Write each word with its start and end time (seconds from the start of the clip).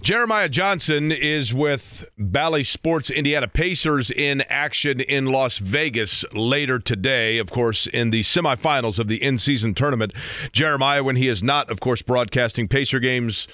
Jeremiah 0.00 0.48
Johnson 0.48 1.10
is 1.10 1.52
with 1.52 2.08
Bally 2.16 2.62
Sports 2.62 3.10
Indiana 3.10 3.48
Pacers 3.48 4.10
in 4.10 4.42
action 4.42 5.00
in 5.00 5.26
Las 5.26 5.58
Vegas 5.58 6.24
later 6.32 6.78
today, 6.78 7.36
of 7.38 7.50
course, 7.50 7.86
in 7.88 8.10
the 8.10 8.22
semifinals 8.22 9.00
of 9.00 9.08
the 9.08 9.22
in 9.22 9.38
season 9.38 9.74
tournament. 9.74 10.12
Jeremiah, 10.52 11.02
when 11.02 11.16
he 11.16 11.26
is 11.26 11.42
not, 11.42 11.68
of 11.68 11.80
course, 11.80 12.00
broadcasting 12.00 12.68
Pacer 12.68 13.00
games, 13.00 13.48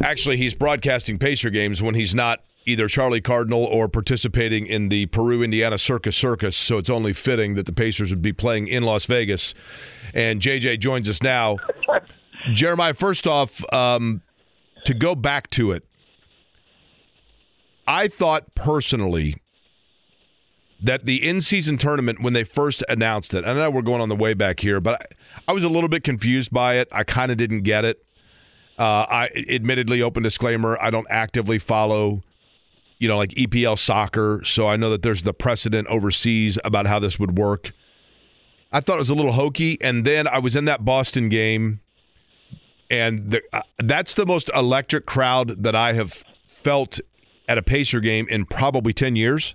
actually, 0.00 0.38
he's 0.38 0.54
broadcasting 0.54 1.18
Pacer 1.18 1.50
games 1.50 1.82
when 1.82 1.94
he's 1.94 2.14
not 2.14 2.40
either 2.64 2.88
Charlie 2.88 3.20
Cardinal 3.20 3.64
or 3.64 3.88
participating 3.88 4.66
in 4.66 4.88
the 4.88 5.06
Peru 5.06 5.42
Indiana 5.42 5.76
Circus 5.76 6.16
Circus. 6.16 6.56
So 6.56 6.78
it's 6.78 6.90
only 6.90 7.12
fitting 7.12 7.54
that 7.54 7.66
the 7.66 7.72
Pacers 7.72 8.10
would 8.10 8.22
be 8.22 8.32
playing 8.32 8.68
in 8.68 8.84
Las 8.84 9.04
Vegas. 9.04 9.54
And 10.14 10.40
JJ 10.40 10.80
joins 10.80 11.08
us 11.08 11.22
now. 11.22 11.56
Jeremiah, 12.54 12.94
first 12.94 13.26
off, 13.26 13.62
um, 13.72 14.22
to 14.88 14.94
go 14.94 15.14
back 15.14 15.50
to 15.50 15.70
it, 15.70 15.84
I 17.86 18.08
thought 18.08 18.54
personally 18.54 19.36
that 20.80 21.04
the 21.04 21.28
in 21.28 21.42
season 21.42 21.76
tournament, 21.76 22.22
when 22.22 22.32
they 22.32 22.42
first 22.42 22.82
announced 22.88 23.34
it, 23.34 23.44
I 23.44 23.52
know 23.52 23.70
we're 23.70 23.82
going 23.82 24.00
on 24.00 24.08
the 24.08 24.16
way 24.16 24.32
back 24.32 24.60
here, 24.60 24.80
but 24.80 25.02
I, 25.46 25.50
I 25.50 25.52
was 25.52 25.62
a 25.62 25.68
little 25.68 25.90
bit 25.90 26.04
confused 26.04 26.50
by 26.50 26.76
it. 26.76 26.88
I 26.90 27.04
kind 27.04 27.30
of 27.30 27.36
didn't 27.36 27.64
get 27.64 27.84
it. 27.84 28.02
Uh, 28.78 29.04
I 29.10 29.28
admittedly, 29.50 30.00
open 30.00 30.22
disclaimer, 30.22 30.78
I 30.80 30.88
don't 30.88 31.06
actively 31.10 31.58
follow, 31.58 32.22
you 32.98 33.08
know, 33.08 33.18
like 33.18 33.32
EPL 33.32 33.78
soccer, 33.78 34.40
so 34.42 34.68
I 34.68 34.76
know 34.76 34.88
that 34.88 35.02
there's 35.02 35.24
the 35.24 35.34
precedent 35.34 35.86
overseas 35.88 36.58
about 36.64 36.86
how 36.86 36.98
this 36.98 37.18
would 37.18 37.36
work. 37.36 37.72
I 38.72 38.80
thought 38.80 38.96
it 38.96 39.00
was 39.00 39.10
a 39.10 39.14
little 39.14 39.32
hokey, 39.32 39.76
and 39.82 40.06
then 40.06 40.26
I 40.26 40.38
was 40.38 40.56
in 40.56 40.64
that 40.64 40.86
Boston 40.86 41.28
game 41.28 41.80
and 42.90 43.30
the, 43.30 43.42
uh, 43.52 43.62
that's 43.78 44.14
the 44.14 44.26
most 44.26 44.50
electric 44.54 45.06
crowd 45.06 45.62
that 45.62 45.74
I 45.74 45.92
have 45.92 46.24
felt 46.46 47.00
at 47.48 47.58
a 47.58 47.62
Pacer 47.62 48.00
game 48.00 48.26
in 48.28 48.44
probably 48.44 48.92
10 48.92 49.16
years. 49.16 49.54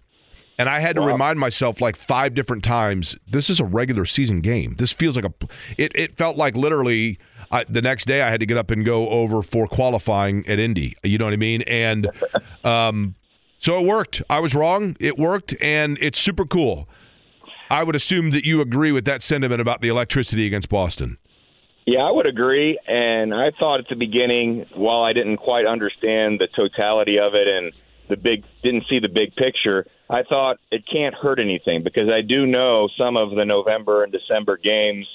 And 0.58 0.70
I 0.70 0.80
had 0.80 0.96
to 0.96 1.02
wow. 1.02 1.08
remind 1.08 1.40
myself 1.40 1.82
like 1.82 1.96
five 1.96 2.36
different 2.36 2.64
times 2.64 3.18
this 3.28 3.50
is 3.50 3.60
a 3.60 3.66
regular 3.66 4.06
season 4.06 4.42
game. 4.42 4.76
This 4.78 4.92
feels 4.92 5.16
like 5.16 5.26
a, 5.26 5.34
it, 5.78 5.92
it 5.96 6.16
felt 6.16 6.38
like 6.38 6.56
literally 6.56 7.18
I, 7.52 7.64
the 7.66 7.82
next 7.82 8.06
day 8.06 8.22
I 8.22 8.30
had 8.30 8.40
to 8.40 8.46
get 8.46 8.58
up 8.58 8.70
and 8.70 8.86
go 8.86 9.10
over 9.10 9.42
for 9.42 9.68
qualifying 9.68 10.48
at 10.48 10.60
Indy. 10.60 10.96
You 11.04 11.18
know 11.18 11.26
what 11.26 11.34
I 11.34 11.38
mean? 11.38 11.64
And 11.64 12.10
um, 12.64 13.16
so 13.58 13.80
it 13.80 13.86
worked. 13.86 14.22
I 14.30 14.40
was 14.40 14.54
wrong. 14.54 14.96
It 15.00 15.18
worked, 15.18 15.56
and 15.62 15.98
it's 16.02 16.20
super 16.20 16.46
cool. 16.46 16.88
I 17.70 17.84
would 17.84 17.96
assume 17.96 18.32
that 18.32 18.46
you 18.46 18.62
agree 18.62 18.92
with 18.92 19.06
that 19.06 19.22
sentiment 19.22 19.62
about 19.62 19.82
the 19.82 19.88
electricity 19.88 20.46
against 20.46 20.70
Boston. 20.70 21.18
Yeah, 21.86 22.00
I 22.00 22.12
would 22.12 22.26
agree. 22.26 22.80
And 22.88 23.34
I 23.34 23.52
thought 23.60 23.80
at 23.80 23.88
the 23.90 23.96
beginning, 23.96 24.66
while 24.76 25.04
I 25.04 25.14
didn't 25.14 25.38
quite 25.38 25.66
understand 25.66 26.40
the 26.40 26.48
totality 26.56 27.20
of 27.20 27.34
it 27.36 27.48
and 27.48 27.74
the 28.10 28.18
big 28.18 28.44
didn't 28.64 28.86
see 28.90 29.00
the 29.00 29.10
big 29.10 29.36
picture, 29.36 29.86
I 30.10 30.24
thought 30.24 30.60
it 30.72 30.84
can't 30.92 31.16
hurt 31.16 31.40
anything 31.40 31.84
because 31.84 32.10
I 32.10 32.22
do 32.22 32.46
know 32.46 32.90
some 32.98 33.18
of 33.18 33.32
the 33.32 33.46
November 33.46 34.04
and 34.04 34.12
December 34.12 34.58
games 34.58 35.08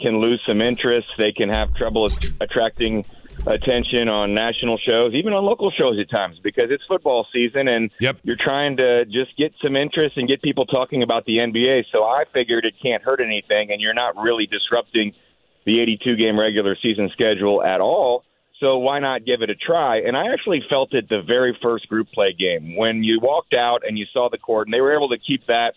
can 0.00 0.20
lose 0.20 0.40
some 0.46 0.60
interest. 0.60 1.08
They 1.18 1.32
can 1.32 1.48
have 1.48 1.74
trouble 1.74 2.08
attracting 2.40 3.04
attention 3.46 4.08
on 4.08 4.34
national 4.34 4.78
shows, 4.78 5.14
even 5.14 5.32
on 5.32 5.44
local 5.44 5.72
shows 5.72 5.98
at 5.98 6.10
times, 6.10 6.38
because 6.42 6.66
it's 6.70 6.84
football 6.86 7.26
season 7.32 7.66
and 7.66 7.90
yep. 7.98 8.18
you're 8.22 8.36
trying 8.38 8.76
to 8.76 9.04
just 9.06 9.36
get 9.36 9.52
some 9.62 9.74
interest 9.74 10.16
and 10.16 10.28
get 10.28 10.42
people 10.42 10.66
talking 10.66 11.02
about 11.02 11.24
the 11.24 11.38
NBA. 11.38 11.84
So 11.90 12.04
I 12.04 12.24
figured 12.32 12.64
it 12.64 12.74
can't 12.80 13.02
hurt 13.02 13.20
anything, 13.20 13.72
and 13.72 13.80
you're 13.80 13.94
not 13.94 14.16
really 14.16 14.46
disrupting– 14.46 15.14
the 15.64 15.80
82 15.80 16.16
game 16.16 16.38
regular 16.38 16.76
season 16.82 17.10
schedule 17.12 17.62
at 17.62 17.80
all. 17.80 18.24
So 18.60 18.78
why 18.78 19.00
not 19.00 19.24
give 19.24 19.42
it 19.42 19.50
a 19.50 19.56
try? 19.56 19.98
And 19.98 20.16
I 20.16 20.32
actually 20.32 20.62
felt 20.70 20.94
it 20.94 21.08
the 21.08 21.22
very 21.26 21.58
first 21.60 21.88
group 21.88 22.08
play 22.12 22.32
game 22.32 22.76
when 22.76 23.02
you 23.02 23.18
walked 23.20 23.54
out 23.54 23.82
and 23.86 23.98
you 23.98 24.06
saw 24.12 24.28
the 24.30 24.38
court, 24.38 24.68
and 24.68 24.74
they 24.74 24.80
were 24.80 24.94
able 24.94 25.08
to 25.08 25.18
keep 25.18 25.46
that 25.48 25.74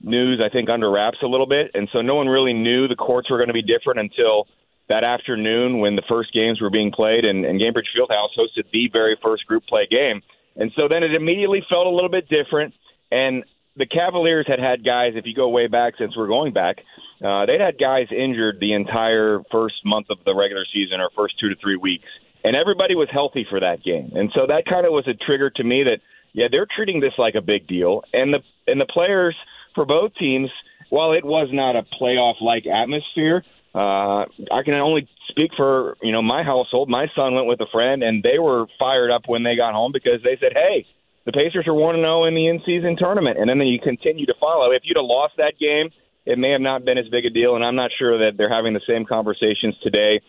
news, 0.00 0.40
I 0.44 0.48
think, 0.48 0.70
under 0.70 0.90
wraps 0.90 1.18
a 1.22 1.26
little 1.26 1.46
bit. 1.46 1.70
And 1.74 1.88
so 1.92 2.00
no 2.00 2.14
one 2.14 2.28
really 2.28 2.54
knew 2.54 2.88
the 2.88 2.96
courts 2.96 3.30
were 3.30 3.36
going 3.36 3.48
to 3.48 3.54
be 3.54 3.62
different 3.62 4.00
until 4.00 4.46
that 4.88 5.04
afternoon 5.04 5.78
when 5.78 5.94
the 5.94 6.02
first 6.08 6.32
games 6.32 6.60
were 6.60 6.70
being 6.70 6.90
played, 6.90 7.24
and, 7.24 7.44
and 7.44 7.60
Gainbridge 7.60 7.88
Fieldhouse 7.96 8.30
hosted 8.36 8.64
the 8.72 8.88
very 8.92 9.16
first 9.22 9.46
group 9.46 9.66
play 9.66 9.86
game. 9.90 10.22
And 10.56 10.72
so 10.76 10.88
then 10.88 11.02
it 11.02 11.14
immediately 11.14 11.64
felt 11.68 11.86
a 11.86 11.90
little 11.90 12.10
bit 12.10 12.28
different. 12.28 12.74
And 13.10 13.44
the 13.76 13.86
Cavaliers 13.86 14.46
had 14.46 14.58
had 14.58 14.84
guys, 14.84 15.12
if 15.16 15.24
you 15.26 15.34
go 15.34 15.48
way 15.48 15.66
back 15.66 15.94
since 15.98 16.16
we're 16.16 16.28
going 16.28 16.52
back, 16.52 16.76
uh, 17.22 17.46
they'd 17.46 17.60
had 17.60 17.78
guys 17.78 18.06
injured 18.10 18.58
the 18.60 18.74
entire 18.74 19.40
first 19.50 19.76
month 19.84 20.08
of 20.10 20.18
the 20.24 20.34
regular 20.34 20.64
season 20.72 21.00
or 21.00 21.10
first 21.16 21.38
two 21.38 21.48
to 21.48 21.54
three 21.60 21.76
weeks, 21.76 22.08
and 22.44 22.56
everybody 22.56 22.94
was 22.94 23.08
healthy 23.12 23.46
for 23.48 23.60
that 23.60 23.82
game. 23.84 24.10
And 24.14 24.30
so 24.34 24.46
that 24.48 24.64
kind 24.68 24.86
of 24.86 24.92
was 24.92 25.06
a 25.06 25.14
trigger 25.14 25.50
to 25.50 25.64
me 25.64 25.84
that 25.84 25.98
yeah, 26.32 26.46
they're 26.50 26.66
treating 26.66 27.00
this 27.00 27.12
like 27.18 27.34
a 27.34 27.42
big 27.42 27.66
deal, 27.66 28.02
and 28.12 28.32
the 28.32 28.40
and 28.66 28.80
the 28.80 28.86
players 28.86 29.36
for 29.74 29.84
both 29.84 30.12
teams, 30.18 30.50
while 30.88 31.12
it 31.12 31.24
was 31.24 31.48
not 31.52 31.76
a 31.76 31.82
playoff 32.00 32.40
like 32.40 32.64
atmosphere, 32.66 33.44
uh, 33.74 34.24
I 34.50 34.62
can 34.64 34.74
only 34.74 35.08
speak 35.28 35.50
for 35.56 35.96
you 36.02 36.12
know 36.12 36.22
my 36.22 36.42
household. 36.42 36.88
My 36.88 37.06
son 37.14 37.34
went 37.34 37.46
with 37.46 37.60
a 37.60 37.70
friend, 37.70 38.02
and 38.02 38.22
they 38.22 38.38
were 38.38 38.66
fired 38.78 39.10
up 39.10 39.22
when 39.26 39.42
they 39.42 39.56
got 39.56 39.74
home 39.74 39.92
because 39.92 40.22
they 40.24 40.36
said, 40.40 40.52
"Hey, 40.54 40.86
the 41.24 41.32
Pacers 41.32 41.66
are 41.68 41.74
one 41.74 41.94
to 41.94 42.00
zero 42.00 42.24
in 42.24 42.34
the 42.34 42.48
in 42.48 42.62
season 42.64 42.96
tournament," 42.96 43.38
and 43.38 43.48
then 43.48 43.60
you 43.60 43.78
continue 43.78 44.26
to 44.26 44.34
follow. 44.40 44.72
If 44.72 44.82
you'd 44.84 44.96
have 44.96 45.04
lost 45.04 45.34
that 45.36 45.58
game 45.60 45.90
it 46.24 46.38
may 46.38 46.50
have 46.50 46.60
not 46.60 46.84
been 46.84 46.98
as 46.98 47.08
big 47.08 47.24
a 47.24 47.30
deal, 47.30 47.56
and 47.56 47.64
I'm 47.64 47.76
not 47.76 47.90
sure 47.98 48.18
that 48.18 48.36
they're 48.36 48.52
having 48.52 48.74
the 48.74 48.80
same 48.86 49.04
conversations 49.04 49.74
today, 49.82 50.20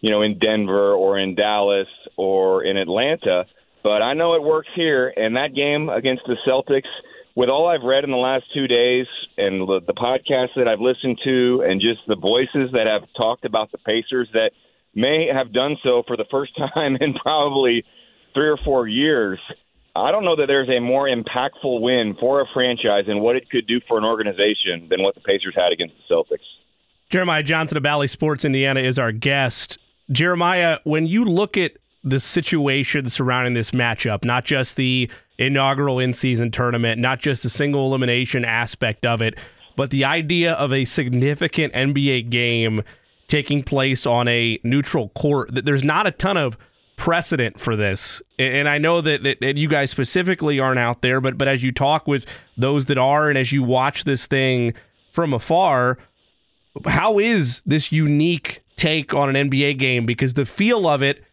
you 0.00 0.10
know, 0.10 0.22
in 0.22 0.38
Denver 0.38 0.92
or 0.92 1.18
in 1.18 1.34
Dallas 1.34 1.88
or 2.16 2.64
in 2.64 2.76
Atlanta. 2.76 3.44
But 3.82 4.02
I 4.02 4.14
know 4.14 4.34
it 4.34 4.42
works 4.42 4.68
here, 4.76 5.12
and 5.16 5.36
that 5.36 5.54
game 5.54 5.88
against 5.88 6.22
the 6.26 6.36
Celtics, 6.46 6.90
with 7.34 7.48
all 7.48 7.66
I've 7.66 7.82
read 7.82 8.04
in 8.04 8.10
the 8.10 8.16
last 8.16 8.44
two 8.52 8.66
days 8.66 9.06
and 9.38 9.66
the, 9.66 9.80
the 9.86 9.94
podcasts 9.94 10.54
that 10.56 10.68
I've 10.68 10.80
listened 10.80 11.18
to, 11.24 11.64
and 11.66 11.80
just 11.80 12.00
the 12.06 12.16
voices 12.16 12.70
that 12.72 12.86
have 12.86 13.08
talked 13.16 13.44
about 13.44 13.72
the 13.72 13.78
Pacers 13.78 14.28
that 14.34 14.50
may 14.94 15.28
have 15.32 15.52
done 15.52 15.76
so 15.82 16.02
for 16.06 16.16
the 16.16 16.26
first 16.30 16.52
time 16.74 16.96
in 17.00 17.14
probably 17.14 17.84
three 18.34 18.48
or 18.48 18.58
four 18.64 18.86
years 18.86 19.38
I 19.96 20.12
don't 20.12 20.24
know 20.24 20.36
that 20.36 20.46
there's 20.46 20.68
a 20.68 20.80
more 20.80 21.08
impactful 21.08 21.80
win 21.80 22.16
for 22.18 22.40
a 22.40 22.46
franchise 22.54 23.04
and 23.08 23.20
what 23.20 23.36
it 23.36 23.50
could 23.50 23.66
do 23.66 23.80
for 23.88 23.98
an 23.98 24.04
organization 24.04 24.86
than 24.88 25.02
what 25.02 25.14
the 25.14 25.20
Pacers 25.20 25.54
had 25.56 25.72
against 25.72 25.94
the 25.96 26.14
Celtics. 26.14 26.46
Jeremiah 27.10 27.42
Johnson 27.42 27.76
of 27.76 27.82
Bally 27.82 28.06
Sports 28.06 28.44
Indiana 28.44 28.80
is 28.80 28.98
our 28.98 29.10
guest. 29.10 29.78
Jeremiah, 30.12 30.78
when 30.84 31.06
you 31.06 31.24
look 31.24 31.56
at 31.56 31.72
the 32.04 32.20
situation 32.20 33.10
surrounding 33.10 33.54
this 33.54 33.72
matchup, 33.72 34.24
not 34.24 34.44
just 34.44 34.76
the 34.76 35.10
inaugural 35.38 35.98
in 35.98 36.12
season 36.12 36.50
tournament, 36.50 37.00
not 37.00 37.18
just 37.18 37.42
the 37.42 37.50
single 37.50 37.86
elimination 37.86 38.44
aspect 38.44 39.04
of 39.04 39.20
it, 39.20 39.34
but 39.76 39.90
the 39.90 40.04
idea 40.04 40.52
of 40.52 40.72
a 40.72 40.84
significant 40.84 41.72
NBA 41.74 42.30
game 42.30 42.82
taking 43.28 43.62
place 43.62 44.06
on 44.06 44.28
a 44.28 44.58
neutral 44.62 45.10
court, 45.10 45.50
there's 45.64 45.84
not 45.84 46.06
a 46.06 46.10
ton 46.10 46.36
of 46.36 46.56
precedent 47.00 47.58
for 47.58 47.76
this. 47.76 48.20
And 48.38 48.68
I 48.68 48.76
know 48.76 49.00
that, 49.00 49.22
that, 49.22 49.40
that, 49.40 49.56
you 49.56 49.68
guys 49.68 49.90
specifically 49.90 50.60
aren't 50.60 50.78
out 50.78 51.00
there, 51.00 51.18
but 51.22 51.38
but 51.38 51.48
as 51.48 51.62
you 51.62 51.72
talk 51.72 52.06
with 52.06 52.26
those 52.58 52.84
that 52.84 52.98
are, 52.98 53.30
and 53.30 53.38
as 53.38 53.52
you 53.52 53.62
watch 53.62 54.04
this 54.04 54.26
thing 54.26 54.74
from 55.10 55.32
afar, 55.32 55.96
how 56.84 57.18
is 57.18 57.62
this 57.64 57.90
unique 57.90 58.62
take 58.76 59.14
on 59.14 59.34
an 59.34 59.50
NBA 59.50 59.78
game? 59.78 60.04
Because 60.04 60.34
the 60.34 60.44
feel 60.44 60.86
of 60.86 61.02
it 61.02 61.24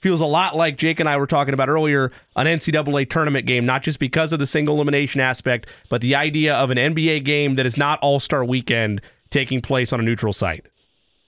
feels 0.00 0.20
a 0.20 0.26
lot 0.26 0.56
like 0.56 0.78
Jake 0.78 0.98
and 0.98 1.08
I 1.08 1.16
were 1.16 1.28
talking 1.28 1.54
about 1.54 1.68
earlier, 1.68 2.10
an 2.34 2.48
NCAA 2.48 3.08
tournament 3.08 3.46
game, 3.46 3.64
not 3.64 3.84
just 3.84 4.00
because 4.00 4.32
of 4.32 4.40
the 4.40 4.48
single 4.48 4.74
elimination 4.74 5.20
aspect, 5.20 5.68
but 5.90 6.00
the 6.00 6.16
idea 6.16 6.54
of 6.56 6.72
an 6.72 6.76
NBA 6.76 7.24
game 7.24 7.54
that 7.54 7.66
is 7.66 7.76
not 7.76 8.00
All 8.00 8.18
Star 8.18 8.44
Weekend 8.44 9.00
taking 9.30 9.62
place 9.62 9.92
on 9.92 10.00
a 10.00 10.02
neutral 10.02 10.32
site. 10.32 10.66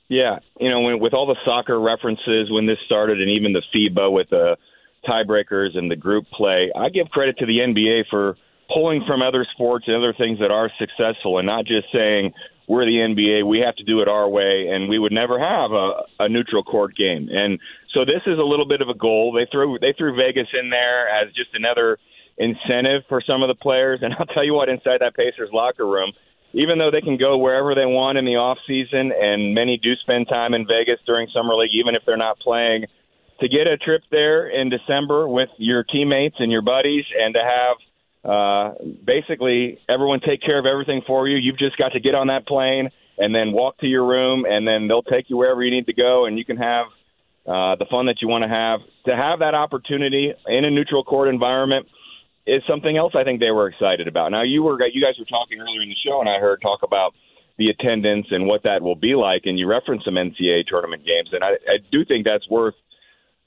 Yeah, 0.08 0.38
you 0.60 0.70
know, 0.70 0.80
when, 0.80 1.00
with 1.00 1.14
all 1.14 1.26
the 1.26 1.36
soccer 1.44 1.80
references 1.80 2.48
when 2.50 2.66
this 2.66 2.78
started, 2.86 3.20
and 3.20 3.30
even 3.30 3.52
the 3.52 3.62
FIBA 3.74 4.12
with 4.12 4.30
the 4.30 4.56
tiebreakers 5.08 5.76
and 5.76 5.90
the 5.90 5.96
group 5.96 6.26
play, 6.32 6.70
I 6.76 6.88
give 6.90 7.08
credit 7.08 7.38
to 7.38 7.46
the 7.46 7.58
NBA 7.58 8.04
for 8.08 8.36
pulling 8.72 9.04
from 9.06 9.22
other 9.22 9.46
sports 9.52 9.86
and 9.86 9.96
other 9.96 10.14
things 10.16 10.38
that 10.38 10.50
are 10.50 10.70
successful, 10.78 11.38
and 11.38 11.46
not 11.46 11.64
just 11.64 11.86
saying 11.92 12.32
we're 12.68 12.84
the 12.84 12.98
NBA, 12.98 13.46
we 13.46 13.60
have 13.60 13.76
to 13.76 13.84
do 13.84 14.00
it 14.00 14.08
our 14.08 14.28
way, 14.28 14.68
and 14.70 14.88
we 14.88 14.98
would 14.98 15.12
never 15.12 15.38
have 15.38 15.70
a, 15.70 16.02
a 16.24 16.28
neutral 16.28 16.64
court 16.64 16.96
game. 16.96 17.28
And 17.30 17.60
so 17.94 18.04
this 18.04 18.22
is 18.26 18.38
a 18.38 18.42
little 18.42 18.66
bit 18.66 18.80
of 18.80 18.88
a 18.88 18.94
goal. 18.94 19.32
They 19.32 19.46
threw 19.50 19.78
they 19.80 19.94
threw 19.96 20.16
Vegas 20.16 20.48
in 20.52 20.70
there 20.70 21.08
as 21.08 21.32
just 21.34 21.50
another 21.54 21.98
incentive 22.38 23.02
for 23.08 23.22
some 23.26 23.42
of 23.42 23.48
the 23.48 23.54
players. 23.54 24.00
And 24.02 24.14
I'll 24.18 24.26
tell 24.26 24.44
you 24.44 24.54
what, 24.54 24.68
inside 24.68 24.98
that 25.00 25.14
Pacers 25.14 25.50
locker 25.52 25.86
room, 25.86 26.12
even 26.56 26.78
though 26.78 26.90
they 26.90 27.02
can 27.02 27.18
go 27.18 27.36
wherever 27.36 27.74
they 27.74 27.84
want 27.84 28.16
in 28.16 28.24
the 28.24 28.36
off 28.36 28.56
season, 28.66 29.12
and 29.12 29.54
many 29.54 29.76
do 29.76 29.94
spend 29.96 30.26
time 30.26 30.54
in 30.54 30.66
Vegas 30.66 30.98
during 31.04 31.28
summer 31.28 31.54
league, 31.54 31.74
even 31.74 31.94
if 31.94 32.02
they're 32.06 32.16
not 32.16 32.38
playing, 32.38 32.86
to 33.40 33.48
get 33.48 33.66
a 33.66 33.76
trip 33.76 34.00
there 34.10 34.48
in 34.48 34.70
December 34.70 35.28
with 35.28 35.50
your 35.58 35.84
teammates 35.84 36.36
and 36.38 36.50
your 36.50 36.62
buddies, 36.62 37.04
and 37.20 37.34
to 37.34 37.42
have 37.44 37.76
uh, 38.24 38.74
basically 39.04 39.78
everyone 39.86 40.20
take 40.20 40.40
care 40.40 40.58
of 40.58 40.64
everything 40.64 41.02
for 41.06 41.28
you. 41.28 41.36
You've 41.36 41.58
just 41.58 41.76
got 41.76 41.92
to 41.92 42.00
get 42.00 42.14
on 42.14 42.28
that 42.28 42.46
plane 42.46 42.88
and 43.18 43.34
then 43.34 43.52
walk 43.52 43.78
to 43.78 43.86
your 43.86 44.06
room, 44.06 44.46
and 44.48 44.66
then 44.66 44.88
they'll 44.88 45.02
take 45.02 45.28
you 45.28 45.36
wherever 45.36 45.62
you 45.62 45.70
need 45.70 45.86
to 45.86 45.94
go, 45.94 46.24
and 46.24 46.38
you 46.38 46.44
can 46.44 46.56
have 46.56 46.86
uh, 47.46 47.76
the 47.76 47.86
fun 47.90 48.06
that 48.06 48.22
you 48.22 48.28
want 48.28 48.44
to 48.44 48.48
have. 48.48 48.80
To 49.06 49.14
have 49.14 49.40
that 49.40 49.54
opportunity 49.54 50.32
in 50.46 50.64
a 50.64 50.70
neutral 50.70 51.04
court 51.04 51.28
environment 51.28 51.86
is 52.46 52.62
something 52.68 52.96
else 52.96 53.12
I 53.14 53.24
think 53.24 53.40
they 53.40 53.50
were 53.50 53.68
excited 53.68 54.08
about. 54.08 54.30
Now 54.30 54.42
you 54.42 54.62
were 54.62 54.78
you 54.86 55.02
guys 55.02 55.18
were 55.18 55.26
talking 55.26 55.60
earlier 55.60 55.82
in 55.82 55.88
the 55.88 55.96
show, 56.04 56.20
and 56.20 56.28
I 56.28 56.38
heard 56.38 56.62
talk 56.62 56.80
about 56.82 57.14
the 57.58 57.68
attendance 57.68 58.26
and 58.30 58.46
what 58.46 58.62
that 58.64 58.82
will 58.82 58.96
be 58.96 59.14
like, 59.14 59.42
and 59.44 59.58
you 59.58 59.66
referenced 59.66 60.04
some 60.04 60.14
NCAA 60.14 60.66
tournament 60.66 61.04
games, 61.04 61.30
and 61.32 61.42
I, 61.42 61.52
I 61.66 61.76
do 61.90 62.04
think 62.04 62.24
that's 62.24 62.48
worth 62.50 62.74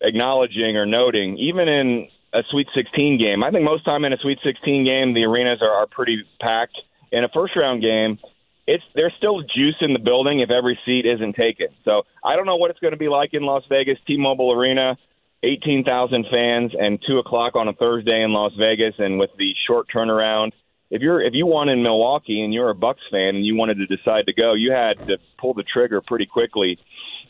acknowledging 0.01 0.78
or 0.78 0.86
noting, 0.86 1.38
even 1.38 1.68
in 1.68 2.07
a 2.34 2.42
Sweet 2.50 2.68
16 2.75 3.19
game. 3.19 3.44
I 3.44 3.51
think 3.51 3.63
most 3.63 3.86
time 3.86 4.06
in 4.06 4.13
a 4.13 4.18
Sweet 4.18 4.40
16 4.44 4.86
game, 4.86 5.13
the 5.13 5.25
arenas 5.25 5.60
are, 5.62 5.72
are 5.72 5.88
pretty 5.88 6.24
packed. 6.40 6.78
In 7.12 7.24
a 7.24 7.30
first 7.30 7.56
round 7.56 7.81
game, 7.81 8.19
it's 8.68 8.84
there's 8.94 9.13
still 9.18 9.42
juice 9.42 9.78
in 9.81 9.94
the 9.94 10.00
building 10.00 10.42
if 10.42 10.52
every 10.52 10.78
seat 10.86 11.06
isn't 11.06 11.36
taken. 11.36 11.68
So 11.84 12.04
I 12.24 12.36
don't 12.36 12.45
know 12.45 12.56
what 12.56 12.69
it's 12.69 12.80
going 12.80 12.94
to 12.94 13.00
be 13.00 13.10
like 13.10 13.34
in 13.34 13.44
Las 13.44 13.63
Vegas, 13.68 13.98
T-Mobile 14.06 14.52
Arena, 14.52 14.95
18,000 15.44 16.25
fans, 16.31 16.71
and 16.77 17.00
two 17.07 17.18
o'clock 17.18 17.56
on 17.56 17.68
a 17.68 17.74
Thursday 17.74 18.24
in 18.24 18.33
Las 18.33 18.51
Vegas, 18.59 18.95
and 18.97 19.19
with 19.19 19.30
the 19.38 19.53
short 19.68 19.88
turnaround. 19.94 20.51
If 20.91 21.01
you're 21.01 21.21
if 21.21 21.33
you 21.33 21.45
won 21.45 21.69
in 21.69 21.83
Milwaukee 21.83 22.41
and 22.41 22.51
you're 22.51 22.71
a 22.71 22.75
Bucks 22.75 23.01
fan 23.12 23.36
and 23.36 23.45
you 23.45 23.56
wanted 23.56 23.77
to 23.77 23.86
decide 23.86 24.25
to 24.25 24.33
go, 24.33 24.53
you 24.56 24.71
had 24.71 24.97
to 25.06 25.18
pull 25.39 25.53
the 25.53 25.63
trigger 25.63 26.01
pretty 26.01 26.25
quickly 26.25 26.80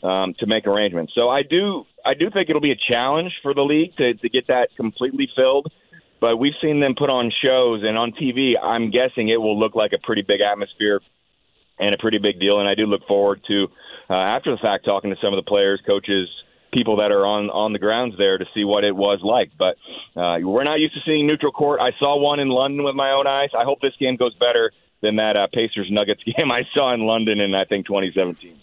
um, 0.02 0.34
to 0.38 0.46
make 0.46 0.66
arrangements. 0.66 1.12
So 1.14 1.28
I 1.28 1.42
do 1.42 1.84
I 2.04 2.14
do 2.14 2.30
think 2.30 2.48
it'll 2.48 2.62
be 2.62 2.72
a 2.72 2.92
challenge 2.92 3.32
for 3.42 3.52
the 3.52 3.62
league 3.62 3.94
to, 3.96 4.14
to 4.14 4.28
get 4.28 4.46
that 4.48 4.68
completely 4.76 5.28
filled. 5.36 5.70
But 6.20 6.36
we've 6.36 6.54
seen 6.60 6.80
them 6.80 6.94
put 6.98 7.10
on 7.10 7.32
shows 7.42 7.82
and 7.82 7.96
on 7.96 8.12
TV. 8.12 8.52
I'm 8.60 8.90
guessing 8.90 9.28
it 9.28 9.40
will 9.40 9.58
look 9.58 9.74
like 9.74 9.92
a 9.92 9.98
pretty 9.98 10.22
big 10.22 10.40
atmosphere 10.40 11.00
and 11.78 11.94
a 11.94 11.98
pretty 11.98 12.18
big 12.18 12.38
deal. 12.38 12.60
And 12.60 12.68
I 12.68 12.74
do 12.74 12.84
look 12.84 13.06
forward 13.06 13.40
to 13.48 13.68
uh, 14.08 14.14
after 14.14 14.50
the 14.50 14.58
fact 14.58 14.84
talking 14.84 15.10
to 15.10 15.16
some 15.22 15.32
of 15.32 15.42
the 15.42 15.48
players, 15.48 15.80
coaches, 15.86 16.28
people 16.72 16.96
that 16.96 17.10
are 17.10 17.26
on 17.26 17.50
on 17.50 17.72
the 17.72 17.78
grounds 17.78 18.14
there 18.18 18.38
to 18.38 18.44
see 18.54 18.64
what 18.64 18.84
it 18.84 18.94
was 18.94 19.20
like. 19.22 19.50
But 19.58 19.76
uh, 20.20 20.38
we're 20.42 20.64
not 20.64 20.80
used 20.80 20.94
to 20.94 21.00
seeing 21.04 21.26
neutral 21.26 21.52
court. 21.52 21.80
I 21.80 21.90
saw 21.98 22.18
one 22.18 22.40
in 22.40 22.48
London 22.48 22.84
with 22.84 22.94
my 22.94 23.10
own 23.10 23.26
eyes. 23.26 23.50
I 23.58 23.64
hope 23.64 23.80
this 23.80 23.94
game 23.98 24.16
goes 24.16 24.34
better 24.34 24.72
than 25.02 25.16
that 25.16 25.36
uh, 25.36 25.46
Pacers 25.52 25.88
Nuggets 25.90 26.22
game 26.36 26.50
I 26.50 26.62
saw 26.74 26.94
in 26.94 27.00
London 27.02 27.40
in 27.40 27.54
I 27.54 27.64
think 27.64 27.86
2017. 27.86 28.56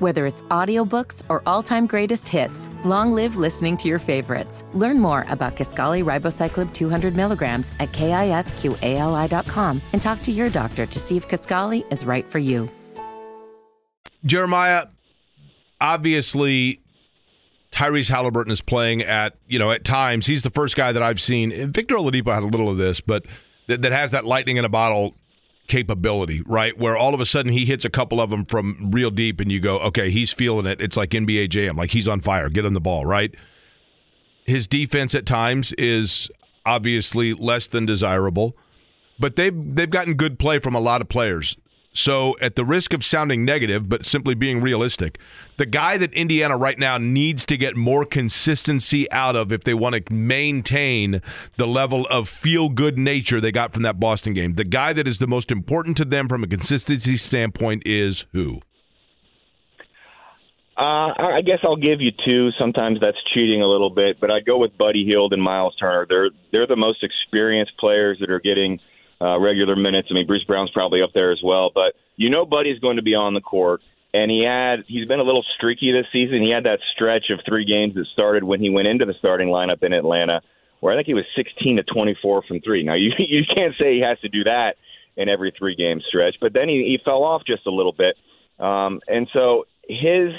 Whether 0.00 0.24
it's 0.26 0.42
audiobooks 0.44 1.22
or 1.28 1.42
all-time 1.44 1.86
greatest 1.86 2.26
hits, 2.26 2.70
long 2.86 3.12
live 3.12 3.36
listening 3.36 3.76
to 3.76 3.88
your 3.88 3.98
favorites. 3.98 4.64
Learn 4.72 4.98
more 4.98 5.26
about 5.28 5.56
Kisqali 5.56 6.02
Ribociclib 6.02 6.72
200 6.72 7.14
milligrams 7.14 7.70
at 7.80 7.92
kisqali.com 7.92 9.82
and 9.92 10.00
talk 10.00 10.22
to 10.22 10.32
your 10.32 10.48
doctor 10.48 10.86
to 10.86 10.98
see 10.98 11.18
if 11.18 11.28
Kisqali 11.28 11.92
is 11.92 12.06
right 12.06 12.24
for 12.24 12.38
you. 12.38 12.70
Jeremiah, 14.24 14.86
obviously, 15.82 16.79
Tyrese 17.72 18.08
Halliburton 18.08 18.52
is 18.52 18.60
playing 18.60 19.02
at, 19.02 19.36
you 19.46 19.58
know, 19.58 19.70
at 19.70 19.84
times, 19.84 20.26
he's 20.26 20.42
the 20.42 20.50
first 20.50 20.76
guy 20.76 20.92
that 20.92 21.02
I've 21.02 21.20
seen. 21.20 21.72
Victor 21.72 21.96
Oladipo 21.96 22.34
had 22.34 22.42
a 22.42 22.46
little 22.46 22.68
of 22.68 22.78
this, 22.78 23.00
but 23.00 23.24
that, 23.68 23.82
that 23.82 23.92
has 23.92 24.10
that 24.10 24.24
lightning 24.24 24.56
in 24.56 24.64
a 24.64 24.68
bottle 24.68 25.14
capability, 25.68 26.42
right? 26.46 26.76
Where 26.76 26.96
all 26.96 27.14
of 27.14 27.20
a 27.20 27.26
sudden 27.26 27.52
he 27.52 27.64
hits 27.64 27.84
a 27.84 27.90
couple 27.90 28.20
of 28.20 28.30
them 28.30 28.44
from 28.44 28.90
real 28.90 29.10
deep 29.10 29.40
and 29.40 29.50
you 29.50 29.60
go, 29.60 29.78
okay, 29.78 30.10
he's 30.10 30.32
feeling 30.32 30.66
it. 30.66 30.80
It's 30.80 30.96
like 30.96 31.10
NBA 31.10 31.48
Jam, 31.50 31.76
like 31.76 31.92
he's 31.92 32.08
on 32.08 32.20
fire. 32.20 32.50
Get 32.50 32.64
him 32.64 32.74
the 32.74 32.80
ball, 32.80 33.06
right? 33.06 33.32
His 34.44 34.66
defense 34.66 35.14
at 35.14 35.26
times 35.26 35.72
is 35.74 36.28
obviously 36.66 37.32
less 37.32 37.68
than 37.68 37.86
desirable, 37.86 38.56
but 39.18 39.36
they've 39.36 39.54
they've 39.74 39.88
gotten 39.88 40.14
good 40.14 40.38
play 40.38 40.58
from 40.58 40.74
a 40.74 40.80
lot 40.80 41.00
of 41.00 41.08
players. 41.08 41.56
So, 41.92 42.36
at 42.40 42.54
the 42.54 42.64
risk 42.64 42.92
of 42.92 43.04
sounding 43.04 43.44
negative, 43.44 43.88
but 43.88 44.06
simply 44.06 44.34
being 44.34 44.60
realistic, 44.60 45.18
the 45.56 45.66
guy 45.66 45.96
that 45.96 46.14
Indiana 46.14 46.56
right 46.56 46.78
now 46.78 46.98
needs 46.98 47.44
to 47.46 47.56
get 47.56 47.76
more 47.76 48.04
consistency 48.04 49.10
out 49.10 49.34
of 49.34 49.52
if 49.52 49.64
they 49.64 49.74
want 49.74 49.96
to 49.96 50.12
maintain 50.12 51.20
the 51.56 51.66
level 51.66 52.06
of 52.06 52.28
feel 52.28 52.68
good 52.68 52.96
nature 52.96 53.40
they 53.40 53.50
got 53.50 53.72
from 53.72 53.82
that 53.82 53.98
Boston 53.98 54.34
game, 54.34 54.54
the 54.54 54.64
guy 54.64 54.92
that 54.92 55.08
is 55.08 55.18
the 55.18 55.26
most 55.26 55.50
important 55.50 55.96
to 55.96 56.04
them 56.04 56.28
from 56.28 56.44
a 56.44 56.46
consistency 56.46 57.16
standpoint 57.16 57.82
is 57.84 58.24
who? 58.32 58.60
Uh, 60.80 61.12
I 61.12 61.42
guess 61.44 61.58
I'll 61.62 61.76
give 61.76 62.00
you 62.00 62.10
two. 62.24 62.50
Sometimes 62.58 63.00
that's 63.00 63.18
cheating 63.34 63.60
a 63.60 63.66
little 63.66 63.90
bit, 63.90 64.18
but 64.18 64.30
I'd 64.30 64.46
go 64.46 64.56
with 64.56 64.78
Buddy 64.78 65.04
Hield 65.04 65.34
and 65.34 65.42
Miles 65.42 65.74
Turner. 65.76 66.06
They're 66.08 66.30
they're 66.52 66.66
the 66.66 66.76
most 66.76 67.04
experienced 67.04 67.72
players 67.78 68.16
that 68.20 68.30
are 68.30 68.40
getting 68.40 68.78
uh, 69.20 69.38
regular 69.38 69.76
minutes. 69.76 70.08
I 70.10 70.14
mean, 70.14 70.26
Bruce 70.26 70.44
Brown's 70.44 70.70
probably 70.70 71.02
up 71.02 71.10
there 71.14 71.32
as 71.32 71.40
well, 71.44 71.70
but 71.74 71.94
you 72.16 72.30
know, 72.30 72.44
Buddy's 72.44 72.78
going 72.78 72.96
to 72.96 73.02
be 73.02 73.14
on 73.14 73.34
the 73.34 73.40
court, 73.40 73.80
and 74.12 74.30
he 74.30 74.44
had 74.44 74.84
he's 74.86 75.06
been 75.06 75.20
a 75.20 75.24
little 75.24 75.44
streaky 75.56 75.92
this 75.92 76.06
season. 76.12 76.42
He 76.42 76.50
had 76.50 76.64
that 76.64 76.80
stretch 76.94 77.30
of 77.30 77.40
three 77.46 77.64
games 77.64 77.94
that 77.94 78.06
started 78.12 78.44
when 78.44 78.60
he 78.60 78.70
went 78.70 78.88
into 78.88 79.04
the 79.04 79.14
starting 79.18 79.48
lineup 79.48 79.82
in 79.82 79.92
Atlanta, 79.92 80.40
where 80.80 80.92
I 80.92 80.96
think 80.96 81.06
he 81.06 81.14
was 81.14 81.24
16 81.36 81.76
to 81.76 81.82
24 81.82 82.42
from 82.46 82.60
three. 82.60 82.82
Now 82.82 82.94
you 82.96 83.12
you 83.18 83.42
can't 83.44 83.74
say 83.78 83.94
he 83.94 84.00
has 84.00 84.18
to 84.20 84.28
do 84.28 84.44
that 84.44 84.76
in 85.16 85.28
every 85.28 85.52
three 85.58 85.74
game 85.74 86.00
stretch, 86.08 86.36
but 86.40 86.52
then 86.52 86.68
he, 86.68 86.76
he 86.76 86.98
fell 87.04 87.22
off 87.24 87.42
just 87.46 87.66
a 87.66 87.70
little 87.70 87.92
bit, 87.92 88.16
um, 88.58 89.00
and 89.06 89.28
so 89.32 89.64
his 89.88 90.32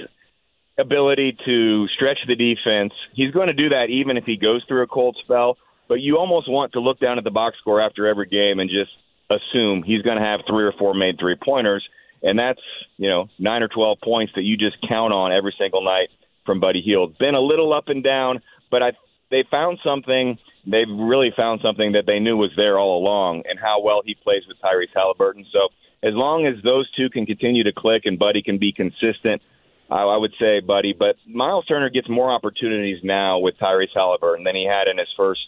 ability 0.79 1.37
to 1.45 1.87
stretch 1.89 2.17
the 2.27 2.35
defense, 2.35 2.93
he's 3.13 3.31
going 3.31 3.47
to 3.47 3.53
do 3.53 3.69
that 3.69 3.87
even 3.89 4.17
if 4.17 4.23
he 4.23 4.37
goes 4.37 4.63
through 4.67 4.81
a 4.83 4.87
cold 4.87 5.17
spell 5.23 5.57
but 5.91 5.99
you 5.99 6.17
almost 6.17 6.49
want 6.49 6.71
to 6.71 6.79
look 6.79 7.01
down 7.01 7.17
at 7.17 7.25
the 7.25 7.31
box 7.31 7.57
score 7.59 7.81
after 7.81 8.07
every 8.07 8.25
game 8.25 8.61
and 8.61 8.69
just 8.69 8.91
assume 9.29 9.83
he's 9.83 10.01
going 10.01 10.17
to 10.17 10.23
have 10.23 10.39
three 10.47 10.63
or 10.63 10.71
four 10.79 10.93
made 10.93 11.19
three 11.19 11.35
pointers, 11.35 11.85
and 12.23 12.39
that's 12.39 12.61
you 12.95 13.09
know 13.09 13.27
nine 13.37 13.61
or 13.61 13.67
twelve 13.67 13.97
points 14.01 14.31
that 14.35 14.43
you 14.43 14.55
just 14.55 14.77
count 14.87 15.11
on 15.11 15.33
every 15.33 15.53
single 15.59 15.83
night 15.83 16.07
from 16.45 16.61
Buddy 16.61 16.79
Hield. 16.79 17.17
Been 17.17 17.35
a 17.35 17.41
little 17.41 17.73
up 17.73 17.89
and 17.89 18.01
down, 18.01 18.39
but 18.71 18.81
I 18.81 18.91
they 19.31 19.43
found 19.51 19.79
something. 19.83 20.37
They've 20.65 20.87
really 20.87 21.33
found 21.35 21.59
something 21.61 21.91
that 21.91 22.05
they 22.07 22.19
knew 22.19 22.37
was 22.37 22.51
there 22.55 22.79
all 22.79 22.97
along, 22.97 23.43
and 23.49 23.59
how 23.59 23.81
well 23.81 24.01
he 24.05 24.15
plays 24.15 24.43
with 24.47 24.55
Tyrese 24.63 24.95
Halliburton. 24.95 25.45
So 25.51 25.67
as 26.07 26.13
long 26.13 26.45
as 26.45 26.63
those 26.63 26.89
two 26.95 27.09
can 27.09 27.25
continue 27.25 27.65
to 27.65 27.73
click 27.73 28.03
and 28.05 28.17
Buddy 28.17 28.41
can 28.41 28.59
be 28.59 28.71
consistent, 28.71 29.41
I, 29.89 30.03
I 30.03 30.15
would 30.15 30.31
say 30.39 30.61
Buddy. 30.61 30.95
But 30.97 31.17
Miles 31.27 31.65
Turner 31.65 31.89
gets 31.89 32.07
more 32.07 32.31
opportunities 32.31 33.03
now 33.03 33.39
with 33.39 33.55
Tyrese 33.61 33.91
Halliburton 33.93 34.45
than 34.45 34.55
he 34.55 34.65
had 34.65 34.87
in 34.87 34.97
his 34.97 35.09
first 35.17 35.41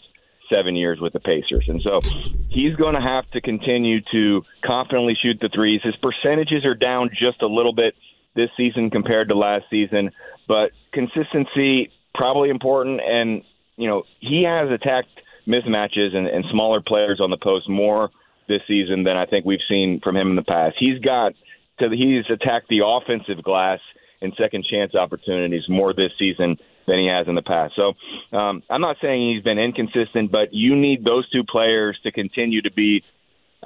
seven 0.54 0.76
years 0.76 1.00
with 1.00 1.12
the 1.12 1.20
Pacers. 1.20 1.64
And 1.68 1.82
so 1.82 2.00
he's 2.48 2.76
going 2.76 2.94
to 2.94 3.00
have 3.00 3.28
to 3.32 3.40
continue 3.40 4.00
to 4.12 4.42
confidently 4.64 5.16
shoot 5.20 5.38
the 5.40 5.48
threes. 5.48 5.80
His 5.82 5.96
percentages 5.96 6.64
are 6.64 6.74
down 6.74 7.10
just 7.10 7.42
a 7.42 7.46
little 7.46 7.74
bit 7.74 7.94
this 8.36 8.50
season 8.56 8.90
compared 8.90 9.28
to 9.28 9.34
last 9.34 9.64
season, 9.70 10.10
but 10.48 10.70
consistency 10.92 11.90
probably 12.14 12.50
important. 12.50 13.00
And, 13.00 13.42
you 13.76 13.88
know, 13.88 14.04
he 14.20 14.44
has 14.44 14.70
attacked 14.70 15.08
mismatches 15.46 16.14
and, 16.14 16.26
and 16.26 16.44
smaller 16.50 16.80
players 16.80 17.20
on 17.20 17.30
the 17.30 17.36
post 17.36 17.68
more 17.68 18.10
this 18.48 18.62
season 18.66 19.04
than 19.04 19.16
I 19.16 19.26
think 19.26 19.44
we've 19.44 19.60
seen 19.68 20.00
from 20.02 20.16
him 20.16 20.30
in 20.30 20.36
the 20.36 20.42
past. 20.42 20.76
He's 20.78 20.98
got 20.98 21.32
to, 21.78 21.88
he's 21.90 22.24
attacked 22.30 22.68
the 22.68 22.82
offensive 22.84 23.42
glass 23.42 23.80
and 24.20 24.32
second 24.38 24.64
chance 24.70 24.94
opportunities 24.94 25.64
more 25.68 25.92
this 25.92 26.12
season 26.18 26.56
than 26.86 26.98
he 26.98 27.06
has 27.06 27.26
in 27.28 27.34
the 27.34 27.42
past. 27.42 27.74
So 27.76 27.94
um, 28.36 28.62
I'm 28.68 28.80
not 28.80 28.96
saying 29.00 29.34
he's 29.34 29.42
been 29.42 29.58
inconsistent, 29.58 30.30
but 30.30 30.52
you 30.52 30.76
need 30.76 31.04
those 31.04 31.28
two 31.30 31.44
players 31.44 31.98
to 32.02 32.12
continue 32.12 32.62
to 32.62 32.72
be, 32.72 33.02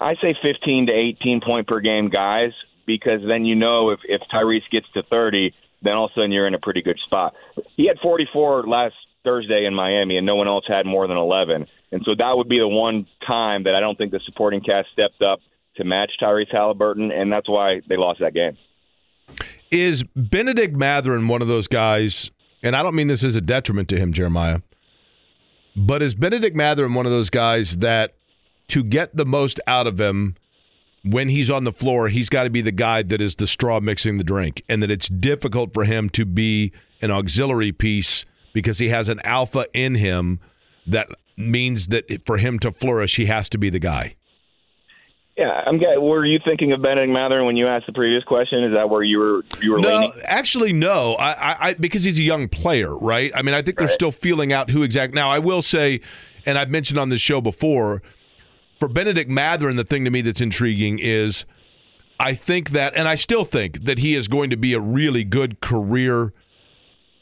I 0.01 0.15
say, 0.23 0.37
15 0.41 0.87
to 0.87 0.93
18 0.93 1.41
point 1.41 1.67
per 1.67 1.81
game 1.81 2.09
guys, 2.09 2.53
because 2.87 3.21
then 3.27 3.45
you 3.45 3.55
know 3.55 3.91
if 3.91 4.01
if 4.05 4.23
Tyrese 4.33 4.69
gets 4.71 4.87
to 4.95 5.03
30, 5.03 5.55
then 5.83 5.95
all 5.95 6.07
of 6.07 6.11
a 6.13 6.15
sudden 6.15 6.33
you're 6.33 6.47
in 6.47 6.55
a 6.55 6.61
pretty 6.61 6.83
good 6.83 6.99
spot. 7.05 7.35
He 7.77 7.87
had 7.87 7.99
44 8.03 8.67
last 8.67 8.95
Thursday 9.25 9.65
in 9.67 9.75
Miami, 9.75 10.17
and 10.17 10.27
no 10.27 10.37
one 10.37 10.49
else 10.49 10.65
had 10.67 10.87
more 10.87 11.07
than 11.07 11.17
11. 11.17 11.67
And 11.91 12.03
so 12.05 12.15
that 12.19 12.37
would 12.37 12.49
be 12.49 12.59
the 12.59 12.69
one 12.69 13.07
time 13.27 13.65
that 13.65 13.75
I 13.75 13.81
don't 13.81 13.97
think 13.97 14.13
the 14.13 14.21
supporting 14.25 14.61
cast 14.61 14.89
stepped 14.93 15.23
up 15.23 15.41
to 15.77 15.85
match 15.85 16.11
Tyrese 16.21 16.53
Halliburton, 16.53 17.11
and 17.13 17.33
that's 17.33 17.49
why 17.49 17.81
they 17.89 17.97
lost 17.97 18.21
that 18.21 18.35
game. 18.35 18.57
Is 19.71 20.03
Bennedict 20.17 20.75
Mathurin 20.75 21.29
one 21.29 21.43
of 21.43 21.49
those 21.49 21.69
guys 21.69 22.31
and 22.63 22.77
I 22.77 22.83
don't 22.83 22.95
mean 22.95 23.09
this 23.09 23.25
as 23.25 23.37
a 23.37 23.41
detriment 23.41 23.89
to 23.91 23.99
him, 23.99 24.13
Jeremiah, 24.13 24.61
but 25.77 26.03
is 26.03 26.15
Bennedict 26.15 26.57
Mathurin 26.57 26.95
one 26.95 27.07
of 27.07 27.13
those 27.13 27.31
guys 27.31 27.79
that 27.79 28.15
to 28.69 28.85
get 28.85 29.17
the 29.17 29.25
most 29.25 29.61
out 29.67 29.87
of 29.87 30.01
him 30.01 30.37
when 31.05 31.29
he's 31.29 31.49
on 31.49 31.65
the 31.65 31.73
floor, 31.73 32.09
he's 32.09 32.29
got 32.29 32.45
to 32.45 32.51
be 32.51 32.61
the 32.61 32.73
guy 32.73 33.03
that 33.03 33.21
is 33.21 33.37
the 33.37 33.47
straw 33.47 33.81
mixing 33.81 34.19
the 34.19 34.25
drink, 34.25 34.63
and 34.69 34.83
that 34.83 34.91
it's 34.91 35.09
difficult 35.09 35.73
for 35.73 35.85
him 35.85 36.11
to 36.11 36.25
be 36.25 36.73
an 37.01 37.11
auxiliary 37.11 37.73
piece 37.73 38.25
because 38.53 38.79
he 38.79 38.89
has 38.89 39.09
an 39.09 39.21
alpha 39.25 39.67
in 39.73 39.95
him 39.95 40.41
that 40.87 41.09
means 41.37 41.89
that 41.89 42.27
for 42.27 42.39
him 42.39 42.59
to 42.59 42.73
flourish, 42.73 43.17
he 43.17 43.27
has 43.27 43.49
to 43.49 43.59
be 43.59 43.71
the 43.71 43.79
guy. 43.79 44.17
Yeah, 45.39 45.63
I'm. 45.65 45.79
Were 46.03 46.27
you 46.27 46.41
thinking 46.45 46.73
of 46.73 46.83
Bennedict 46.83 47.13
Mathurin 47.13 47.47
when 47.47 47.57
you 47.57 47.69
asked 47.69 47.87
the 47.87 47.93
previous 47.93 48.25
question? 48.25 48.65
Is 48.65 48.73
that 48.75 48.91
where 48.91 49.05
you 49.05 49.19
were? 49.19 49.45
You 49.63 49.71
were 49.71 49.79
no, 49.79 50.01
leaning? 50.01 50.13
actually, 50.25 50.73
no. 50.73 51.15
I, 51.15 51.69
I, 51.69 51.75
because 51.75 52.03
he's 52.03 52.19
a 52.19 52.25
young 52.25 52.49
player, 52.49 52.99
right? 52.99 53.31
I 53.37 53.43
mean, 53.43 53.55
I 53.55 53.63
think 53.63 53.79
they're 53.79 53.87
still 53.87 54.11
feeling 54.11 54.53
out 54.53 54.69
who 54.69 54.83
exactly. 54.83 55.15
Now, 55.15 55.31
I 55.31 55.39
will 55.39 55.63
say, 55.63 56.01
and 56.45 56.59
I've 56.59 56.71
mentioned 56.71 56.99
on 56.99 57.11
this 57.11 57.21
show 57.21 57.41
before, 57.41 58.03
for 58.81 58.89
Bennedict 58.89 59.31
Mathurin, 59.31 59.77
the 59.77 59.85
thing 59.85 60.05
to 60.07 60.11
me 60.11 60.23
that's 60.23 60.41
intriguing 60.41 60.99
is, 61.01 61.45
I 62.19 62.35
think 62.35 62.71
that, 62.71 62.97
and 62.97 63.07
I 63.07 63.15
still 63.15 63.45
think 63.45 63.85
that 63.85 64.01
he 64.01 64.17
is 64.17 64.27
going 64.27 64.51
to 64.51 64.57
be 64.57 64.73
a 64.73 64.81
really 64.81 65.23
good 65.23 65.61
career 65.61 66.33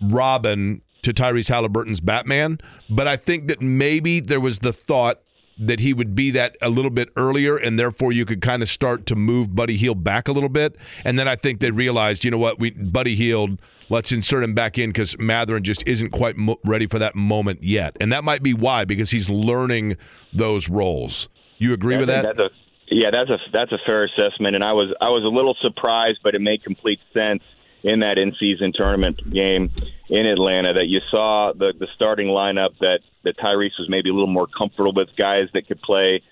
Robin 0.00 0.80
to 1.02 1.12
Tyrese 1.12 1.50
Halliburton's 1.50 2.00
Batman. 2.00 2.60
But 2.88 3.08
I 3.08 3.18
think 3.18 3.48
that 3.48 3.60
maybe 3.60 4.20
there 4.20 4.40
was 4.40 4.60
the 4.60 4.72
thought 4.72 5.20
that 5.58 5.80
he 5.80 5.92
would 5.92 6.14
be 6.14 6.30
that 6.32 6.56
a 6.60 6.68
little 6.68 6.90
bit 6.90 7.08
earlier, 7.16 7.56
and 7.56 7.78
therefore 7.78 8.12
you 8.12 8.24
could 8.24 8.42
kind 8.42 8.62
of 8.62 8.68
start 8.68 9.06
to 9.06 9.16
move 9.16 9.54
Buddy 9.54 9.76
Hield 9.76 10.04
back 10.04 10.28
a 10.28 10.32
little 10.32 10.48
bit. 10.48 10.76
And 11.04 11.18
then 11.18 11.28
I 11.28 11.36
think 11.36 11.60
they 11.60 11.70
realized, 11.70 12.24
you 12.24 12.30
know 12.30 12.38
what, 12.38 12.58
we 12.58 12.70
Buddy 12.70 13.14
Hield, 13.14 13.60
let's 13.88 14.12
insert 14.12 14.42
him 14.44 14.54
back 14.54 14.78
in 14.78 14.90
because 14.90 15.18
Mathurin 15.18 15.64
just 15.64 15.86
isn't 15.86 16.10
quite 16.10 16.36
mo- 16.36 16.58
ready 16.64 16.86
for 16.86 16.98
that 16.98 17.14
moment 17.14 17.62
yet, 17.62 17.96
and 18.00 18.12
that 18.12 18.24
might 18.24 18.42
be 18.42 18.52
why 18.52 18.84
because 18.84 19.10
he's 19.10 19.30
learning 19.30 19.96
those 20.32 20.68
roles. 20.68 21.28
You 21.58 21.72
agree 21.72 21.96
I 21.96 21.98
with 21.98 22.08
that? 22.08 22.22
That's 22.22 22.38
a, 22.38 22.50
yeah, 22.88 23.10
that's 23.10 23.30
a 23.30 23.38
that's 23.52 23.72
a 23.72 23.78
fair 23.86 24.04
assessment, 24.04 24.54
and 24.54 24.62
I 24.62 24.72
was 24.72 24.94
I 25.00 25.08
was 25.08 25.24
a 25.24 25.34
little 25.34 25.56
surprised, 25.62 26.18
but 26.22 26.34
it 26.34 26.40
made 26.40 26.62
complete 26.62 27.00
sense 27.14 27.42
in 27.82 28.00
that 28.00 28.18
in-season 28.18 28.72
tournament 28.74 29.30
game 29.30 29.70
in 30.08 30.26
Atlanta 30.26 30.74
that 30.74 30.86
you 30.86 31.00
saw 31.10 31.52
the 31.52 31.72
the 31.78 31.88
starting 31.94 32.28
lineup 32.28 32.78
that 32.80 33.00
that 33.24 33.36
Tyrese 33.38 33.78
was 33.78 33.88
maybe 33.88 34.10
a 34.10 34.12
little 34.12 34.26
more 34.26 34.46
comfortable 34.46 34.92
with 34.94 35.08
guys 35.16 35.48
that 35.54 35.66
could 35.66 35.80
play 35.80 36.22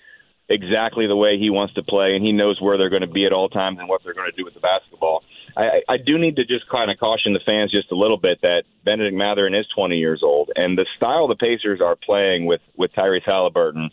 exactly 0.47 1.07
the 1.07 1.15
way 1.15 1.37
he 1.37 1.49
wants 1.49 1.73
to 1.73 1.83
play, 1.83 2.15
and 2.15 2.23
he 2.23 2.31
knows 2.31 2.61
where 2.61 2.77
they're 2.77 2.89
going 2.89 3.01
to 3.01 3.07
be 3.07 3.25
at 3.25 3.33
all 3.33 3.49
times 3.49 3.79
and 3.79 3.89
what 3.89 4.01
they're 4.03 4.13
going 4.13 4.29
to 4.29 4.37
do 4.37 4.45
with 4.45 4.53
the 4.53 4.59
basketball. 4.59 5.23
I, 5.57 5.81
I 5.89 5.97
do 5.97 6.17
need 6.19 6.35
to 6.35 6.45
just 6.45 6.69
kind 6.69 6.91
of 6.91 6.99
caution 6.99 7.33
the 7.33 7.39
fans 7.45 7.71
just 7.71 7.91
a 7.91 7.95
little 7.95 8.17
bit 8.17 8.39
that 8.41 8.63
Bennedict 8.83 9.15
Mathurin 9.15 9.55
is 9.55 9.65
20 9.75 9.97
years 9.97 10.21
old, 10.23 10.51
and 10.55 10.77
the 10.77 10.85
style 10.97 11.27
the 11.27 11.35
Pacers 11.35 11.81
are 11.81 11.95
playing 11.95 12.45
with 12.45 12.61
with 12.77 12.91
Tyrese 12.93 13.25
Halliburton 13.25 13.89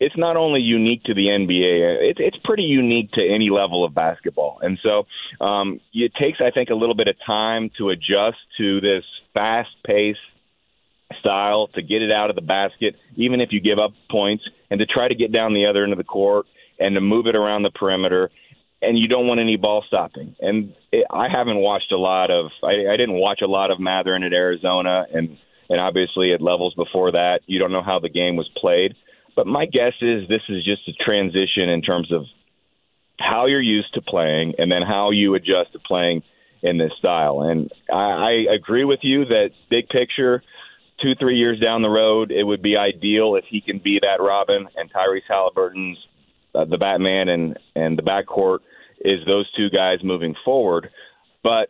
it's 0.00 0.16
not 0.16 0.36
only 0.36 0.60
unique 0.60 1.02
to 1.04 1.14
the 1.14 1.26
NBA, 1.26 2.10
it's 2.10 2.20
it's 2.20 2.36
pretty 2.44 2.64
unique 2.64 3.12
to 3.12 3.22
any 3.22 3.50
level 3.50 3.84
of 3.84 3.94
basketball. 3.94 4.58
And 4.60 4.78
so 4.82 5.06
um, 5.44 5.80
it 5.92 6.12
takes, 6.20 6.38
I 6.40 6.50
think, 6.50 6.70
a 6.70 6.74
little 6.74 6.94
bit 6.94 7.08
of 7.08 7.16
time 7.24 7.70
to 7.78 7.90
adjust 7.90 8.38
to 8.58 8.80
this 8.80 9.04
fast 9.36 9.68
pace 9.84 10.16
style, 11.20 11.68
to 11.74 11.82
get 11.82 12.02
it 12.02 12.10
out 12.10 12.30
of 12.30 12.36
the 12.36 12.42
basket, 12.42 12.96
even 13.16 13.40
if 13.40 13.50
you 13.52 13.60
give 13.60 13.78
up 13.78 13.92
points, 14.10 14.44
and 14.70 14.80
to 14.80 14.86
try 14.86 15.06
to 15.06 15.14
get 15.14 15.30
down 15.30 15.52
the 15.52 15.66
other 15.66 15.84
end 15.84 15.92
of 15.92 15.98
the 15.98 16.04
court 16.04 16.46
and 16.80 16.94
to 16.94 17.00
move 17.00 17.26
it 17.26 17.36
around 17.36 17.62
the 17.62 17.70
perimeter. 17.70 18.30
And 18.82 18.98
you 18.98 19.08
don't 19.08 19.26
want 19.26 19.40
any 19.40 19.56
ball 19.56 19.84
stopping. 19.86 20.36
And 20.40 20.74
it, 20.92 21.06
I 21.10 21.28
haven't 21.28 21.58
watched 21.58 21.92
a 21.92 21.96
lot 21.96 22.30
of. 22.30 22.50
I, 22.62 22.92
I 22.92 22.96
didn't 22.96 23.18
watch 23.18 23.40
a 23.42 23.46
lot 23.46 23.70
of 23.70 23.80
Mathurin 23.80 24.22
at 24.22 24.32
Arizona, 24.32 25.06
and 25.12 25.36
and 25.68 25.80
obviously 25.80 26.32
at 26.32 26.40
levels 26.40 26.74
before 26.74 27.12
that, 27.12 27.40
you 27.46 27.58
don't 27.58 27.72
know 27.72 27.82
how 27.82 27.98
the 27.98 28.08
game 28.08 28.36
was 28.36 28.48
played. 28.56 28.94
But 29.34 29.46
my 29.46 29.66
guess 29.66 29.94
is 30.00 30.28
this 30.28 30.42
is 30.48 30.64
just 30.64 30.88
a 30.88 30.92
transition 31.04 31.68
in 31.68 31.82
terms 31.82 32.12
of 32.12 32.24
how 33.18 33.46
you're 33.46 33.60
used 33.60 33.92
to 33.94 34.02
playing 34.02 34.54
and 34.58 34.70
then 34.70 34.82
how 34.82 35.10
you 35.10 35.34
adjust 35.34 35.72
to 35.72 35.78
playing 35.78 36.22
in 36.62 36.78
this 36.78 36.92
style. 36.98 37.42
And 37.42 37.70
I, 37.92 38.46
I 38.48 38.54
agree 38.54 38.84
with 38.84 39.00
you 39.02 39.24
that 39.26 39.50
big 39.70 39.88
picture, 39.88 40.42
two, 41.02 41.14
three 41.18 41.36
years 41.36 41.60
down 41.60 41.82
the 41.82 41.88
road, 41.88 42.30
it 42.30 42.44
would 42.44 42.62
be 42.62 42.76
ideal 42.76 43.36
if 43.36 43.44
he 43.48 43.60
can 43.60 43.78
be 43.78 44.00
that 44.00 44.22
Robin 44.22 44.66
and 44.76 44.92
Tyrese 44.92 45.22
Halliburton's 45.28 45.98
uh, 46.54 46.64
the 46.64 46.78
Batman 46.78 47.28
and, 47.28 47.58
and 47.74 47.98
the 47.98 48.02
backcourt 48.02 48.60
is 49.00 49.20
those 49.26 49.50
two 49.52 49.68
guys 49.68 49.98
moving 50.02 50.34
forward. 50.44 50.88
But 51.42 51.68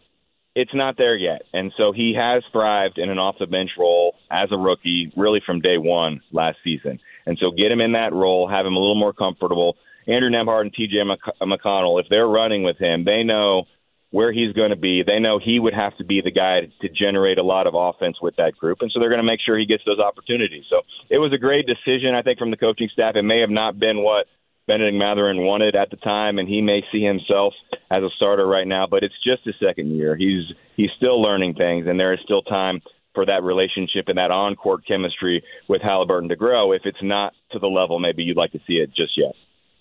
it's 0.55 0.75
not 0.75 0.97
there 0.97 1.17
yet. 1.17 1.43
And 1.53 1.71
so 1.77 1.93
he 1.93 2.15
has 2.17 2.43
thrived 2.51 2.99
in 2.99 3.11
an 3.11 3.19
off 3.19 3.37
the 3.39 3.47
bench 3.47 3.73
role 3.79 4.15
as 4.31 4.49
a 4.51 4.57
rookie, 4.57 5.13
really 5.15 5.43
from 5.45 5.61
day 5.61 5.77
one 5.77 6.23
last 6.33 6.57
season. 6.65 6.99
And 7.27 7.37
so 7.39 7.51
get 7.51 7.71
him 7.71 7.83
in 7.83 7.93
that 7.93 8.15
role, 8.15 8.49
have 8.49 8.65
him 8.65 8.75
a 8.75 8.79
little 8.79 8.99
more 8.99 9.13
comfortable. 9.13 9.77
Andrew 10.07 10.31
Nembhard 10.31 10.63
and 10.63 10.75
TJ 10.75 11.07
Mc- 11.07 11.41
McConnell, 11.43 12.01
if 12.01 12.07
they're 12.09 12.27
running 12.27 12.63
with 12.63 12.79
him, 12.79 13.05
they 13.05 13.23
know 13.23 13.65
where 14.11 14.33
he's 14.33 14.53
going 14.53 14.71
to 14.71 14.77
be. 14.77 15.03
They 15.03 15.19
know 15.19 15.39
he 15.39 15.59
would 15.59 15.75
have 15.75 15.97
to 15.99 16.05
be 16.05 16.21
the 16.21 16.31
guy 16.31 16.61
to 16.81 16.89
generate 16.89 17.39
a 17.39 17.43
lot 17.43 17.67
of 17.67 17.75
offense 17.75 18.17
with 18.23 18.37
that 18.37 18.57
group. 18.57 18.79
And 18.81 18.91
so 18.93 19.01
they're 19.01 19.11
going 19.11 19.21
to 19.21 19.27
make 19.27 19.41
sure 19.45 19.59
he 19.59 19.67
gets 19.67 19.85
those 19.85 19.99
opportunities. 19.99 20.65
So 20.71 20.83
it 21.11 21.19
was 21.19 21.33
a 21.33 21.39
great 21.39 21.67
decision, 21.67 22.15
I 22.15 22.23
think, 22.23 22.39
from 22.39 22.51
the 22.51 22.57
coaching 22.57 22.89
staff. 22.93 23.17
It 23.17 23.25
may 23.25 23.41
have 23.41 23.51
not 23.51 23.79
been 23.79 24.03
what 24.03 24.27
Bennedict 24.67 24.97
Mathurin 24.97 25.45
wanted 25.45 25.77
at 25.77 25.91
the 25.91 25.97
time, 25.97 26.39
and 26.39 26.49
he 26.49 26.61
may 26.61 26.83
see 26.91 27.03
himself 27.03 27.55
as 27.91 28.03
a 28.03 28.11
starter 28.17 28.47
right 28.47 28.67
now. 28.67 28.87
But 28.87 29.03
it's 29.03 29.15
just 29.25 29.45
his 29.45 29.55
second 29.65 29.97
year. 29.97 30.17
He's 30.17 30.45
he's 30.77 30.91
still 30.97 31.21
learning 31.21 31.55
things, 31.55 31.87
and 31.87 31.99
there 31.99 32.13
is 32.13 32.21
still 32.25 32.43
time 32.43 32.81
for 33.15 33.27
that 33.27 33.43
relationship 33.43 34.09
and 34.09 34.19
that 34.19 34.31
on-court 34.31 34.87
chemistry 34.87 35.43
with 35.69 35.83
Halliburton 35.83 36.29
to 36.29 36.37
grow. 36.37 36.73
If 36.73 36.83
it's 36.85 37.03
not 37.03 37.33
to 37.53 37.59
the 37.59 37.67
level 37.67 37.99
maybe 37.99 38.23
you'd 38.23 38.37
like 38.37 38.53
to 38.53 38.61
see 38.67 38.75
it 38.75 38.91
just 38.95 39.13
yet. 39.17 39.33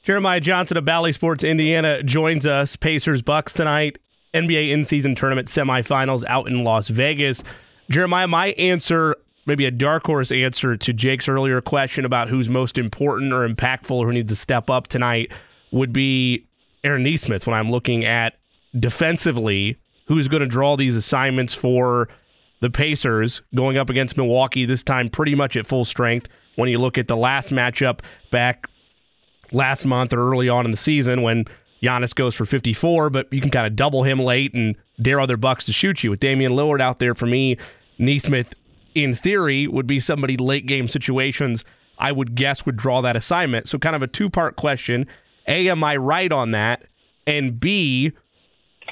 Jeremiah 0.04 0.40
Johnson 0.40 0.78
of 0.78 0.86
Bally 0.86 1.12
Sports 1.12 1.44
Indiana 1.44 2.02
joins 2.04 2.46
us. 2.46 2.76
Pacers 2.76 3.24
Bucks 3.24 3.54
tonight. 3.54 3.98
NBA 4.36 4.72
in-season 4.72 5.16
tournament 5.16 5.48
semifinals 5.48 6.24
out 6.28 6.48
in 6.48 6.64
Las 6.64 6.90
Vegas. 6.90 7.44
Jeremiah, 7.90 8.28
my 8.28 8.48
answer, 8.50 9.16
maybe 9.46 9.66
a 9.66 9.72
dark 9.72 10.06
horse 10.06 10.32
answer 10.32 10.76
to 10.76 10.94
Jake's 10.94 11.30
earlier 11.30 11.62
question 11.62 12.06
about 12.06 12.30
who's 12.30 12.50
most 12.50 12.78
important 12.78 13.34
or 13.34 13.48
impactful 13.48 13.92
or 13.92 14.08
who 14.08 14.14
needs 14.14 14.30
to 14.30 14.36
step 14.36 14.70
up 14.70 14.88
tonight 14.88 15.32
would 15.72 15.94
be 15.94 16.46
Aaron 16.84 17.04
Nesmith 17.04 17.48
when 17.48 17.56
I'm 17.56 17.72
looking 17.72 18.06
at 18.06 18.36
defensively 18.80 19.78
who's 20.08 20.28
going 20.28 20.42
to 20.42 20.48
draw 20.48 20.76
these 20.76 20.96
assignments 20.96 21.54
for 21.54 22.10
the 22.62 22.70
Pacers 22.70 23.42
going 23.54 23.78
up 23.78 23.90
against 23.90 24.18
Milwaukee 24.18 24.66
this 24.66 24.84
time 24.84 25.10
pretty 25.10 25.36
much 25.36 25.56
at 25.56 25.66
full 25.66 25.86
strength 25.86 26.28
when 26.56 26.70
you 26.70 26.80
look 26.80 26.98
at 26.98 27.08
the 27.08 27.18
last 27.18 27.52
matchup 27.52 28.00
back 28.32 28.68
last 29.52 29.86
month 29.86 30.14
or 30.14 30.32
early 30.32 30.50
on 30.50 30.66
in 30.66 30.72
the 30.72 30.78
season 30.78 31.22
when 31.22 31.46
Giannis 31.82 32.16
goes 32.16 32.36
for 32.36 32.46
54, 32.46 33.10
but 33.10 33.32
you 33.32 33.42
can 33.42 33.52
kind 33.52 33.68
of 33.68 33.76
double 33.76 34.04
him 34.04 34.20
late 34.20 34.54
and 34.54 34.76
dare 35.02 35.20
other 35.20 35.38
Bucks 35.38 35.66
to 35.66 35.74
shoot 35.74 36.04
you. 36.04 36.12
With 36.12 36.20
Damian 36.20 36.54
Lillard 36.54 36.82
out 36.82 37.00
there 37.00 37.14
for 37.14 37.26
me, 37.26 37.58
Nesmith, 38.00 38.54
in 38.96 39.14
theory, 39.14 39.68
would 39.68 39.88
be 39.88 40.00
somebody 40.00 40.38
late 40.38 40.66
game 40.66 40.88
situations 40.88 41.64
I 41.98 42.12
would 42.12 42.36
guess 42.36 42.66
would 42.66 42.78
draw 42.78 43.02
that 43.02 43.16
assignment. 43.16 43.70
So, 43.70 43.78
kind 43.78 43.96
of 43.96 44.04
a 44.04 44.08
two 44.08 44.30
part 44.30 44.56
question. 44.56 45.08
A, 45.48 45.70
am 45.70 45.84
I 45.84 45.96
right 45.96 46.32
on 46.32 46.52
that? 46.52 46.84
And 47.28 47.60
B, 47.60 48.12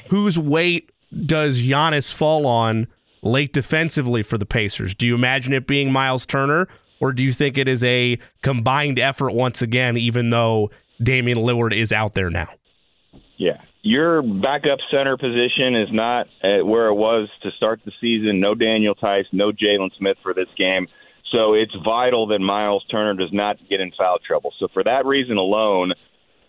whose 0.08 0.38
weight 0.38 0.90
does 1.26 1.60
Giannis 1.60 2.12
fall 2.12 2.46
on 2.46 2.86
late 3.22 3.52
defensively 3.52 4.22
for 4.22 4.38
the 4.38 4.46
Pacers? 4.46 4.94
Do 4.94 5.06
you 5.06 5.14
imagine 5.14 5.52
it 5.52 5.66
being 5.66 5.92
Miles 5.92 6.26
Turner, 6.26 6.68
or 7.00 7.12
do 7.12 7.22
you 7.22 7.32
think 7.32 7.58
it 7.58 7.68
is 7.68 7.82
a 7.84 8.18
combined 8.42 8.98
effort 8.98 9.32
once 9.32 9.62
again, 9.62 9.96
even 9.96 10.30
though 10.30 10.70
Damian 11.02 11.38
Lillard 11.38 11.76
is 11.76 11.92
out 11.92 12.14
there 12.14 12.30
now? 12.30 12.48
Yeah. 13.36 13.60
Your 13.82 14.22
backup 14.22 14.78
center 14.90 15.16
position 15.16 15.76
is 15.76 15.88
not 15.92 16.26
at 16.42 16.66
where 16.66 16.86
it 16.86 16.94
was 16.94 17.28
to 17.42 17.50
start 17.56 17.80
the 17.84 17.92
season. 18.00 18.40
No 18.40 18.54
Daniel 18.54 18.94
Theis, 18.94 19.26
no 19.32 19.52
Jalen 19.52 19.90
Smith 19.98 20.16
for 20.22 20.32
this 20.32 20.48
game. 20.56 20.86
So 21.32 21.54
it's 21.54 21.74
vital 21.84 22.28
that 22.28 22.38
Miles 22.38 22.84
Turner 22.90 23.14
does 23.14 23.32
not 23.32 23.56
get 23.68 23.80
in 23.80 23.92
foul 23.98 24.18
trouble. 24.24 24.52
So 24.58 24.68
for 24.72 24.84
that 24.84 25.04
reason 25.04 25.36
alone, 25.36 25.92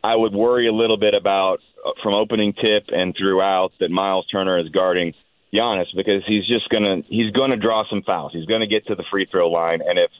I 0.04 0.16
would 0.16 0.34
worry 0.34 0.68
a 0.68 0.74
little 0.74 0.98
bit 0.98 1.14
about 1.14 1.60
uh, 1.84 1.92
from 2.04 2.14
opening 2.14 2.54
tip 2.54 2.86
and 2.90 3.16
throughout 3.18 3.72
that 3.80 3.90
Miles 3.90 4.28
Turner 4.28 4.60
is 4.60 4.70
guarding 4.70 5.14
Giannis 5.54 5.88
because 5.96 6.24
he's 6.28 6.46
just 6.48 6.70
gonna 6.70 6.98
he's 7.08 7.32
gonna 7.32 7.58
draw 7.58 7.84
some 7.90 8.04
fouls. 8.04 8.32
He's 8.34 8.46
gonna 8.46 8.68
get 8.68 8.86
to 8.88 8.96
the 8.96 9.06
free 9.10 9.26
throw 9.30 9.50
line, 9.50 9.82
and 9.82 9.98
if 9.98 10.12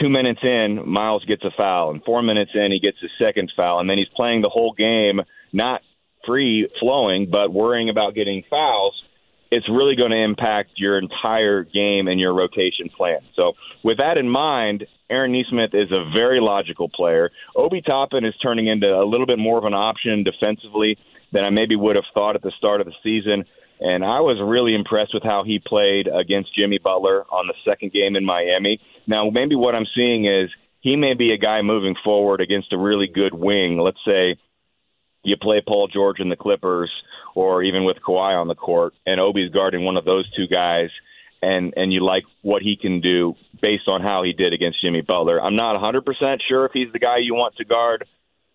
two 0.00 0.08
minutes 0.08 0.40
in 0.42 0.88
Miles 0.88 1.24
gets 1.24 1.44
a 1.44 1.50
foul, 1.56 1.90
and 1.90 2.02
four 2.04 2.22
minutes 2.22 2.52
in 2.54 2.72
he 2.72 2.80
gets 2.80 2.98
his 3.00 3.10
second 3.18 3.52
foul, 3.54 3.80
and 3.80 3.90
then 3.90 3.98
he's 3.98 4.08
playing 4.16 4.40
the 4.40 4.48
whole 4.48 4.72
game 4.72 5.20
not 5.52 5.82
free 6.28 6.68
flowing, 6.78 7.28
but 7.30 7.52
worrying 7.52 7.88
about 7.88 8.14
getting 8.14 8.44
fouls, 8.48 8.94
it's 9.50 9.68
really 9.68 9.96
going 9.96 10.10
to 10.10 10.22
impact 10.22 10.72
your 10.76 10.98
entire 10.98 11.64
game 11.64 12.06
and 12.06 12.20
your 12.20 12.34
rotation 12.34 12.90
plan. 12.94 13.20
So, 13.34 13.54
with 13.82 13.96
that 13.96 14.18
in 14.18 14.28
mind, 14.28 14.86
Aaron 15.10 15.32
Nesmith 15.32 15.70
is 15.72 15.90
a 15.90 16.10
very 16.14 16.40
logical 16.40 16.88
player. 16.88 17.30
Obi 17.56 17.80
Toppin 17.80 18.26
is 18.26 18.34
turning 18.42 18.66
into 18.66 18.86
a 18.86 19.08
little 19.08 19.26
bit 19.26 19.38
more 19.38 19.56
of 19.56 19.64
an 19.64 19.72
option 19.72 20.22
defensively 20.22 20.98
than 21.32 21.44
I 21.44 21.50
maybe 21.50 21.76
would 21.76 21.96
have 21.96 22.04
thought 22.12 22.36
at 22.36 22.42
the 22.42 22.52
start 22.58 22.80
of 22.80 22.86
the 22.86 22.92
season. 23.02 23.44
And 23.80 24.04
I 24.04 24.20
was 24.20 24.38
really 24.44 24.74
impressed 24.74 25.14
with 25.14 25.22
how 25.22 25.44
he 25.44 25.60
played 25.64 26.08
against 26.08 26.54
Jimmy 26.54 26.78
Butler 26.82 27.24
on 27.30 27.46
the 27.46 27.54
second 27.64 27.92
game 27.92 28.16
in 28.16 28.24
Miami. 28.24 28.80
Now, 29.06 29.30
maybe 29.30 29.54
what 29.54 29.74
I'm 29.74 29.86
seeing 29.94 30.26
is 30.26 30.50
he 30.80 30.96
may 30.96 31.14
be 31.14 31.32
a 31.32 31.38
guy 31.38 31.62
moving 31.62 31.94
forward 32.04 32.40
against 32.40 32.72
a 32.72 32.78
really 32.78 33.06
good 33.06 33.34
wing. 33.34 33.78
Let's 33.78 33.98
say 34.04 34.36
you 35.28 35.36
play 35.40 35.62
Paul 35.66 35.88
George 35.88 36.20
and 36.20 36.30
the 36.30 36.36
Clippers, 36.36 36.90
or 37.34 37.62
even 37.62 37.84
with 37.84 37.98
Kawhi 37.98 38.40
on 38.40 38.48
the 38.48 38.54
court, 38.54 38.94
and 39.06 39.20
Obi's 39.20 39.52
guarding 39.52 39.84
one 39.84 39.96
of 39.96 40.04
those 40.04 40.30
two 40.34 40.46
guys, 40.46 40.90
and 41.42 41.72
and 41.76 41.92
you 41.92 42.04
like 42.04 42.24
what 42.42 42.62
he 42.62 42.76
can 42.76 43.00
do 43.00 43.34
based 43.60 43.88
on 43.88 44.02
how 44.02 44.22
he 44.22 44.32
did 44.32 44.52
against 44.52 44.80
Jimmy 44.82 45.02
Butler. 45.02 45.40
I'm 45.40 45.56
not 45.56 45.80
100% 45.80 46.38
sure 46.48 46.66
if 46.66 46.72
he's 46.72 46.92
the 46.92 46.98
guy 46.98 47.18
you 47.18 47.34
want 47.34 47.56
to 47.56 47.64
guard 47.64 48.04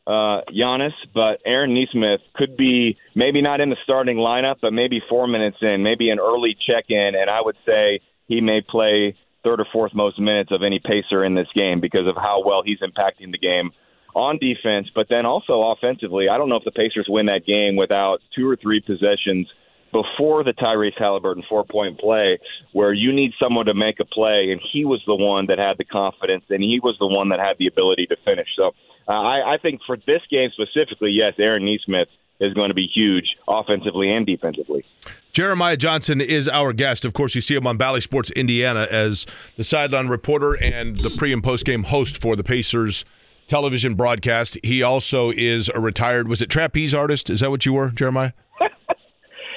uh, 0.05 0.41
Giannis, 0.51 0.93
but 1.13 1.39
Aaron 1.45 1.73
Nesmith 1.73 2.21
could 2.35 2.57
be 2.57 2.97
maybe 3.15 3.41
not 3.41 3.61
in 3.61 3.69
the 3.69 3.77
starting 3.83 4.17
lineup, 4.17 4.55
but 4.61 4.73
maybe 4.73 5.01
four 5.09 5.27
minutes 5.27 5.57
in, 5.61 5.83
maybe 5.83 6.09
an 6.09 6.19
early 6.19 6.57
check 6.67 6.85
in, 6.89 7.11
and 7.15 7.29
I 7.29 7.39
would 7.41 7.55
say 7.65 8.01
he 8.27 8.41
may 8.41 8.61
play 8.61 9.15
third 9.43 9.59
or 9.59 9.67
fourth 9.71 9.93
most 9.93 10.19
minutes 10.19 10.51
of 10.51 10.63
any 10.63 10.79
pacer 10.79 11.23
in 11.23 11.35
this 11.35 11.47
game 11.53 11.81
because 11.81 12.07
of 12.07 12.15
how 12.15 12.43
well 12.45 12.63
he's 12.63 12.79
impacting 12.79 13.31
the 13.31 13.37
game 13.37 13.71
on 14.15 14.37
defense, 14.37 14.87
but 14.93 15.07
then 15.09 15.25
also 15.25 15.61
offensively. 15.61 16.29
I 16.29 16.37
don't 16.37 16.49
know 16.49 16.57
if 16.57 16.63
the 16.63 16.71
Pacers 16.71 17.07
win 17.09 17.25
that 17.27 17.45
game 17.45 17.75
without 17.75 18.19
two 18.35 18.47
or 18.47 18.55
three 18.55 18.79
possessions 18.79 19.47
before 19.91 20.43
the 20.43 20.53
Tyrese 20.53 20.97
Halliburton 20.97 21.43
four 21.47 21.63
point 21.63 21.99
play 21.99 22.39
where 22.73 22.93
you 22.93 23.13
need 23.13 23.31
someone 23.41 23.67
to 23.67 23.73
make 23.73 23.99
a 23.99 24.05
play, 24.05 24.49
and 24.51 24.59
he 24.71 24.85
was 24.85 25.01
the 25.05 25.15
one 25.15 25.47
that 25.47 25.59
had 25.59 25.77
the 25.77 25.85
confidence 25.85 26.45
and 26.49 26.61
he 26.61 26.79
was 26.81 26.95
the 26.99 27.07
one 27.07 27.29
that 27.29 27.39
had 27.39 27.57
the 27.59 27.67
ability 27.67 28.07
to 28.07 28.15
finish. 28.25 28.47
So 28.55 28.71
uh, 29.07 29.11
I, 29.11 29.53
I 29.53 29.57
think 29.61 29.81
for 29.85 29.97
this 29.97 30.21
game 30.29 30.49
specifically, 30.51 31.11
yes, 31.11 31.33
Aaron 31.37 31.65
Nesmith 31.65 32.09
is 32.39 32.53
going 32.53 32.69
to 32.69 32.73
be 32.73 32.89
huge 32.93 33.25
offensively 33.47 34.11
and 34.11 34.25
defensively. 34.25 34.83
Jeremiah 35.31 35.77
Johnson 35.77 36.19
is 36.19 36.47
our 36.47 36.73
guest. 36.73 37.05
Of 37.05 37.13
course, 37.13 37.35
you 37.35 37.41
see 37.41 37.55
him 37.55 37.65
on 37.65 37.77
Bally 37.77 38.01
Sports 38.01 38.31
Indiana 38.31 38.87
as 38.91 39.25
the 39.55 39.63
sideline 39.63 40.07
reporter 40.07 40.53
and 40.53 40.97
the 40.97 41.09
pre 41.09 41.31
and 41.31 41.43
post 41.43 41.65
game 41.65 41.83
host 41.83 42.21
for 42.21 42.35
the 42.35 42.43
Pacers 42.43 43.05
television 43.47 43.95
broadcast. 43.95 44.57
He 44.63 44.81
also 44.81 45.31
is 45.31 45.69
a 45.69 45.79
retired, 45.79 46.27
was 46.27 46.41
it 46.41 46.49
trapeze 46.49 46.93
artist? 46.93 47.29
Is 47.29 47.41
that 47.41 47.49
what 47.49 47.65
you 47.65 47.73
were, 47.73 47.89
Jeremiah? 47.89 48.31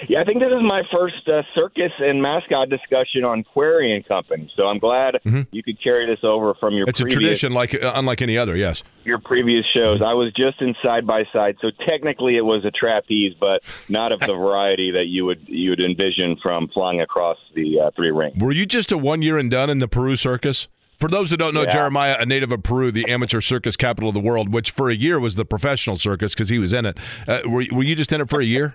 Yeah, 0.09 0.21
I 0.21 0.25
think 0.25 0.41
this 0.41 0.53
is 0.53 0.63
my 0.63 0.83
first 0.93 1.27
uh, 1.27 1.43
circus 1.55 1.91
and 1.99 2.21
mascot 2.23 2.69
discussion 2.69 3.25
on 3.25 3.43
Query 3.43 3.95
and 3.95 4.07
Company. 4.07 4.51
So 4.57 4.65
I'm 4.65 4.79
glad 4.79 5.15
mm-hmm. 5.25 5.43
you 5.51 5.63
could 5.63 5.83
carry 5.83 6.07
this 6.07 6.21
over 6.23 6.55
from 6.55 6.75
your. 6.75 6.87
It's 6.89 7.01
previous, 7.01 7.17
a 7.17 7.21
tradition, 7.21 7.53
like 7.53 7.75
uh, 7.75 7.93
unlike 7.95 8.23
any 8.23 8.37
other. 8.37 8.57
Yes. 8.57 8.83
Your 9.05 9.19
previous 9.19 9.65
shows, 9.75 10.03
I 10.05 10.13
was 10.13 10.33
just 10.37 10.61
in 10.61 10.75
side 10.83 11.07
by 11.07 11.25
side, 11.33 11.57
so 11.61 11.71
technically 11.87 12.37
it 12.37 12.45
was 12.45 12.65
a 12.65 12.71
trapeze, 12.71 13.35
but 13.41 13.63
not 13.89 14.13
of 14.13 14.21
the 14.21 14.35
variety 14.35 14.93
that 14.93 15.07
you 15.07 15.25
would 15.25 15.41
you 15.47 15.71
would 15.71 15.81
envision 15.81 16.37
from 16.43 16.69
flying 16.69 17.01
across 17.01 17.39
the 17.55 17.81
uh, 17.81 17.91
three 17.97 18.11
rings. 18.11 18.37
Were 18.41 18.53
you 18.53 18.67
just 18.67 18.93
a 18.93 18.99
one 18.99 19.23
year 19.23 19.39
and 19.39 19.51
done 19.51 19.71
in 19.71 19.79
the 19.79 19.89
Peru 19.89 20.17
circus? 20.17 20.69
For 20.99 21.09
those 21.09 21.31
who 21.31 21.37
don't 21.37 21.55
know, 21.55 21.63
yeah. 21.63 21.71
Jeremiah, 21.71 22.17
a 22.19 22.27
native 22.27 22.53
of 22.53 22.63
Peru, 22.63 22.91
the 22.91 23.11
amateur 23.11 23.41
circus 23.41 23.77
capital 23.77 24.09
of 24.09 24.15
the 24.15 24.21
world, 24.21 24.53
which 24.53 24.71
for 24.71 24.91
a 24.91 24.95
year 24.95 25.21
was 25.21 25.35
the 25.35 25.45
professional 25.45 25.97
circus 25.97 26.35
because 26.35 26.49
he 26.49 26.59
was 26.59 26.73
in 26.73 26.87
it. 26.87 26.99
Uh, 27.29 27.41
were, 27.45 27.65
were 27.73 27.83
you 27.83 27.95
just 27.95 28.13
in 28.13 28.21
it 28.21 28.29
for 28.29 28.41
a 28.41 28.45
year? 28.45 28.75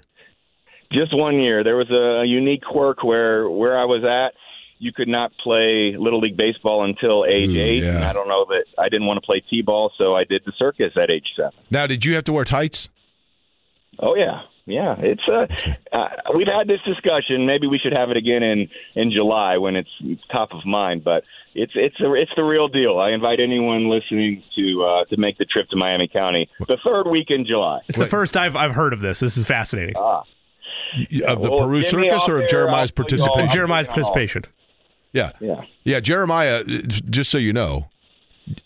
Just 0.92 1.16
one 1.16 1.40
year. 1.40 1.64
There 1.64 1.78
was 1.78 1.90
a, 1.90 2.26
unique 2.28 2.62
quirk 2.64 3.04
where 3.04 3.50
where 3.50 3.80
I 3.80 3.86
was 3.86 4.04
at, 4.04 4.38
you 4.78 4.92
could 4.92 5.08
not 5.08 5.32
play 5.44 5.96
little 5.98 6.20
league 6.20 6.38
baseball 6.38 6.84
until 6.84 7.26
age 7.26 7.50
Ooh, 7.50 7.62
eight. 7.62 7.84
Yeah. 7.84 7.96
And 7.96 8.04
I 8.04 8.14
don't 8.14 8.28
know 8.28 8.46
that 8.50 8.66
I 8.78 8.90
didn't 8.90 9.08
want 9.08 9.18
to 9.18 9.26
play 9.26 9.42
t-ball, 9.50 9.92
so 9.98 10.16
I 10.16 10.24
did 10.24 10.44
the 10.46 10.52
circus 10.58 10.94
at 11.02 11.10
age 11.10 11.28
seven. 11.36 11.54
Now, 11.70 11.88
did 11.88 12.06
you 12.06 12.16
have 12.16 12.24
to 12.26 12.34
wear 12.34 12.46
tights? 12.46 12.90
Oh 14.00 14.16
yeah, 14.16 14.42
yeah. 14.72 14.96
It's 15.00 15.22
uh, 15.28 15.48
uh 15.96 16.08
we've 16.36 16.48
had 16.48 16.68
this 16.68 16.82
discussion. 16.86 17.46
Maybe 17.46 17.68
we 17.68 17.78
should 17.78 17.94
have 17.94 18.10
it 18.10 18.18
again 18.18 18.44
in 18.44 18.70
in 18.96 19.12
July 19.12 19.58
when 19.58 19.76
it's 19.76 19.90
top 20.32 20.52
of 20.52 20.66
mind. 20.66 21.04
But 21.04 21.24
it's 21.54 21.74
it's 21.76 22.00
a, 22.00 22.14
it's 22.14 22.32
the 22.36 22.44
real 22.44 22.68
deal. 22.68 23.00
I 23.00 23.12
invite 23.12 23.40
anyone 23.40 23.90
listening 23.90 24.44
to 24.56 24.84
uh, 24.84 25.06
to 25.06 25.18
make 25.18 25.38
the 25.38 25.46
trip 25.46 25.70
to 25.70 25.76
Miami 25.76 26.08
County 26.08 26.50
the 26.68 26.78
third 26.84 27.08
week 27.10 27.28
in 27.30 27.46
July. 27.46 27.80
It's 27.88 27.98
the 27.98 28.08
first 28.08 28.38
I've 28.38 28.56
I've 28.56 28.74
heard 28.74 28.94
of 28.94 29.02
this. 29.02 29.20
This 29.20 29.38
is 29.38 29.46
fascinating. 29.46 29.96
Ah 29.98 30.24
of 31.26 31.42
the 31.42 31.50
well, 31.50 31.60
Peru 31.60 31.84
Circus 31.84 32.28
or 32.28 32.42
of 32.42 32.50
Jeremiah's 32.50 32.92
participation? 32.92 33.50
Jeremiah's 33.50 33.88
participation. 33.88 34.44
Yeah. 35.14 35.32
Yeah. 35.40 35.62
Yeah. 35.84 36.00
Jeremiah, 36.00 36.64
just 36.64 37.32
so 37.32 37.38
you 37.38 37.54
know, 37.54 37.88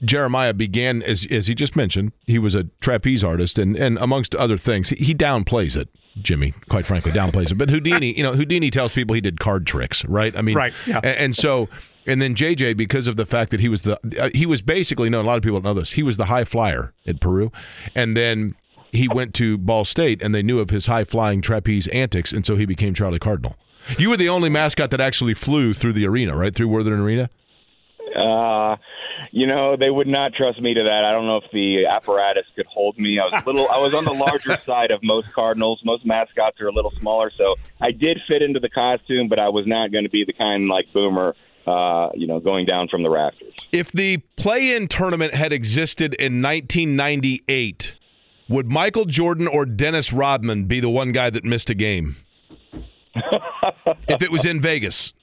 Jeremiah 0.03 0.53
began, 0.53 1.01
as, 1.03 1.27
as 1.29 1.47
he 1.47 1.55
just 1.55 1.75
mentioned, 1.75 2.11
he 2.25 2.39
was 2.39 2.55
a 2.55 2.65
trapeze 2.81 3.23
artist, 3.23 3.59
and, 3.59 3.75
and 3.75 3.97
amongst 3.99 4.35
other 4.35 4.57
things, 4.57 4.89
he, 4.89 4.95
he 4.97 5.15
downplays 5.15 5.75
it. 5.75 5.89
Jimmy, 6.21 6.53
quite 6.69 6.85
frankly, 6.85 7.11
downplays 7.11 7.51
it. 7.51 7.55
But 7.55 7.69
Houdini, 7.69 8.15
you 8.15 8.23
know, 8.23 8.33
Houdini 8.33 8.71
tells 8.71 8.93
people 8.93 9.15
he 9.15 9.21
did 9.21 9.39
card 9.39 9.67
tricks, 9.67 10.05
right? 10.05 10.35
I 10.35 10.41
mean, 10.41 10.55
right. 10.55 10.73
Yeah. 10.87 10.97
And, 10.97 11.17
and 11.17 11.35
so, 11.35 11.67
and 12.05 12.21
then 12.21 12.35
JJ, 12.35 12.77
because 12.77 13.07
of 13.07 13.17
the 13.17 13.25
fact 13.25 13.51
that 13.51 13.59
he 13.59 13.67
was 13.67 13.81
the, 13.81 13.99
uh, 14.19 14.29
he 14.33 14.45
was 14.45 14.61
basically 14.61 15.09
known. 15.09 15.25
A 15.25 15.27
lot 15.27 15.37
of 15.37 15.43
people 15.43 15.59
don't 15.59 15.75
know 15.75 15.79
this. 15.79 15.93
He 15.93 16.03
was 16.03 16.15
the 16.15 16.25
high 16.25 16.45
flyer 16.45 16.93
at 17.05 17.19
Peru, 17.19 17.51
and 17.93 18.15
then 18.15 18.55
he 18.93 19.07
went 19.09 19.33
to 19.35 19.57
Ball 19.57 19.83
State 19.83 20.23
and 20.23 20.33
they 20.33 20.41
knew 20.41 20.59
of 20.59 20.69
his 20.69 20.87
high 20.87 21.03
flying 21.03 21.41
trapeze 21.41 21.87
antics, 21.87 22.31
and 22.31 22.45
so 22.45 22.55
he 22.55 22.65
became 22.65 22.93
Charlie 22.93 23.19
Cardinal. 23.19 23.57
You 23.99 24.09
were 24.09 24.17
the 24.17 24.29
only 24.29 24.49
mascot 24.49 24.89
that 24.91 25.01
actually 25.01 25.33
flew 25.35 25.73
through 25.73 25.93
the 25.93 26.07
arena, 26.07 26.35
right? 26.35 26.55
Through 26.55 26.69
Worthen 26.69 26.93
Arena? 26.93 27.29
Uh, 28.15 28.77
you 29.31 29.45
know, 29.45 29.75
they 29.77 29.89
would 29.89 30.07
not 30.07 30.33
trust 30.33 30.61
me 30.61 30.73
to 30.73 30.83
that. 30.83 31.03
I 31.05 31.11
don't 31.11 31.25
know 31.25 31.37
if 31.37 31.51
the 31.51 31.85
apparatus 31.85 32.45
could 32.55 32.65
hold 32.65 32.97
me. 32.97 33.19
I 33.19 33.25
was 33.25 33.43
a 33.43 33.45
little 33.45 33.69
I 33.69 33.77
was 33.77 33.93
on 33.93 34.05
the 34.05 34.13
larger 34.13 34.57
side 34.65 34.91
of 34.91 35.01
most 35.03 35.31
Cardinals. 35.33 35.81
Most 35.83 36.05
mascots 36.05 36.59
are 36.61 36.67
a 36.67 36.73
little 36.73 36.91
smaller, 36.91 37.31
so 37.37 37.55
I 37.81 37.91
did 37.91 38.19
fit 38.27 38.41
into 38.41 38.59
the 38.59 38.69
costume, 38.69 39.27
but 39.27 39.39
I 39.39 39.49
was 39.49 39.67
not 39.67 39.91
going 39.91 40.05
to 40.05 40.09
be 40.09 40.23
the 40.25 40.33
kind 40.33 40.67
like 40.67 40.85
Boomer 40.93 41.35
uh, 41.67 42.09
you 42.13 42.27
know, 42.27 42.39
going 42.39 42.65
down 42.65 42.87
from 42.87 43.01
the 43.01 43.09
rafters. 43.09 43.53
If 43.71 43.91
the 43.91 44.17
play-in 44.35 44.87
tournament 44.87 45.33
had 45.33 45.51
existed 45.51 46.13
in 46.15 46.41
1998, 46.41 47.95
would 48.47 48.67
Michael 48.67 49.05
Jordan 49.05 49.47
or 49.47 49.65
Dennis 49.65 50.13
Rodman 50.13 50.65
be 50.65 50.79
the 50.79 50.89
one 50.89 51.11
guy 51.11 51.31
that 51.31 51.43
missed 51.43 51.71
a 51.71 51.73
game? 51.73 52.17
if 54.07 54.21
it 54.21 54.31
was 54.31 54.45
in 54.45 54.61
Vegas. 54.61 55.14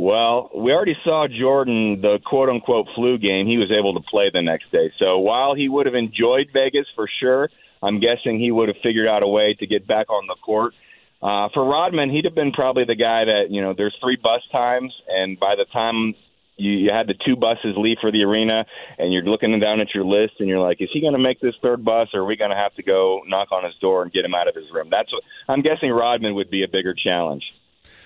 Well, 0.00 0.50
we 0.56 0.72
already 0.72 0.96
saw 1.04 1.28
Jordan, 1.28 2.00
the 2.00 2.20
quote 2.24 2.48
unquote 2.48 2.86
flu 2.94 3.18
game. 3.18 3.46
He 3.46 3.58
was 3.58 3.70
able 3.70 3.92
to 3.92 4.00
play 4.00 4.30
the 4.32 4.40
next 4.40 4.72
day. 4.72 4.90
So 4.98 5.18
while 5.18 5.54
he 5.54 5.68
would 5.68 5.84
have 5.84 5.94
enjoyed 5.94 6.48
Vegas 6.54 6.86
for 6.96 7.06
sure, 7.20 7.50
I'm 7.82 8.00
guessing 8.00 8.40
he 8.40 8.50
would 8.50 8.68
have 8.68 8.78
figured 8.82 9.06
out 9.06 9.22
a 9.22 9.28
way 9.28 9.54
to 9.60 9.66
get 9.66 9.86
back 9.86 10.08
on 10.08 10.26
the 10.26 10.36
court. 10.42 10.72
Uh, 11.20 11.50
for 11.52 11.62
Rodman, 11.66 12.08
he'd 12.08 12.24
have 12.24 12.34
been 12.34 12.52
probably 12.52 12.84
the 12.86 12.94
guy 12.94 13.26
that, 13.26 13.50
you 13.50 13.60
know, 13.60 13.74
there's 13.76 13.94
three 14.00 14.16
bus 14.16 14.40
times, 14.50 14.90
and 15.06 15.38
by 15.38 15.54
the 15.54 15.66
time 15.70 16.14
you, 16.56 16.84
you 16.84 16.90
had 16.90 17.06
the 17.06 17.14
two 17.26 17.36
buses 17.36 17.74
leave 17.76 17.98
for 18.00 18.10
the 18.10 18.22
arena, 18.22 18.64
and 18.96 19.12
you're 19.12 19.22
looking 19.24 19.60
down 19.60 19.80
at 19.80 19.94
your 19.94 20.06
list, 20.06 20.32
and 20.38 20.48
you're 20.48 20.60
like, 20.60 20.80
is 20.80 20.88
he 20.94 21.02
going 21.02 21.12
to 21.12 21.18
make 21.18 21.40
this 21.40 21.54
third 21.60 21.84
bus, 21.84 22.08
or 22.14 22.20
are 22.20 22.24
we 22.24 22.38
going 22.38 22.52
to 22.52 22.56
have 22.56 22.74
to 22.76 22.82
go 22.82 23.20
knock 23.26 23.52
on 23.52 23.64
his 23.64 23.74
door 23.82 24.02
and 24.02 24.10
get 24.10 24.24
him 24.24 24.34
out 24.34 24.48
of 24.48 24.54
his 24.54 24.64
room? 24.72 24.88
That's 24.90 25.12
what 25.12 25.22
I'm 25.46 25.60
guessing. 25.60 25.90
Rodman 25.90 26.36
would 26.36 26.48
be 26.48 26.64
a 26.64 26.68
bigger 26.68 26.94
challenge. 26.94 27.44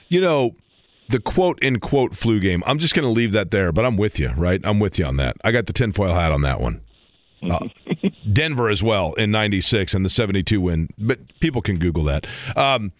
You 0.09 0.21
know, 0.21 0.57
the 1.09 1.21
quote 1.21 1.63
in 1.63 1.81
quote 1.81 2.17
flu 2.17 2.41
game. 2.41 2.63
I'm 2.67 2.79
just 2.79 2.95
going 2.95 3.05
to 3.07 3.13
leave 3.13 3.33
that 3.33 3.51
there, 3.51 3.73
but 3.73 3.85
I'm 3.85 3.97
with 3.97 4.19
you, 4.19 4.31
right? 4.37 4.61
I'm 4.65 4.81
with 4.81 4.99
you 4.99 5.05
on 5.05 5.17
that. 5.17 5.37
I 5.45 5.53
got 5.53 5.67
the 5.67 5.73
tinfoil 5.73 6.15
hat 6.15 6.33
on 6.33 6.43
that 6.43 6.61
one. 6.61 6.81
Uh, 7.43 7.69
Denver 8.33 8.71
as 8.71 8.83
well 8.83 9.13
in 9.15 9.31
'96 9.31 9.95
and 9.95 10.05
the 10.05 10.11
'72 10.11 10.61
win, 10.61 10.89
but 10.99 11.19
people 11.41 11.63
can 11.63 11.79
Google 11.79 12.05
that. 12.05 12.27
Um, 12.57 12.93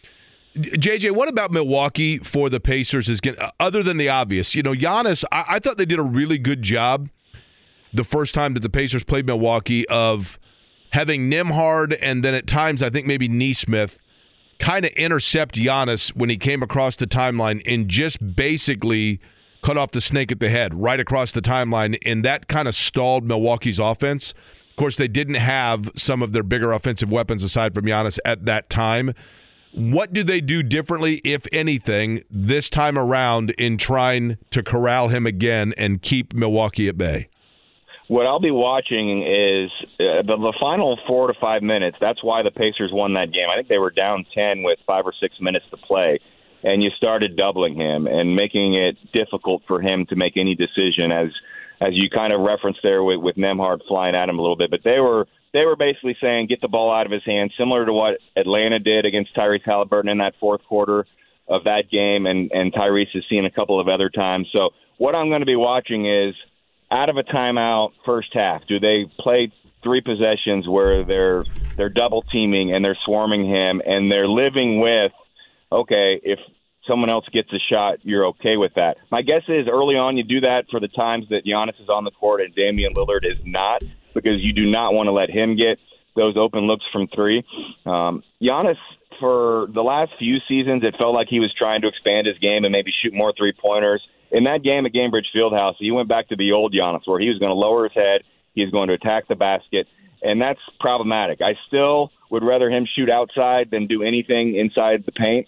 JJ, 0.55 1.13
what 1.13 1.29
about 1.29 1.51
Milwaukee 1.51 2.19
for 2.19 2.49
the 2.49 2.61
Pacers? 2.61 3.09
Is 3.09 3.21
getting, 3.21 3.45
other 3.59 3.83
than 3.83 3.97
the 3.97 4.09
obvious, 4.09 4.55
you 4.55 4.63
know, 4.63 4.75
Giannis. 4.75 5.25
I, 5.33 5.45
I 5.49 5.59
thought 5.59 5.79
they 5.79 5.87
did 5.87 5.99
a 5.99 6.05
really 6.05 6.39
good 6.39 6.63
job 6.63 7.09
the 7.93 8.05
first 8.05 8.35
time 8.35 8.55
that 8.55 8.61
the 8.61 8.69
Pacers 8.69 9.05
played 9.05 9.27
Milwaukee 9.27 9.89
of 9.89 10.39
having 10.91 11.31
Nembhard 11.31 11.97
and 12.01 12.23
then 12.23 12.35
at 12.35 12.47
times 12.47 12.83
I 12.83 12.91
think 12.91 13.07
maybe 13.07 13.29
Nesmith 13.29 14.01
kind 14.59 14.85
of 14.85 14.91
intercept 14.93 15.57
Giannis 15.57 16.11
when 16.11 16.31
he 16.31 16.37
came 16.37 16.63
across 16.63 16.97
the 16.97 17.07
timeline 17.07 17.63
and 17.67 17.89
just 17.89 18.37
basically 18.37 19.21
cut 19.63 19.79
off 19.79 19.93
the 19.93 20.01
snake 20.01 20.31
at 20.31 20.41
the 20.41 20.51
head 20.51 20.75
right 20.75 21.01
across 21.01 21.33
the 21.33 21.41
timeline, 21.41 21.97
and 22.05 22.25
that 22.25 22.49
kind 22.49 22.69
of 22.69 22.75
stalled 22.75 23.25
Milwaukee's 23.25 23.79
offense. 23.79 24.35
Of 24.71 24.77
course, 24.77 24.97
they 24.97 25.09
didn't 25.09 25.37
have 25.37 25.91
some 25.97 26.23
of 26.23 26.33
their 26.33 26.43
bigger 26.43 26.73
offensive 26.73 27.11
weapons 27.11 27.43
aside 27.43 27.75
from 27.75 27.85
Giannis 27.85 28.19
at 28.25 28.45
that 28.45 28.69
time. 28.69 29.15
What 29.73 30.13
do 30.13 30.23
they 30.23 30.41
do 30.41 30.63
differently, 30.63 31.21
if 31.25 31.47
anything, 31.53 32.23
this 32.31 32.69
time 32.69 32.99
around 32.99 33.51
in 33.53 33.79
trying 33.79 34.37
to 34.51 34.63
corral 34.63 35.09
him 35.09 35.27
again 35.27 35.75
and 35.77 36.03
keep 36.03 36.33
Milwaukee 36.35 36.89
at 36.89 36.99
bay? 36.99 37.29
What 38.09 38.27
I'll 38.27 38.41
be 38.41 38.51
watching 38.51 39.23
is 39.23 39.71
uh, 39.99 40.21
the, 40.23 40.37
the 40.37 40.53
final 40.61 40.99
four 41.07 41.27
to 41.27 41.35
five 41.41 41.63
minutes. 41.63 41.97
That's 42.01 42.23
why 42.23 42.43
the 42.43 42.51
Pacers 42.51 42.91
won 42.93 43.15
that 43.15 43.33
game. 43.33 43.49
I 43.51 43.57
think 43.57 43.69
they 43.69 43.79
were 43.79 43.91
down 43.91 44.27
10 44.35 44.63
with 44.63 44.79
five 44.87 45.07
or 45.07 45.15
six 45.19 45.37
minutes 45.41 45.65
to 45.71 45.79
play. 45.79 46.21
And 46.63 46.83
you 46.83 46.91
started 46.97 47.37
doubling 47.37 47.77
him 47.77 48.07
and 48.07 48.37
making 48.37 48.75
it 48.75 48.97
difficult 49.13 49.63
for 49.67 49.81
him 49.81 50.07
to 50.07 50.17
make 50.17 50.37
any 50.37 50.55
decision, 50.55 51.13
as 51.13 51.29
as 51.81 51.91
you 51.93 52.09
kind 52.09 52.33
of 52.33 52.41
referenced 52.41 52.81
there 52.83 53.03
with, 53.03 53.21
with 53.21 53.37
Nembhard 53.37 53.81
flying 53.87 54.15
at 54.15 54.29
him 54.29 54.39
a 54.39 54.43
little 54.43 54.57
bit. 54.57 54.71
But 54.71 54.81
they 54.83 54.99
were 54.99 55.27
they 55.53 55.65
were 55.67 55.77
basically 55.77 56.17
saying 56.21 56.47
get 56.47 56.61
the 56.61 56.69
ball 56.69 56.91
out 56.91 57.05
of 57.05 57.13
his 57.13 57.25
hands, 57.25 57.53
similar 57.59 57.85
to 57.85 57.93
what 57.93 58.19
Atlanta 58.37 58.79
did 58.79 59.05
against 59.05 59.35
Tyrese 59.37 59.65
Halliburton 59.65 60.11
in 60.11 60.19
that 60.19 60.35
fourth 60.41 60.63
quarter 60.65 61.07
of 61.49 61.65
that 61.65 61.91
game, 61.91 62.27
and 62.27 62.51
and 62.53 62.73
Tyrese 62.73 63.13
has 63.13 63.25
seen 63.29 63.45
a 63.45 63.51
couple 63.51 63.79
of 63.79 63.89
other 63.89 64.09
times. 64.09 64.49
So 64.53 64.71
what 64.97 65.15
I'm 65.15 65.29
going 65.29 65.41
to 65.41 65.47
be 65.47 65.57
watching 65.57 66.07
is 66.07 66.35
out 66.95 67.09
of 67.09 67.17
a 67.17 67.25
timeout 67.25 67.91
first 68.07 68.29
half. 68.33 68.63
Do 68.69 68.79
they 68.79 69.07
play 69.19 69.53
three 69.83 70.01
possessions 70.01 70.69
where 70.69 71.05
they're 71.05 71.45
they're 71.77 71.91
double 71.91 72.23
teaming 72.23 72.73
and 72.73 72.85
they're 72.85 72.99
swarming 73.05 73.45
him 73.45 73.83
and 73.85 74.11
they're 74.11 74.29
living 74.29 74.81
with 74.81 75.13
okay 75.73 76.21
if 76.23 76.39
someone 76.87 77.11
else 77.11 77.25
gets 77.33 77.53
a 77.53 77.59
shot, 77.71 77.99
you're 78.03 78.27
okay 78.27 78.57
with 78.57 78.73
that. 78.75 78.97
My 79.11 79.23
guess 79.23 79.43
is 79.49 79.67
early 79.71 79.97
on 79.97 80.17
you 80.17 80.23
do 80.23 80.41
that 80.41 80.67
for 80.71 80.81
the 80.81 80.89
times 80.89 81.27
that 81.31 81.45
Giannis 81.45 81.81
is 81.83 81.89
on 81.89 82.05
the 82.05 82.11
court 82.11 82.41
and 82.41 82.55
Damian 82.55 82.95
Lillard 82.95 83.25
is 83.25 83.39
not 83.45 83.83
because 84.15 84.41
you 84.41 84.53
do 84.53 84.71
not 84.71 84.93
want 84.93 85.09
to 85.09 85.13
let 85.13 85.31
him 85.31 85.57
get 85.57 85.79
those 86.15 86.37
open 86.37 86.67
looks 86.67 86.85
from 86.93 87.09
three. 87.09 87.43
Um, 87.85 88.23
Giannis, 88.41 88.77
for 89.19 89.67
the 89.75 89.83
last 89.83 90.13
few 90.19 90.39
seasons, 90.47 90.83
it 90.85 90.95
felt 90.97 91.15
like 91.15 91.29
he 91.29 91.41
was 91.41 91.53
trying 91.57 91.83
to 91.83 91.89
expand 91.89 92.27
his 92.27 92.39
game 92.39 92.65
and 92.65 92.73
maybe 92.73 92.93
shoot 93.03 93.13
more 93.13 93.33
three 93.37 93.53
pointers. 93.53 94.03
In 94.35 94.45
that 94.45 94.65
game 94.65 94.85
at 94.85 94.93
Gainbridge 94.93 95.31
Fieldhouse, 95.35 95.77
he 95.79 95.93
went 95.93 96.09
back 96.09 96.29
to 96.29 96.37
the 96.37 96.51
old 96.51 96.75
Giannis 96.75 97.07
where 97.07 97.21
he 97.21 97.29
was 97.29 97.39
going 97.39 97.51
to 97.51 97.55
lower 97.55 97.85
his 97.85 97.95
head, 97.95 98.23
he 98.53 98.63
was 98.63 98.71
going 98.73 98.89
to 98.89 98.95
attack 98.95 99.29
the 99.29 99.37
basket, 99.37 99.87
and 100.23 100.43
that's 100.43 100.59
problematic. 100.81 101.41
I 101.41 101.55
still 101.69 102.11
would 102.31 102.43
rather 102.43 102.69
him 102.69 102.85
shoot 102.97 103.09
outside 103.09 103.71
than 103.71 103.87
do 103.87 104.03
anything 104.03 104.57
inside 104.57 105.05
the 105.07 105.13
paint. 105.13 105.47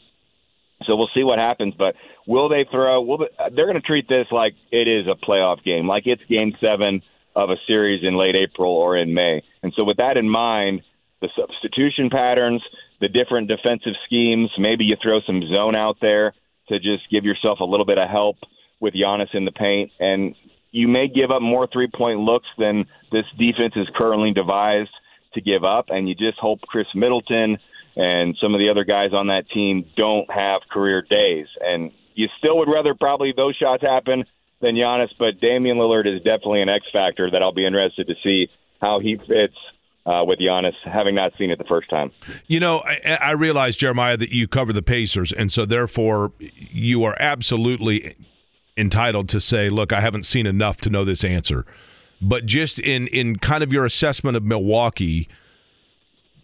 So 0.85 0.95
we'll 0.95 1.11
see 1.15 1.25
what 1.25 1.41
happens. 1.41 1.75
But 1.77 1.97
will 2.29 2.49
they 2.49 2.65
throw? 2.71 3.03
Will 3.03 3.19
they, 3.19 3.29
they're 3.57 3.67
going 3.67 3.75
to 3.75 3.81
treat 3.81 4.09
this 4.09 4.29
like 4.31 4.55
it 4.71 4.87
is 4.87 5.09
a 5.09 5.17
playoff 5.17 5.65
game, 5.65 5.89
like 5.89 6.05
it's 6.07 6.23
Game 6.29 6.53
Seven 6.61 7.03
of 7.35 7.51
a 7.51 7.57
series 7.67 8.05
in 8.05 8.17
late 8.17 8.37
April 8.37 8.71
or 8.71 8.97
in 8.97 9.15
May. 9.15 9.43
And 9.65 9.73
so 9.77 9.83
with 9.83 9.97
that 9.97 10.17
in 10.17 10.29
mind, 10.29 10.83
the 11.21 11.29
substitution 11.37 12.09
patterns, 12.09 12.63
the 13.01 13.09
different 13.09 13.49
defensive 13.49 13.95
schemes, 14.07 14.51
maybe 14.59 14.85
you 14.85 14.97
throw 15.03 15.21
some 15.27 15.43
zone 15.49 15.75
out 15.75 15.97
there 16.01 16.35
to 16.69 16.79
just 16.79 17.11
give 17.11 17.25
yourself 17.25 17.59
a 17.61 17.65
little 17.65 17.85
bit 17.85 17.99
of 17.99 18.09
help 18.09 18.37
with 18.81 18.95
Giannis 18.95 19.35
in 19.35 19.45
the 19.45 19.53
paint, 19.53 19.91
and 19.99 20.35
you 20.71 20.89
may 20.89 21.09
give 21.09 21.31
up 21.31 21.43
more 21.43 21.67
three 21.73 21.89
point 21.89 22.21
looks 22.21 22.49
than 22.59 22.85
this 23.13 23.25
defense 23.39 23.75
is 23.77 23.89
currently 23.97 24.33
devised 24.33 24.91
to 25.35 25.41
give 25.41 25.65
up, 25.65 25.87
and 25.89 26.09
you 26.09 26.15
just 26.15 26.39
hope 26.39 26.61
Khris 26.63 26.87
Middleton 26.95 27.59
and 27.97 28.37
some 28.41 28.55
of 28.55 28.59
the 28.59 28.69
other 28.69 28.85
guys 28.85 29.13
on 29.13 29.29
that 29.29 29.49
team 29.51 29.87
don't 29.97 30.31
have 30.31 30.61
career 30.71 31.03
days. 31.03 31.47
And 31.61 31.93
you 32.15 32.29
still 32.39 32.59
would 32.59 32.69
rather 32.69 32.95
probably 32.95 33.33
those 33.35 33.57
shots 33.57 33.83
happen 33.83 34.25
than 34.61 34.75
Giannis, 34.75 35.09
but 35.19 35.41
Damian 35.41 35.79
Lillard 35.79 36.07
is 36.07 36.23
definitely 36.23 36.63
an 36.63 36.69
X 36.69 36.87
factor 36.93 37.31
that 37.31 37.43
I'll 37.43 37.53
be 37.53 37.67
interested 37.67 38.07
to 38.07 38.15
see 38.23 38.49
how 38.81 39.01
he 39.01 39.17
fits 39.17 39.57
uh, 40.05 40.25
with 40.25 40.39
Giannis, 40.39 40.75
having 40.85 41.15
not 41.15 41.33
seen 41.39 41.51
it 41.51 41.59
the 41.59 41.65
first 41.65 41.91
time. 41.91 42.13
You 42.47 42.61
know, 42.61 42.83
I, 42.87 43.19
I 43.21 43.31
realize, 43.33 43.77
Jeremiah, 43.77 44.17
that 44.17 44.31
you 44.31 44.47
cover 44.47 44.73
the 44.73 44.83
Pacers, 44.83 45.33
and 45.33 45.53
so 45.53 45.65
therefore 45.65 46.33
you 46.39 47.03
are 47.05 47.17
absolutely 47.19 48.15
entitled 48.77 49.29
to 49.31 49.41
say, 49.41 49.69
look, 49.69 49.93
I 49.93 50.01
haven't 50.01 50.25
seen 50.25 50.47
enough 50.47 50.79
to 50.83 50.91
know 50.91 51.05
this 51.05 51.25
answer. 51.25 51.65
But 52.21 52.47
just 52.47 52.79
in 52.79 53.09
in 53.09 53.37
kind 53.37 53.63
of 53.63 53.73
your 53.73 53.85
assessment 53.85 54.37
of 54.37 54.43
Milwaukee, 54.43 55.29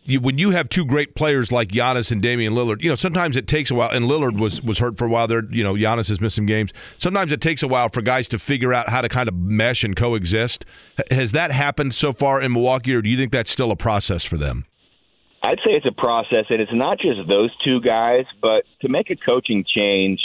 you, 0.04 0.20
when 0.20 0.36
you 0.36 0.50
have 0.50 0.68
two 0.68 0.84
great 0.84 1.14
players 1.14 1.52
like 1.52 1.68
Giannis 1.68 2.10
and 2.10 2.20
Damian 2.20 2.52
Lillard, 2.52 2.82
you 2.82 2.90
know 2.90 2.94
sometimes 2.94 3.36
it 3.36 3.46
takes 3.46 3.70
a 3.70 3.74
while. 3.74 3.90
And 3.90 4.04
Lillard 4.04 4.38
was 4.38 4.60
was 4.60 4.78
hurt 4.78 4.98
for 4.98 5.06
a 5.06 5.08
while 5.08 5.26
there. 5.28 5.44
You 5.50 5.64
know, 5.64 5.74
Giannis 5.74 6.10
is 6.10 6.20
missing 6.20 6.44
games. 6.44 6.72
Sometimes 6.98 7.32
it 7.32 7.40
takes 7.40 7.62
a 7.62 7.68
while 7.68 7.88
for 7.88 8.02
guys 8.02 8.28
to 8.28 8.38
figure 8.38 8.74
out 8.74 8.88
how 8.88 9.00
to 9.00 9.08
kind 9.08 9.28
of 9.28 9.34
mesh 9.34 9.82
and 9.82 9.96
coexist. 9.96 10.66
Has 11.10 11.32
that 11.32 11.52
happened 11.52 11.94
so 11.94 12.12
far 12.12 12.42
in 12.42 12.52
Milwaukee, 12.52 12.94
or 12.94 13.00
do 13.00 13.08
you 13.08 13.16
think 13.16 13.32
that's 13.32 13.50
still 13.50 13.70
a 13.70 13.76
process 13.76 14.24
for 14.24 14.36
them? 14.36 14.66
I'd 15.42 15.58
say 15.64 15.72
it's 15.72 15.86
a 15.86 15.92
process, 15.92 16.44
and 16.50 16.60
it's 16.60 16.72
not 16.72 16.98
just 16.98 17.28
those 17.28 17.50
two 17.64 17.80
guys, 17.80 18.26
but 18.40 18.64
to 18.82 18.88
make 18.88 19.10
a 19.10 19.16
coaching 19.16 19.64
change 19.74 20.20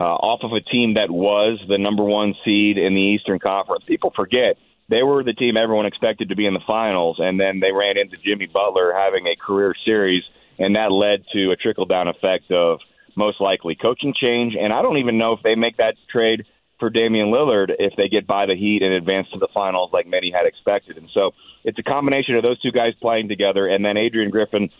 uh, 0.00 0.04
off 0.04 0.40
of 0.42 0.52
a 0.52 0.60
team 0.60 0.94
that 0.94 1.10
was 1.10 1.60
the 1.68 1.78
number 1.78 2.04
one 2.04 2.34
seed 2.44 2.78
in 2.78 2.94
the 2.94 3.00
Eastern 3.00 3.38
Conference. 3.38 3.84
People 3.86 4.12
forget 4.14 4.56
they 4.88 5.02
were 5.02 5.24
the 5.24 5.32
team 5.32 5.56
everyone 5.56 5.86
expected 5.86 6.28
to 6.28 6.36
be 6.36 6.46
in 6.46 6.54
the 6.54 6.60
finals, 6.66 7.16
and 7.18 7.40
then 7.40 7.60
they 7.60 7.72
ran 7.72 7.96
into 7.96 8.16
Jimmy 8.16 8.46
Butler 8.46 8.92
having 8.92 9.26
a 9.26 9.36
career 9.36 9.74
series, 9.84 10.22
and 10.58 10.76
that 10.76 10.92
led 10.92 11.24
to 11.32 11.52
a 11.52 11.56
trickle 11.56 11.86
down 11.86 12.08
effect 12.08 12.50
of 12.50 12.80
most 13.16 13.40
likely 13.40 13.76
coaching 13.76 14.12
change. 14.14 14.54
And 14.60 14.72
I 14.72 14.82
don't 14.82 14.98
even 14.98 15.18
know 15.18 15.32
if 15.32 15.40
they 15.42 15.54
make 15.54 15.78
that 15.78 15.94
trade 16.10 16.44
for 16.78 16.90
Damian 16.90 17.28
Lillard 17.28 17.70
if 17.78 17.94
they 17.96 18.08
get 18.08 18.26
by 18.26 18.46
the 18.46 18.56
Heat 18.56 18.82
and 18.82 18.92
advance 18.92 19.28
to 19.32 19.38
the 19.38 19.48
finals 19.54 19.90
like 19.92 20.06
many 20.06 20.30
had 20.30 20.46
expected. 20.46 20.98
And 20.98 21.08
so 21.14 21.30
it's 21.62 21.78
a 21.78 21.82
combination 21.82 22.34
of 22.34 22.42
those 22.42 22.60
two 22.60 22.72
guys 22.72 22.92
playing 23.00 23.28
together, 23.28 23.66
and 23.66 23.84
then 23.84 23.96
Adrian 23.96 24.30
Griffin. 24.30 24.70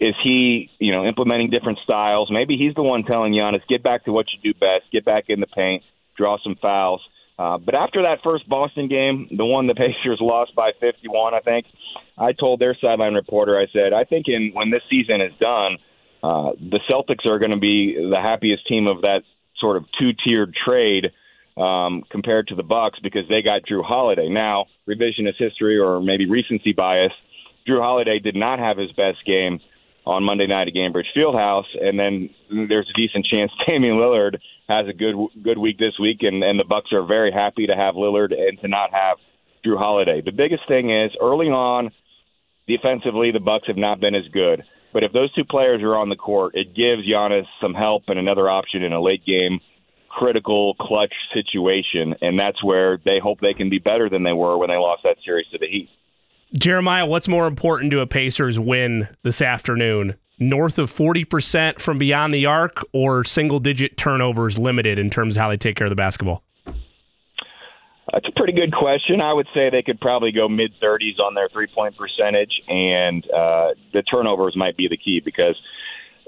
Is 0.00 0.14
he, 0.22 0.70
you 0.78 0.92
know, 0.92 1.04
implementing 1.04 1.50
different 1.50 1.78
styles? 1.84 2.28
Maybe 2.30 2.56
he's 2.56 2.74
the 2.74 2.82
one 2.82 3.04
telling 3.04 3.32
Giannis, 3.32 3.66
get 3.68 3.82
back 3.82 4.04
to 4.04 4.12
what 4.12 4.26
you 4.32 4.52
do 4.52 4.58
best, 4.58 4.82
get 4.92 5.04
back 5.04 5.24
in 5.28 5.40
the 5.40 5.46
paint, 5.46 5.82
draw 6.16 6.36
some 6.42 6.56
fouls. 6.60 7.00
Uh, 7.38 7.58
but 7.58 7.74
after 7.74 8.02
that 8.02 8.18
first 8.22 8.48
Boston 8.48 8.88
game, 8.88 9.28
the 9.36 9.44
one 9.44 9.66
the 9.66 9.74
Pacers 9.74 10.18
lost 10.20 10.54
by 10.54 10.72
51, 10.80 11.34
I 11.34 11.40
think, 11.40 11.66
I 12.18 12.32
told 12.32 12.60
their 12.60 12.76
sideline 12.80 13.14
reporter, 13.14 13.58
I 13.58 13.66
said, 13.72 13.92
I 13.92 14.04
think 14.04 14.26
in 14.28 14.50
when 14.52 14.70
this 14.70 14.82
season 14.90 15.20
is 15.20 15.32
done, 15.40 15.78
uh, 16.22 16.52
the 16.58 16.80
Celtics 16.88 17.26
are 17.26 17.38
going 17.38 17.50
to 17.50 17.58
be 17.58 17.94
the 17.94 18.20
happiest 18.20 18.66
team 18.66 18.86
of 18.86 19.02
that 19.02 19.22
sort 19.58 19.76
of 19.76 19.84
two-tiered 19.98 20.54
trade 20.54 21.12
um, 21.56 22.02
compared 22.10 22.48
to 22.48 22.54
the 22.54 22.62
Bucks 22.62 22.98
because 23.02 23.28
they 23.28 23.42
got 23.42 23.62
Jrue 23.62 23.84
Holiday. 23.84 24.28
Now, 24.28 24.66
revisionist 24.88 25.36
history 25.38 25.78
or 25.78 26.00
maybe 26.00 26.28
recency 26.28 26.72
bias, 26.72 27.12
Jrue 27.68 27.80
Holiday 27.80 28.18
did 28.18 28.36
not 28.36 28.58
have 28.58 28.78
his 28.78 28.90
best 28.92 29.18
game 29.26 29.60
on 30.06 30.22
Monday 30.22 30.46
night 30.46 30.68
at 30.68 30.74
Gainbridge 30.74 31.12
Fieldhouse, 31.16 31.64
and 31.80 31.98
then 31.98 32.30
there's 32.68 32.90
a 32.90 33.00
decent 33.00 33.26
chance 33.26 33.50
Damian 33.66 33.96
Lillard 33.96 34.38
has 34.68 34.86
a 34.88 34.92
good 34.92 35.14
good 35.42 35.58
week 35.58 35.78
this 35.78 35.98
week, 36.00 36.18
and, 36.22 36.42
and 36.42 36.58
the 36.58 36.64
Bucks 36.64 36.92
are 36.92 37.04
very 37.04 37.32
happy 37.32 37.66
to 37.66 37.74
have 37.74 37.94
Lillard 37.94 38.32
and 38.32 38.60
to 38.60 38.68
not 38.68 38.90
have 38.92 39.18
Jrue 39.64 39.78
Holiday. 39.78 40.20
The 40.24 40.32
biggest 40.32 40.62
thing 40.68 40.90
is 40.90 41.12
early 41.20 41.46
on, 41.46 41.90
defensively, 42.66 43.30
the 43.32 43.40
Bucks 43.40 43.66
have 43.66 43.76
not 43.76 44.00
been 44.00 44.14
as 44.14 44.28
good. 44.32 44.64
But 44.92 45.02
if 45.02 45.12
those 45.12 45.32
two 45.34 45.44
players 45.44 45.82
are 45.82 45.96
on 45.96 46.08
the 46.08 46.16
court, 46.16 46.54
it 46.54 46.74
gives 46.74 47.02
Giannis 47.02 47.46
some 47.60 47.74
help 47.74 48.04
and 48.06 48.18
another 48.18 48.48
option 48.48 48.84
in 48.84 48.92
a 48.92 49.02
late 49.02 49.26
game, 49.26 49.58
critical, 50.08 50.74
clutch 50.74 51.12
situation, 51.34 52.14
and 52.20 52.38
that's 52.38 52.62
where 52.62 52.98
they 53.04 53.18
hope 53.20 53.40
they 53.40 53.54
can 53.54 53.68
be 53.68 53.80
better 53.80 54.08
than 54.08 54.22
they 54.22 54.32
were 54.32 54.56
when 54.56 54.68
they 54.68 54.76
lost 54.76 55.02
that 55.02 55.16
series 55.24 55.46
to 55.50 55.58
the 55.58 55.66
Heat. 55.66 55.88
Jeremiah, 56.54 57.04
what's 57.04 57.26
more 57.26 57.46
important 57.46 57.90
to 57.90 58.00
a 58.00 58.06
Pacers 58.06 58.60
win 58.60 59.08
this 59.24 59.42
afternoon? 59.42 60.14
North 60.38 60.78
of 60.78 60.90
40% 60.90 61.80
from 61.80 61.98
beyond 61.98 62.32
the 62.32 62.46
arc 62.46 62.84
or 62.92 63.24
single 63.24 63.58
digit 63.58 63.96
turnovers 63.96 64.58
limited 64.58 64.98
in 64.98 65.10
terms 65.10 65.36
of 65.36 65.40
how 65.40 65.48
they 65.48 65.56
take 65.56 65.76
care 65.76 65.86
of 65.86 65.90
the 65.90 65.96
basketball? 65.96 66.44
That's 68.12 68.26
a 68.28 68.32
pretty 68.36 68.52
good 68.52 68.72
question. 68.72 69.20
I 69.20 69.32
would 69.32 69.48
say 69.52 69.70
they 69.70 69.82
could 69.82 70.00
probably 70.00 70.30
go 70.30 70.48
mid 70.48 70.72
30s 70.80 71.18
on 71.18 71.34
their 71.34 71.48
three 71.48 71.66
point 71.66 71.96
percentage, 71.96 72.52
and 72.68 73.24
uh, 73.30 73.70
the 73.92 74.02
turnovers 74.02 74.54
might 74.56 74.76
be 74.76 74.86
the 74.88 74.96
key 74.96 75.20
because 75.24 75.56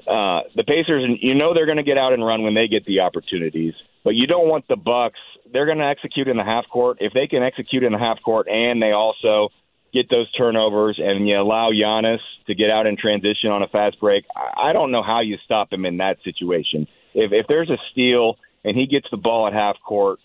uh, 0.09 0.43
the 0.57 0.65
Pacers, 0.67 1.05
you 1.21 1.35
know, 1.35 1.55
they're 1.55 1.67
going 1.67 1.77
to 1.77 1.85
get 1.85 1.99
out 1.99 2.13
and 2.13 2.25
run 2.25 2.43
when 2.43 2.55
they 2.55 2.67
get 2.67 2.85
the 2.87 3.01
opportunities, 3.01 3.75
but 4.03 4.15
you 4.15 4.27
don't 4.27 4.49
want 4.49 4.67
the 4.69 4.77
Bucks. 4.77 5.21
They're 5.53 5.67
going 5.67 5.79
to 5.79 5.87
execute 5.87 6.27
in 6.27 6.37
the 6.37 6.45
half 6.45 6.65
court. 6.69 6.99
If 7.01 7.13
they 7.13 7.29
can 7.29 7.45
execute 7.45 7.85
in 7.85 7.93
the 7.93 7.99
half 7.99 8.21
court, 8.25 8.49
and 8.49 8.83
they 8.83 8.91
also 8.91 9.51
get 9.97 10.11
those 10.11 10.31
turnovers 10.33 11.01
and 11.03 11.27
you 11.27 11.37
allow 11.41 11.71
Giannis 11.71 12.21
to 12.47 12.55
get 12.55 12.71
out 12.71 12.87
and 12.87 12.99
transition 12.99 13.51
on 13.51 13.63
a 13.63 13.69
fast 13.69 13.99
break, 14.01 14.25
I 14.37 14.73
don't 14.73 14.91
know 14.91 15.03
how 15.03 15.21
you 15.21 15.39
stop 15.45 15.73
him 15.73 15.87
in 15.87 15.97
that 15.99 16.19
situation. 16.25 16.87
If 17.15 17.33
if 17.33 17.47
there's 17.49 17.71
a 17.71 17.79
steal 17.91 18.37
and 18.65 18.77
he 18.77 18.87
gets 18.87 19.07
the 19.11 19.17
ball 19.17 19.47
at 19.47 19.53
half 19.53 19.77
court, 19.87 20.19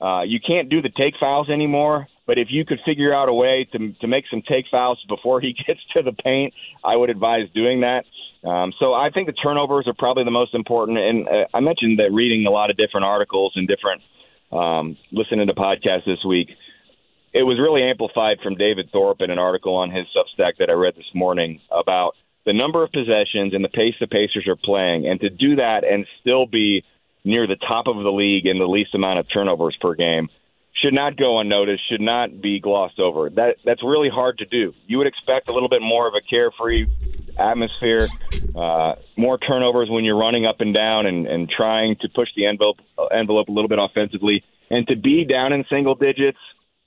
uh, 0.00 0.22
you 0.22 0.38
can't 0.40 0.68
do 0.68 0.80
the 0.80 0.90
take 0.90 1.14
fouls 1.20 1.50
anymore. 1.50 2.08
But 2.26 2.38
if 2.38 2.48
you 2.50 2.64
could 2.64 2.78
figure 2.84 3.14
out 3.14 3.28
a 3.28 3.34
way 3.34 3.68
to 3.72 3.92
to 4.00 4.06
make 4.06 4.24
some 4.30 4.42
take 4.42 4.66
fouls 4.70 5.02
before 5.08 5.40
he 5.40 5.52
gets 5.66 5.80
to 5.94 6.02
the 6.02 6.12
paint, 6.12 6.54
I 6.84 6.96
would 6.96 7.10
advise 7.10 7.48
doing 7.54 7.82
that. 7.82 8.04
Um, 8.48 8.72
so 8.78 8.94
I 8.94 9.10
think 9.10 9.26
the 9.26 9.32
turnovers 9.32 9.88
are 9.88 9.94
probably 9.98 10.24
the 10.24 10.30
most 10.30 10.54
important. 10.54 10.98
And 10.98 11.28
uh, 11.28 11.46
I 11.52 11.60
mentioned 11.60 11.98
that 11.98 12.12
reading 12.12 12.46
a 12.46 12.50
lot 12.50 12.70
of 12.70 12.76
different 12.76 13.04
articles 13.04 13.52
and 13.56 13.66
different 13.66 14.00
um, 14.52 14.96
listening 15.10 15.46
to 15.48 15.54
podcasts 15.54 16.06
this 16.06 16.24
week 16.24 16.48
it 17.38 17.46
was 17.46 17.56
really 17.60 17.84
amplified 17.84 18.38
from 18.42 18.56
David 18.56 18.90
Thorpe 18.90 19.20
in 19.20 19.30
an 19.30 19.38
article 19.38 19.76
on 19.76 19.92
his 19.92 20.06
Substack 20.10 20.58
that 20.58 20.68
I 20.68 20.72
read 20.72 20.96
this 20.96 21.14
morning 21.14 21.60
about 21.70 22.16
the 22.44 22.52
number 22.52 22.82
of 22.82 22.90
possessions 22.90 23.54
and 23.54 23.64
the 23.64 23.68
pace 23.68 23.94
the 24.00 24.08
Pacers 24.08 24.48
are 24.48 24.56
playing, 24.56 25.06
and 25.06 25.20
to 25.20 25.30
do 25.30 25.54
that 25.54 25.84
and 25.84 26.04
still 26.20 26.46
be 26.46 26.82
near 27.22 27.46
the 27.46 27.54
top 27.56 27.86
of 27.86 27.94
the 27.94 28.10
league 28.10 28.46
in 28.46 28.58
the 28.58 28.66
least 28.66 28.92
amount 28.92 29.20
of 29.20 29.26
turnovers 29.32 29.76
per 29.80 29.94
game 29.94 30.28
should 30.82 30.94
not 30.94 31.16
go 31.16 31.38
unnoticed, 31.38 31.82
should 31.88 32.00
not 32.00 32.40
be 32.40 32.58
glossed 32.58 32.98
over. 32.98 33.30
That 33.30 33.56
that's 33.64 33.84
really 33.84 34.08
hard 34.08 34.38
to 34.38 34.44
do. 34.44 34.74
You 34.88 34.98
would 34.98 35.06
expect 35.06 35.48
a 35.48 35.52
little 35.52 35.68
bit 35.68 35.82
more 35.82 36.08
of 36.08 36.14
a 36.14 36.20
carefree 36.20 36.86
atmosphere, 37.38 38.08
uh, 38.56 38.94
more 39.16 39.38
turnovers 39.38 39.88
when 39.88 40.04
you're 40.04 40.18
running 40.18 40.44
up 40.44 40.60
and 40.60 40.74
down 40.74 41.06
and, 41.06 41.26
and 41.28 41.48
trying 41.48 41.96
to 42.00 42.08
push 42.08 42.28
the 42.34 42.46
envelope 42.46 42.78
envelope 43.12 43.48
a 43.48 43.52
little 43.52 43.68
bit 43.68 43.78
offensively, 43.78 44.42
and 44.70 44.88
to 44.88 44.96
be 44.96 45.24
down 45.24 45.52
in 45.52 45.64
single 45.70 45.94
digits 45.94 46.38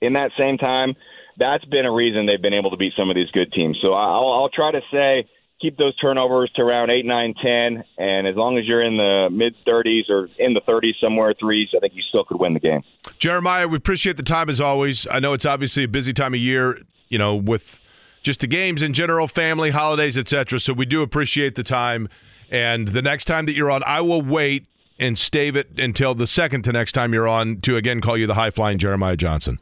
in 0.02 0.12
that 0.14 0.30
same 0.38 0.58
time, 0.58 0.94
that's 1.38 1.64
been 1.64 1.86
a 1.86 1.92
reason 1.92 2.26
they've 2.26 2.42
been 2.42 2.52
able 2.52 2.70
to 2.70 2.76
beat 2.76 2.92
some 2.96 3.08
of 3.08 3.16
these 3.16 3.30
good 3.30 3.52
teams. 3.52 3.78
So 3.80 3.94
I'll, 3.94 4.28
I'll 4.32 4.50
try 4.50 4.72
to 4.72 4.80
say 4.92 5.26
keep 5.62 5.78
those 5.78 5.96
turnovers 5.96 6.50
to 6.56 6.62
around 6.62 6.90
8, 6.90 7.06
9, 7.06 7.34
10, 7.40 7.84
and 7.96 8.26
as 8.26 8.34
long 8.34 8.58
as 8.58 8.66
you're 8.66 8.82
in 8.82 8.96
the 8.96 9.28
mid 9.30 9.54
30s 9.64 10.10
or 10.10 10.28
in 10.38 10.54
the 10.54 10.60
30s 10.60 10.94
somewhere, 11.00 11.32
threes, 11.38 11.68
I 11.74 11.78
think 11.78 11.94
you 11.94 12.02
still 12.08 12.24
could 12.24 12.40
win 12.40 12.52
the 12.52 12.60
game. 12.60 12.82
Jeremiah, 13.18 13.68
we 13.68 13.76
appreciate 13.76 14.16
the 14.16 14.24
time 14.24 14.50
as 14.50 14.60
always. 14.60 15.06
I 15.10 15.20
know 15.20 15.32
it's 15.32 15.46
obviously 15.46 15.84
a 15.84 15.88
busy 15.88 16.12
time 16.12 16.34
of 16.34 16.40
year, 16.40 16.78
you 17.08 17.18
know, 17.18 17.36
with 17.36 17.80
just 18.22 18.40
the 18.40 18.46
games 18.48 18.82
in 18.82 18.92
general, 18.92 19.28
family, 19.28 19.70
holidays, 19.70 20.18
etc. 20.18 20.58
So 20.60 20.72
we 20.72 20.84
do 20.84 21.00
appreciate 21.02 21.54
the 21.54 21.64
time. 21.64 22.08
And 22.50 22.88
the 22.88 23.02
next 23.02 23.24
time 23.24 23.46
that 23.46 23.54
you're 23.54 23.70
on, 23.70 23.82
I 23.86 24.00
will 24.00 24.20
wait 24.20 24.66
and 24.98 25.16
stave 25.16 25.56
it 25.56 25.78
until 25.78 26.14
the 26.14 26.26
second 26.26 26.62
to 26.62 26.72
next 26.72 26.92
time 26.92 27.12
you're 27.14 27.28
on 27.28 27.60
to 27.62 27.76
again 27.76 28.00
call 28.00 28.16
you 28.16 28.26
the 28.26 28.34
high 28.34 28.50
flying 28.50 28.78
Jeremiah 28.78 29.16
Johnson. 29.16 29.58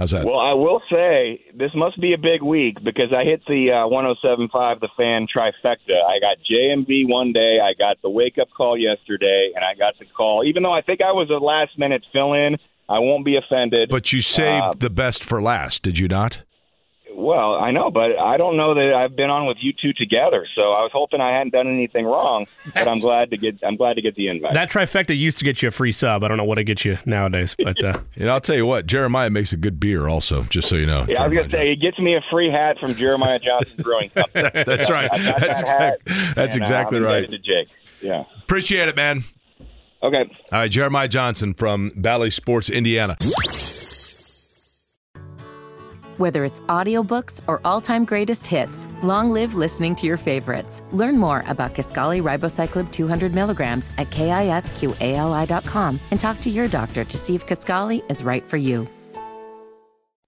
How's 0.00 0.12
that? 0.12 0.24
Well, 0.24 0.38
I 0.40 0.54
will 0.54 0.80
say 0.90 1.44
this 1.54 1.72
must 1.74 2.00
be 2.00 2.14
a 2.14 2.18
big 2.18 2.40
week 2.42 2.82
because 2.82 3.12
I 3.12 3.22
hit 3.22 3.42
the 3.46 3.70
uh, 3.70 3.86
107.5 3.86 4.80
The 4.80 4.88
Fan 4.96 5.26
trifecta. 5.28 6.02
I 6.08 6.18
got 6.18 6.38
JMV 6.50 7.06
one 7.06 7.34
day, 7.34 7.60
I 7.62 7.74
got 7.78 8.00
the 8.00 8.08
wake 8.08 8.38
up 8.38 8.48
call 8.56 8.78
yesterday, 8.78 9.50
and 9.54 9.62
I 9.62 9.74
got 9.74 9.98
the 9.98 10.06
call. 10.06 10.42
Even 10.46 10.62
though 10.62 10.72
I 10.72 10.80
think 10.80 11.02
I 11.02 11.12
was 11.12 11.28
a 11.28 11.34
last 11.44 11.78
minute 11.78 12.02
fill 12.14 12.32
in, 12.32 12.56
I 12.88 12.98
won't 12.98 13.26
be 13.26 13.36
offended. 13.36 13.90
but 13.90 14.10
you 14.10 14.22
saved 14.22 14.62
Uh, 14.64 14.72
the 14.78 14.88
best 14.88 15.22
for 15.22 15.42
last, 15.42 15.82
did 15.82 15.98
you 15.98 16.08
not? 16.08 16.38
Well, 17.12 17.54
I 17.56 17.70
know, 17.70 17.90
but 17.90 18.18
I 18.18 18.36
don't 18.36 18.56
know 18.56 18.74
that 18.74 18.94
I've 18.94 19.16
been 19.16 19.30
on 19.30 19.46
with 19.46 19.58
you 19.60 19.72
two 19.72 19.92
together. 19.92 20.46
So 20.54 20.62
I 20.72 20.82
was 20.82 20.90
hoping 20.92 21.20
I 21.20 21.32
hadn't 21.36 21.52
done 21.52 21.66
anything 21.66 22.06
wrong. 22.06 22.46
But 22.72 22.88
I'm 22.88 23.00
glad 23.00 23.30
to 23.30 23.36
get 23.36 23.58
I'm 23.62 23.76
glad 23.76 23.94
to 23.94 24.02
get 24.02 24.14
the 24.14 24.28
invite. 24.28 24.54
That 24.54 24.70
trifecta 24.70 25.16
used 25.16 25.38
to 25.38 25.44
get 25.44 25.60
you 25.62 25.68
a 25.68 25.70
free 25.70 25.92
sub. 25.92 26.22
I 26.24 26.28
don't 26.28 26.36
know 26.36 26.44
what 26.44 26.58
it 26.58 26.64
gets 26.64 26.84
you 26.84 26.98
nowadays, 27.04 27.56
but 27.62 27.82
uh, 27.82 28.00
You 28.16 28.26
know, 28.26 28.32
I'll 28.32 28.40
tell 28.40 28.56
you 28.56 28.66
what, 28.66 28.86
Jeremiah 28.86 29.30
makes 29.30 29.52
a 29.52 29.56
good 29.56 29.80
beer 29.80 30.08
also, 30.08 30.44
just 30.44 30.68
so 30.68 30.76
you 30.76 30.86
know. 30.86 31.04
yeah, 31.08 31.22
I 31.22 31.26
was 31.28 31.36
gonna 31.36 31.50
say 31.50 31.70
it 31.72 31.80
gets 31.80 31.98
me 31.98 32.14
a 32.14 32.20
free 32.30 32.50
hat 32.50 32.78
from 32.78 32.94
Jeremiah 32.94 33.38
Johnson 33.38 33.82
Brewing 33.82 34.10
Company. 34.14 34.50
That's 34.64 34.90
right. 34.90 35.10
That's 35.12 35.62
that 35.62 35.68
hat, 35.68 35.98
exact- 36.06 36.36
that's 36.36 36.54
and, 36.54 36.62
uh, 36.62 36.64
exactly 36.64 36.98
I'm 36.98 37.04
right. 37.04 37.30
To 37.30 37.38
Jake. 37.38 37.68
Yeah. 38.00 38.24
Appreciate 38.42 38.88
it, 38.88 38.96
man. 38.96 39.24
Okay. 40.02 40.22
All 40.52 40.58
right, 40.60 40.70
Jeremiah 40.70 41.08
Johnson 41.08 41.52
from 41.54 41.92
Bally 41.96 42.30
Sports, 42.30 42.70
Indiana. 42.70 43.16
Whether 46.20 46.44
it's 46.44 46.60
audiobooks 46.68 47.40
or 47.46 47.62
all-time 47.64 48.04
greatest 48.04 48.46
hits, 48.46 48.86
long 49.02 49.30
live 49.30 49.54
listening 49.54 49.94
to 49.94 50.06
your 50.06 50.18
favorites. 50.18 50.82
Learn 50.92 51.16
more 51.16 51.42
about 51.46 51.72
Kisqali 51.72 52.20
Ribociclib 52.20 52.92
200 52.92 53.32
milligrams 53.32 53.90
at 53.96 54.10
kisqali.com 54.10 55.98
and 56.10 56.20
talk 56.20 56.38
to 56.42 56.50
your 56.50 56.68
doctor 56.68 57.04
to 57.04 57.16
see 57.16 57.34
if 57.34 57.46
Kisqali 57.46 58.02
is 58.10 58.22
right 58.22 58.44
for 58.44 58.58
you. 58.58 58.86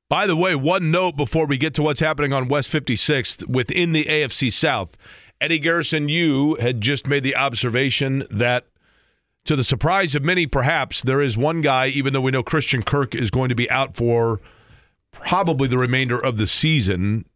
By 0.08 0.26
the 0.26 0.34
way, 0.34 0.54
one 0.54 0.90
note 0.90 1.14
before 1.14 1.44
we 1.44 1.58
get 1.58 1.74
to 1.74 1.82
what's 1.82 2.00
happening 2.00 2.32
on 2.32 2.48
West 2.48 2.72
56th 2.72 3.46
within 3.46 3.92
the 3.92 4.04
AFC 4.04 4.50
South. 4.50 4.96
Eddie 5.42 5.58
Garrison, 5.58 6.08
you 6.08 6.54
had 6.54 6.80
just 6.80 7.06
made 7.06 7.22
the 7.22 7.36
observation 7.36 8.26
that, 8.30 8.64
to 9.44 9.56
the 9.56 9.62
surprise 9.62 10.14
of 10.14 10.22
many, 10.22 10.46
perhaps, 10.46 11.02
there 11.02 11.20
is 11.20 11.36
one 11.36 11.60
guy, 11.60 11.88
even 11.88 12.14
though 12.14 12.22
we 12.22 12.30
know 12.30 12.42
Christian 12.42 12.82
Kirk 12.82 13.14
is 13.14 13.30
going 13.30 13.50
to 13.50 13.54
be 13.54 13.68
out 13.68 13.94
for 13.94 14.40
probably 15.12 15.68
the 15.68 15.78
remainder 15.78 16.18
of 16.18 16.36
the 16.36 16.46
season 16.46 17.26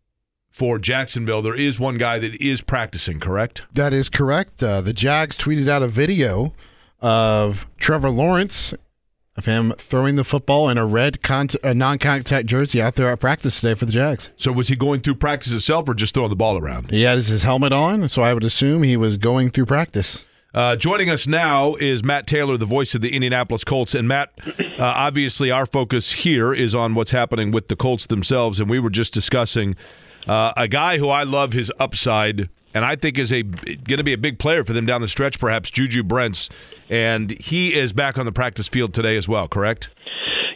for 0.51 0.79
Jacksonville, 0.79 1.43
there 1.43 1.55
is 1.55 1.79
one 1.79 1.99
guy 1.99 2.19
that 2.19 2.35
is 2.41 2.63
practicing, 2.63 3.21
correct? 3.21 3.63
That 3.75 3.93
is 3.93 4.09
correct. 4.09 4.63
Uh, 4.63 4.81
the 4.81 4.93
Jags 4.95 5.37
tweeted 5.37 5.69
out 5.69 5.83
a 5.83 5.89
video 5.89 6.55
of 7.01 7.67
Trevor 7.79 8.11
Lawrence 8.11 8.73
of 9.37 9.45
him 9.45 9.75
throwing 9.77 10.17
the 10.17 10.25
football 10.25 10.71
in 10.71 10.79
a 10.79 10.87
red 10.87 11.23
con- 11.23 11.49
a 11.63 11.75
non-contact 11.75 12.47
jersey 12.47 12.81
out 12.81 12.95
there 12.95 13.11
at 13.11 13.21
practice 13.21 13.61
today 13.61 13.75
for 13.75 13.85
the 13.85 13.93
Jags. 13.93 14.31
So 14.39 14.51
was 14.51 14.69
he 14.69 14.77
going 14.77 15.03
through 15.03 15.17
practice 15.17 15.53
itself 15.53 15.89
or 15.89 15.95
just 15.95 16.15
throwing 16.15 16.31
the 16.31 16.37
ball 16.37 16.57
around? 16.57 16.91
He 16.91 17.03
had 17.03 17.19
his 17.19 17.43
helmet 17.43 17.73
on, 17.73 18.09
so 18.09 18.23
I 18.23 18.33
would 18.33 18.45
assume 18.45 18.83
he 18.83 18.97
was 18.97 19.19
going 19.19 19.51
through 19.51 19.67
practice. 19.67 20.25
Uh, 20.57 20.75
joining 20.75 21.11
us 21.11 21.27
now 21.27 21.75
is 21.75 22.03
Matt 22.03 22.27
Taylor, 22.27 22.57
the 22.57 22.65
voice 22.65 22.95
of 22.95 23.03
the 23.03 23.13
Indianapolis 23.13 23.63
Colts. 23.63 23.95
And 23.95 24.09
Matt, 24.09 24.33
uh, 24.59 24.77
obviously, 24.79 25.51
our 25.51 25.67
focus 25.67 26.13
here 26.13 26.55
is 26.55 26.75
on 26.75 26.95
what's 26.95 27.11
happening 27.11 27.51
with 27.51 27.69
the 27.69 27.77
Colts 27.77 28.07
themselves. 28.07 28.59
And 28.59 28.71
we 28.71 28.79
were 28.79 28.89
just 28.89 29.13
discussing 29.13 29.77
uh, 30.27 30.55
a 30.57 30.67
guy 30.67 30.97
who 30.97 31.11
I 31.11 31.25
love 31.25 31.53
his 31.53 31.71
upside, 31.79 32.49
and 32.73 32.87
I 32.87 32.97
think 32.97 33.19
is 33.19 33.31
a 33.31 33.43
going 33.43 33.99
to 33.99 34.03
be 34.03 34.15
a 34.15 34.19
big 34.19 34.39
player 34.39 34.65
for 34.65 34.73
them 34.73 34.87
down 34.87 35.03
the 35.03 35.09
stretch. 35.09 35.39
Perhaps 35.39 35.71
Juju 35.73 36.03
Brents, 36.03 36.49
and 36.89 37.33
he 37.33 37.75
is 37.75 37.93
back 37.93 38.17
on 38.17 38.25
the 38.25 38.33
practice 38.33 38.67
field 38.67 38.95
today 38.95 39.19
as 39.19 39.29
well. 39.29 39.49
Correct? 39.49 39.91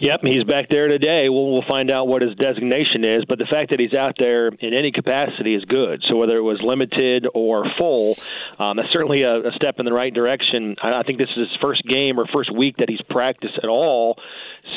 Yep, 0.01 0.21
he's 0.23 0.45
back 0.45 0.71
there 0.71 0.89
today. 0.89 1.29
We'll, 1.29 1.53
we'll 1.53 1.69
find 1.69 1.91
out 1.91 2.09
what 2.09 2.23
his 2.23 2.35
designation 2.37 3.05
is, 3.05 3.27
but 3.29 3.39
the 3.39 3.45
fact 3.45 3.69
that 3.69 3.79
he's 3.79 3.93
out 3.93 4.17
there 4.19 4.49
in 4.49 4.73
any 4.73 4.93
capacity 4.93 5.55
is 5.55 5.63
good. 5.67 6.03
So 6.09 6.17
whether 6.17 6.39
it 6.39 6.43
was 6.43 6.59
limited 6.63 7.27
or 7.35 7.67
full, 7.77 8.17
um, 8.59 8.79
that's 8.79 8.89
certainly 8.95 9.23
a, 9.23 9.49
a 9.49 9.53
step 9.57 9.75
in 9.79 9.85
the 9.85 9.93
right 9.93 10.13
direction. 10.13 10.77
I, 10.83 11.01
I 11.01 11.03
think 11.03 11.19
this 11.19 11.29
is 11.37 11.49
his 11.51 11.59
first 11.61 11.83
game 11.87 12.19
or 12.19 12.27
first 12.33 12.51
week 12.51 12.79
that 12.79 12.89
he's 12.89 13.03
practiced 13.11 13.59
at 13.63 13.69
all 13.69 14.17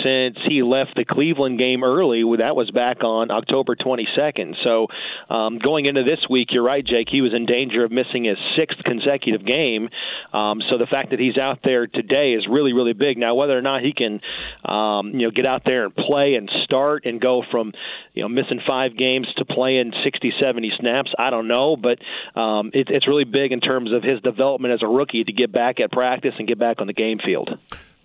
since 0.03 0.37
he 0.47 0.63
left 0.63 0.95
the 0.95 1.05
Cleveland 1.05 1.59
game 1.59 1.83
early. 1.83 2.23
That 2.37 2.55
was 2.55 2.71
back 2.71 3.03
on 3.03 3.31
October 3.31 3.75
22nd. 3.75 4.55
So 4.63 4.87
um, 5.33 5.59
going 5.59 5.85
into 5.85 6.03
this 6.03 6.19
week, 6.29 6.49
you're 6.51 6.63
right, 6.63 6.85
Jake. 6.85 7.07
He 7.09 7.21
was 7.21 7.33
in 7.33 7.45
danger 7.45 7.83
of 7.83 7.91
missing 7.91 8.25
his 8.25 8.37
sixth 8.57 8.83
consecutive 8.83 9.45
game. 9.45 9.89
Um, 10.31 10.61
so 10.69 10.77
the 10.77 10.87
fact 10.87 11.11
that 11.11 11.19
he's 11.19 11.37
out 11.37 11.59
there 11.63 11.87
today 11.87 12.33
is 12.33 12.47
really, 12.49 12.73
really 12.73 12.93
big. 12.93 13.17
Now, 13.17 13.35
whether 13.35 13.57
or 13.57 13.61
not 13.61 13.81
he 13.81 13.93
can, 13.93 14.21
um, 14.65 15.11
you 15.11 15.27
know, 15.27 15.31
get 15.31 15.45
out 15.45 15.63
there 15.65 15.85
and 15.85 15.95
play 15.95 16.35
and 16.35 16.49
start 16.63 17.05
and 17.05 17.21
go 17.21 17.43
from, 17.51 17.73
you 18.13 18.23
know, 18.23 18.29
missing 18.29 18.61
five 18.65 18.97
games 18.97 19.27
to 19.37 19.45
playing 19.45 19.93
60, 20.03 20.33
70 20.39 20.71
snaps, 20.79 21.11
I 21.17 21.29
don't 21.29 21.47
know. 21.47 21.75
But 21.75 21.99
um, 22.39 22.71
it, 22.73 22.87
it's 22.89 23.07
really 23.07 23.25
big 23.25 23.51
in 23.51 23.59
terms 23.59 23.91
of 23.91 24.03
his 24.03 24.21
development 24.21 24.73
as 24.73 24.81
a 24.81 24.87
rookie 24.87 25.23
to 25.23 25.31
get 25.31 25.51
back 25.51 25.79
at 25.79 25.91
practice 25.91 26.33
and 26.37 26.47
get 26.47 26.59
back 26.59 26.81
on 26.81 26.87
the 26.87 26.93
game 26.93 27.19
field. 27.23 27.49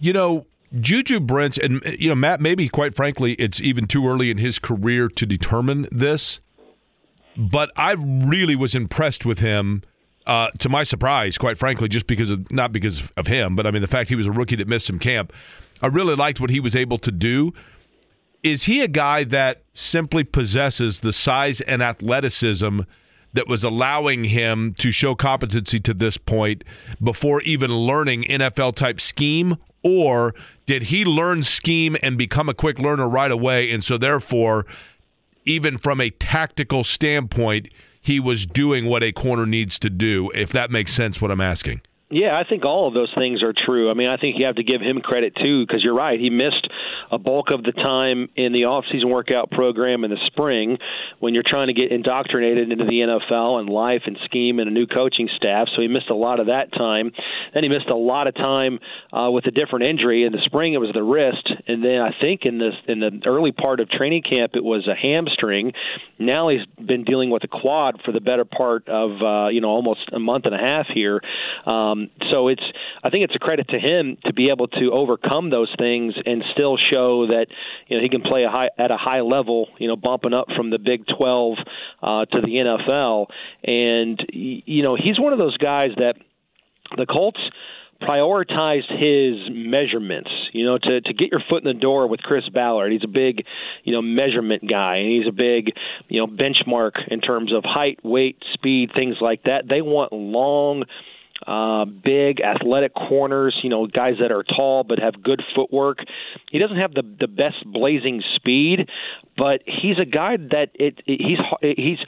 You 0.01 0.13
know, 0.13 0.47
Juju 0.79 1.21
Brents, 1.21 1.59
and 1.59 1.83
you 1.99 2.09
know, 2.09 2.15
Matt, 2.15 2.41
maybe 2.41 2.69
quite 2.69 2.95
frankly, 2.95 3.33
it's 3.35 3.61
even 3.61 3.87
too 3.87 4.07
early 4.07 4.31
in 4.31 4.39
his 4.39 4.59
career 4.59 5.09
to 5.09 5.27
determine 5.27 5.87
this. 5.91 6.41
But 7.37 7.71
I 7.77 7.93
really 7.93 8.57
was 8.57 8.75
impressed 8.75 9.25
with 9.25 9.39
him. 9.39 9.83
Uh, 10.27 10.51
to 10.59 10.69
my 10.69 10.85
surprise, 10.85 11.39
quite 11.39 11.57
frankly, 11.57 11.89
just 11.89 12.07
because 12.07 12.29
of 12.29 12.53
not 12.53 12.71
because 12.71 13.11
of 13.17 13.29
him, 13.29 13.57
but 13.57 13.67
I 13.67 13.71
mean 13.71 13.81
the 13.81 13.89
fact 13.89 14.11
he 14.11 14.15
was 14.15 14.27
a 14.27 14.33
rookie 14.33 14.57
that 14.57 14.69
missed 14.69 14.87
some 14.87 14.99
camp. 14.99 15.33
I 15.81 15.87
really 15.87 16.17
liked 16.17 16.39
what 16.39 16.51
he 16.51 16.61
was 16.61 16.77
able 16.77 16.99
to 16.99 17.11
do. 17.11 17.55
Is 18.43 18.65
he 18.65 18.83
a 18.83 18.89
guy 18.89 19.25
that 19.25 19.63
simply 19.73 20.25
possesses 20.25 21.01
the 21.01 21.15
size 21.15 21.63
and 21.63 21.83
athleticism 21.83 22.81
that 23.33 23.49
was 23.49 23.65
allowing 23.65 24.25
him 24.25 24.75
to 24.79 24.93
show 24.93 25.15
competency 25.15 25.81
to 25.81 25.95
this 25.95 26.19
point 26.19 26.63
before 27.03 27.41
even 27.43 27.71
learning 27.75 28.25
NFL 28.25 28.77
type 28.77 29.01
scheme? 29.01 29.57
Or 29.83 30.35
did 30.67 30.85
he 30.85 31.05
learn 31.05 31.43
scheme 31.43 31.97
and 32.03 32.19
become 32.19 32.49
a 32.49 32.55
quick 32.55 32.79
learner 32.79 33.09
right 33.09 33.31
away? 33.31 33.71
And 33.71 33.83
so, 33.85 33.97
therefore, 33.97 34.67
even 35.45 35.79
from 35.79 36.01
a 36.01 36.11
tactical 36.11 36.85
standpoint, 36.85 37.69
he 38.01 38.21
was 38.21 38.47
doing 38.47 38.87
what 38.87 39.03
a 39.03 39.13
corner 39.13 39.47
needs 39.47 39.79
to 39.81 39.91
do, 39.91 40.31
if 40.35 40.51
that 40.51 40.71
makes 40.71 40.93
sense, 40.93 41.21
what 41.21 41.31
I'm 41.31 41.41
asking. 41.41 41.81
Yeah, 42.11 42.39
I 42.39 42.49
think 42.49 42.65
all 42.65 42.89
of 42.89 42.95
those 42.95 43.13
things 43.15 43.43
are 43.43 43.53
true. 43.53 43.91
I 43.91 43.95
mean, 43.95 44.09
I 44.09 44.17
think 44.17 44.37
you 44.39 44.47
have 44.47 44.57
to 44.57 44.65
give 44.65 44.81
him 44.81 45.01
credit 45.01 45.37
too, 45.37 45.67
because 45.67 45.85
you're 45.85 45.95
right. 45.95 46.19
He 46.19 46.31
missed 46.31 46.67
a 47.13 47.19
bulk 47.19 47.51
of 47.51 47.63
the 47.63 47.73
time 47.73 48.31
in 48.35 48.55
the 48.55 48.65
off-season 48.65 49.11
workout 49.11 49.51
program 49.51 50.05
in 50.05 50.11
the 50.11 50.21
spring 50.27 50.79
when 51.19 51.35
you're 51.35 51.45
trying 51.47 51.67
to 51.67 51.75
get 51.75 51.93
indoctrinated 51.93 52.71
into 52.71 52.87
the 52.87 53.01
NFL 53.05 53.61
and 53.61 53.69
life 53.69 54.03
and 54.07 54.17
scheme 54.25 54.59
and 54.59 54.69
a 54.69 54.73
new 54.73 54.87
coaching 54.87 55.29
staff. 55.37 55.69
So 55.77 55.83
he 55.83 55.89
missed 55.89 56.09
a 56.09 56.15
lot 56.15 56.41
of 56.41 56.47
that 56.47 56.73
time. 56.73 57.13
Then 57.53 57.63
he 57.63 57.69
missed 57.69 57.91
a 57.91 57.97
lot 57.97 58.27
of 58.27 58.35
time 58.35 58.79
uh, 59.13 59.31
with 59.31 59.45
a 59.45 59.51
different 59.51 59.85
injury. 59.85 60.25
In 60.25 60.33
the 60.33 60.41
spring, 60.47 60.73
it 60.73 60.79
was 60.79 60.93
the 60.95 61.03
wrist, 61.03 61.47
and 61.67 61.85
then 61.85 62.01
I 62.01 62.15
think 62.19 62.47
in 62.47 62.57
the 62.57 62.71
in 62.87 63.01
the 63.01 63.21
early 63.27 63.53
part 63.53 63.81
of 63.81 63.91
training 63.91 64.23
camp, 64.23 64.53
it 64.55 64.65
was 64.65 64.89
a 64.89 64.95
hamstring. 64.95 65.73
Now 66.19 66.49
he's 66.49 66.65
been 66.83 67.05
dealing 67.05 67.29
with 67.29 67.45
a 67.45 67.49
quad 67.49 68.01
for 68.03 68.13
the 68.13 68.21
better 68.21 68.47
part 68.47 68.89
of 68.89 69.11
uh, 69.21 69.49
you 69.49 69.61
know 69.61 69.69
almost 69.69 70.09
a 70.13 70.19
month 70.19 70.47
and 70.47 70.55
a 70.55 70.59
half 70.59 70.87
here. 70.87 71.21
Um, 71.67 71.98
so 72.31 72.49
it's 72.49 72.63
I 73.03 73.11
think 73.11 73.25
it's 73.25 73.35
a 73.35 73.39
credit 73.39 73.69
to 73.69 73.79
him 73.79 74.17
to 74.25 74.33
be 74.33 74.51
able 74.51 74.69
to 74.69 74.91
overcome 74.93 75.51
those 75.51 75.73
things 75.79 76.15
and 76.25 76.43
still 76.53 76.77
show 76.91 77.27
that 77.29 77.47
you 77.87 77.97
know 77.97 78.03
he 78.03 78.09
can 78.09 78.23
play 78.23 78.45
a 78.45 78.51
high, 78.51 78.71
at 78.79 78.91
a 78.91 78.97
high 78.97 79.21
level. 79.21 79.69
You 79.79 79.89
know, 79.89 79.97
bumping 79.97 80.35
up 80.35 80.47
from 80.57 80.71
the 80.71 80.79
Big 80.79 81.05
12 81.17 81.59
uh, 82.03 82.25
to 82.27 82.41
the 82.41 82.49
NFL, 82.49 83.27
and 83.65 84.25
you 84.33 84.83
know 84.83 84.97
he's 84.97 85.19
one 85.19 85.33
of 85.33 85.39
those 85.39 85.57
guys 85.57 85.91
that 85.97 86.15
the 86.97 87.07
Colts 87.07 87.41
prioritized 88.01 88.91
his 88.91 89.51
measurements, 89.51 90.31
you 90.53 90.65
know, 90.65 90.79
to, 90.79 91.01
to 91.01 91.13
get 91.13 91.31
your 91.31 91.43
foot 91.51 91.65
in 91.65 91.77
the 91.77 91.79
door 91.79 92.07
with 92.07 92.21
Chris 92.21 92.49
Ballard. 92.49 92.93
He's 92.93 93.05
a 93.05 93.09
big, 93.09 93.45
you 93.83 93.93
know, 93.93 94.03
measurement 94.03 94.69
guy, 94.69 94.97
and 94.97 95.11
he's 95.11 95.27
a 95.27 95.33
big, 95.33 95.73
you 96.09 96.21
know, 96.21 96.27
benchmark 96.27 96.93
in 97.09 97.21
terms 97.21 97.53
of 97.53 97.65
height, 97.65 97.99
weight, 98.05 98.41
speed, 98.55 98.91
things 98.95 99.17
like 99.21 99.45
that. 99.45 99.65
They 99.69 99.83
want 99.83 100.13
long, 100.13 100.85
uh, 101.47 101.85
big, 101.85 102.41
athletic 102.41 102.95
corners, 102.95 103.57
you 103.63 103.71
know, 103.71 103.87
guys 103.87 104.15
that 104.21 104.33
are 104.33 104.43
tall 104.43 104.85
but 104.85 104.99
have 104.99 105.23
good 105.23 105.43
footwork. 105.55 105.99
He 106.51 106.59
doesn't 106.59 106.77
have 106.77 106.95
the 106.95 107.03
the 107.03 107.29
best 107.29 107.65
blazing 107.65 108.23
speed, 108.37 108.89
but 109.37 109.63
he's 109.67 109.99
a 110.01 110.05
guy 110.05 110.37
that 110.37 110.71
it, 110.75 111.01
it 111.07 111.21
he's 111.21 111.77
he's 111.77 111.99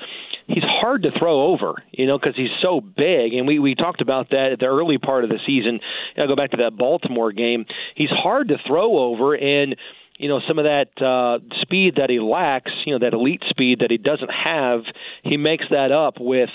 he's 0.49 0.65
hard 0.65 1.05
to 1.05 1.11
throw 1.17 1.53
over, 1.53 1.75
you 1.93 2.07
know, 2.07 2.19
because 2.19 2.35
he's 2.37 2.51
so 2.61 2.81
big. 2.81 3.35
And 3.35 3.47
we 3.47 3.59
we 3.59 3.75
talked 3.75 4.01
about 4.01 4.31
that 4.31 4.51
at 4.53 4.59
the 4.59 4.67
early 4.67 4.99
part 4.99 5.25
of 5.25 5.31
the 5.31 5.39
season. 5.47 5.81
I 6.17 6.27
go 6.27 6.37
back 6.37 6.51
to 6.51 6.59
that 6.59 6.77
Baltimore 6.77 7.33
game. 7.33 7.67
He's 7.95 8.11
hard 8.11 8.49
to 8.49 8.57
throw 8.67 8.99
over, 8.99 9.35
and 9.35 9.77
you 10.19 10.29
know 10.29 10.41
some 10.47 10.59
of 10.59 10.65
that 10.65 11.03
uh, 11.03 11.39
speed 11.63 11.95
that 11.97 12.11
he 12.11 12.19
lacks, 12.19 12.73
you 12.85 12.93
know, 12.93 12.99
that 13.05 13.15
elite 13.15 13.43
speed 13.49 13.79
that 13.81 13.91
he 13.91 13.97
doesn't 13.97 14.31
have, 14.31 14.81
he 15.23 15.37
makes 15.37 15.65
that 15.71 15.93
up 15.93 16.15
with 16.19 16.51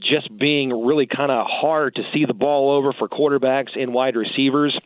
just 0.00 0.36
being 0.36 0.70
really 0.84 1.06
kind 1.06 1.30
of 1.30 1.46
hard 1.48 1.94
to 1.96 2.02
see 2.12 2.24
the 2.24 2.34
ball 2.34 2.76
over 2.76 2.92
for 2.92 3.08
quarterbacks 3.08 3.78
and 3.80 3.92
wide 3.92 4.16
receivers. 4.16 4.78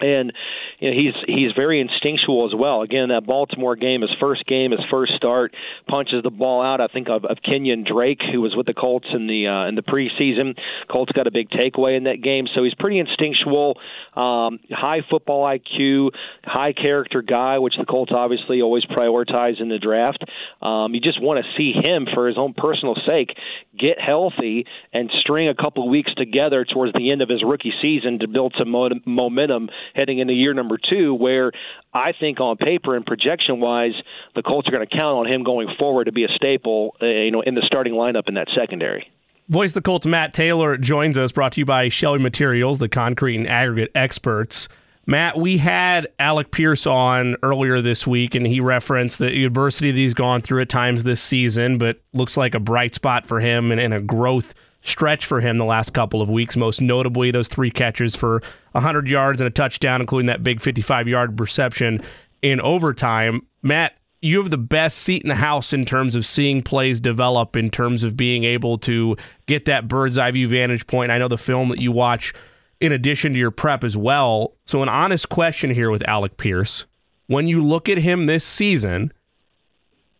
And 0.00 0.32
you 0.80 0.90
know, 0.90 0.96
he's 0.96 1.14
he's 1.26 1.52
very 1.54 1.80
instinctual 1.80 2.46
as 2.46 2.58
well. 2.58 2.82
Again, 2.82 3.10
that 3.10 3.26
Baltimore 3.26 3.76
game, 3.76 4.00
his 4.00 4.10
first 4.18 4.44
game, 4.46 4.72
his 4.72 4.80
first 4.90 5.12
start, 5.16 5.54
punches 5.88 6.24
the 6.24 6.30
ball 6.30 6.62
out. 6.62 6.80
I 6.80 6.88
think 6.88 7.08
of, 7.08 7.24
of 7.24 7.38
Kenyan 7.46 7.86
Drake, 7.86 8.20
who 8.32 8.40
was 8.40 8.56
with 8.56 8.66
the 8.66 8.74
Colts 8.74 9.06
in 9.12 9.28
the 9.28 9.46
uh, 9.46 9.68
in 9.68 9.76
the 9.76 9.82
preseason. 9.82 10.58
Colts 10.90 11.12
got 11.12 11.28
a 11.28 11.30
big 11.30 11.48
takeaway 11.50 11.96
in 11.96 12.04
that 12.04 12.22
game, 12.22 12.46
so 12.52 12.64
he's 12.64 12.74
pretty 12.74 12.98
instinctual, 12.98 13.78
um, 14.16 14.58
high 14.70 15.02
football 15.08 15.44
IQ, 15.44 16.10
high 16.42 16.72
character 16.72 17.22
guy, 17.22 17.58
which 17.58 17.74
the 17.78 17.86
Colts 17.86 18.12
obviously 18.12 18.62
always 18.62 18.84
prioritize 18.86 19.60
in 19.60 19.68
the 19.68 19.78
draft. 19.78 20.24
Um, 20.60 20.92
you 20.94 21.00
just 21.00 21.22
want 21.22 21.44
to 21.44 21.50
see 21.56 21.72
him 21.72 22.08
for 22.12 22.26
his 22.26 22.36
own 22.36 22.54
personal 22.54 22.96
sake 23.06 23.30
get 23.78 24.00
healthy 24.00 24.66
and 24.92 25.10
string 25.20 25.48
a 25.48 25.54
couple 25.54 25.88
weeks 25.88 26.12
together 26.14 26.64
towards 26.64 26.92
the 26.94 27.10
end 27.10 27.22
of 27.22 27.28
his 27.28 27.42
rookie 27.44 27.72
season 27.82 28.18
to 28.20 28.28
build 28.28 28.54
some 28.58 28.70
mo- 28.70 28.90
momentum 29.04 29.68
heading 29.94 30.18
into 30.18 30.32
year 30.32 30.54
number 30.54 30.78
two, 30.78 31.14
where 31.14 31.52
I 31.92 32.12
think 32.18 32.40
on 32.40 32.56
paper 32.56 32.96
and 32.96 33.04
projection 33.04 33.60
wise, 33.60 33.94
the 34.34 34.42
Colts 34.42 34.68
are 34.68 34.72
going 34.72 34.86
to 34.86 34.96
count 34.96 35.18
on 35.18 35.32
him 35.32 35.44
going 35.44 35.68
forward 35.78 36.04
to 36.04 36.12
be 36.12 36.24
a 36.24 36.28
staple, 36.34 36.96
uh, 37.02 37.06
you 37.06 37.30
know, 37.30 37.40
in 37.40 37.54
the 37.54 37.62
starting 37.66 37.94
lineup 37.94 38.28
in 38.28 38.34
that 38.34 38.48
secondary. 38.54 39.10
Voice 39.48 39.72
the 39.72 39.82
Colts 39.82 40.06
Matt 40.06 40.32
Taylor 40.32 40.78
joins 40.78 41.18
us, 41.18 41.30
brought 41.30 41.52
to 41.52 41.60
you 41.60 41.66
by 41.66 41.88
Shelby 41.90 42.22
Materials, 42.22 42.78
the 42.78 42.88
concrete 42.88 43.36
and 43.36 43.48
aggregate 43.48 43.90
experts. 43.94 44.68
Matt, 45.06 45.38
we 45.38 45.58
had 45.58 46.08
Alec 46.18 46.50
Pierce 46.50 46.86
on 46.86 47.36
earlier 47.42 47.82
this 47.82 48.06
week, 48.06 48.34
and 48.34 48.46
he 48.46 48.60
referenced 48.60 49.18
the 49.18 49.44
adversity 49.44 49.90
that 49.90 49.98
he's 49.98 50.14
gone 50.14 50.40
through 50.40 50.62
at 50.62 50.70
times 50.70 51.04
this 51.04 51.20
season, 51.20 51.76
but 51.76 52.00
looks 52.14 52.38
like 52.38 52.54
a 52.54 52.60
bright 52.60 52.94
spot 52.94 53.26
for 53.26 53.38
him 53.38 53.70
and, 53.70 53.80
and 53.80 53.92
a 53.92 54.00
growth 54.00 54.54
stretch 54.84 55.26
for 55.26 55.40
him 55.40 55.58
the 55.58 55.64
last 55.64 55.94
couple 55.94 56.22
of 56.22 56.30
weeks, 56.30 56.56
most 56.56 56.80
notably 56.80 57.30
those 57.30 57.48
three 57.48 57.70
catches 57.70 58.14
for 58.14 58.42
100 58.72 59.08
yards 59.08 59.40
and 59.40 59.48
a 59.48 59.50
touchdown, 59.50 60.00
including 60.00 60.26
that 60.26 60.44
big 60.44 60.60
55 60.60 61.08
yard 61.08 61.40
reception 61.40 62.00
in 62.42 62.60
overtime. 62.60 63.44
Matt, 63.62 63.94
you 64.20 64.40
have 64.40 64.50
the 64.50 64.58
best 64.58 64.98
seat 64.98 65.22
in 65.22 65.28
the 65.28 65.34
house 65.34 65.72
in 65.72 65.84
terms 65.84 66.14
of 66.14 66.24
seeing 66.24 66.62
plays 66.62 67.00
develop, 67.00 67.56
in 67.56 67.70
terms 67.70 68.04
of 68.04 68.16
being 68.16 68.44
able 68.44 68.78
to 68.78 69.16
get 69.46 69.64
that 69.64 69.88
bird's 69.88 70.18
eye 70.18 70.30
view 70.30 70.48
vantage 70.48 70.86
point. 70.86 71.10
I 71.10 71.18
know 71.18 71.28
the 71.28 71.38
film 71.38 71.70
that 71.70 71.80
you 71.80 71.90
watch 71.90 72.32
in 72.80 72.92
addition 72.92 73.32
to 73.32 73.38
your 73.38 73.50
prep 73.50 73.84
as 73.84 73.96
well. 73.96 74.52
So, 74.66 74.82
an 74.82 74.88
honest 74.88 75.28
question 75.28 75.74
here 75.74 75.90
with 75.90 76.06
Alec 76.06 76.36
Pierce. 76.36 76.84
When 77.26 77.48
you 77.48 77.64
look 77.64 77.88
at 77.88 77.98
him 77.98 78.26
this 78.26 78.44
season 78.44 79.12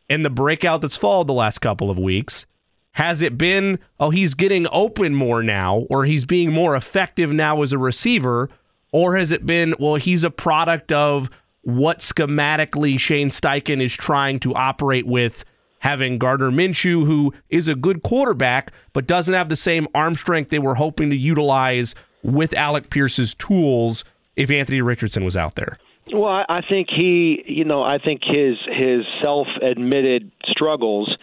and 0.09 0.25
the 0.25 0.31
breakout 0.31 0.81
that's 0.81 0.97
followed 0.97 1.27
the 1.27 1.35
last 1.35 1.61
couple 1.61 1.91
of 1.91 1.99
weeks, 1.99 2.47
has 2.95 3.23
it 3.23 3.37
been, 3.37 3.79
oh, 4.01 4.11
he's 4.11 4.35
getting 4.35 4.67
open 4.71 5.15
more 5.15 5.43
now, 5.43 5.87
or 5.91 6.05
he's 6.05 6.25
being 6.25 6.53
more 6.53 6.75
effective 6.75 7.33
now 7.33 7.63
as 7.63 7.73
a 7.73 7.79
receiver? 7.79 8.49
Or 8.93 9.17
has 9.17 9.33
it 9.33 9.45
been, 9.45 9.75
well, 9.81 9.97
he's 9.97 10.23
a 10.23 10.31
product 10.31 10.93
of 10.93 11.29
what 11.63 11.99
schematically 11.99 12.99
Shane 12.99 13.31
Steichen 13.31 13.83
is 13.83 13.95
trying 13.95 14.39
to 14.41 14.55
operate 14.55 15.07
with, 15.07 15.45
having 15.81 16.19
Gardner 16.19 16.51
Minshew, 16.51 17.05
who 17.05 17.35
is 17.51 17.67
a 17.67 17.75
good 17.75 18.03
quarterback, 18.05 18.73
but 18.93 19.07
doesn't 19.07 19.35
have 19.35 19.49
the 19.49 19.57
same 19.57 19.89
arm 19.95 20.15
strength 20.15 20.51
they 20.51 20.61
were 20.61 20.77
hoping 20.77 21.11
to 21.11 21.17
utilize 21.17 21.97
with 22.23 22.55
Alec 22.55 22.91
Pierce's 22.91 23.35
tools 23.35 24.05
if 24.37 24.51
Anthony 24.51 24.83
Richardson 24.83 25.25
was 25.25 25.37
out 25.37 25.57
there? 25.57 25.79
Well, 26.13 26.45
I 26.49 26.61
think 26.69 26.89
he, 26.95 27.43
you 27.47 27.65
know, 27.65 27.83
I 27.83 27.99
think 27.99 28.23
his 28.25 28.57
his 28.71 29.05
self-admitted 29.23 30.31
struggles 30.47 31.17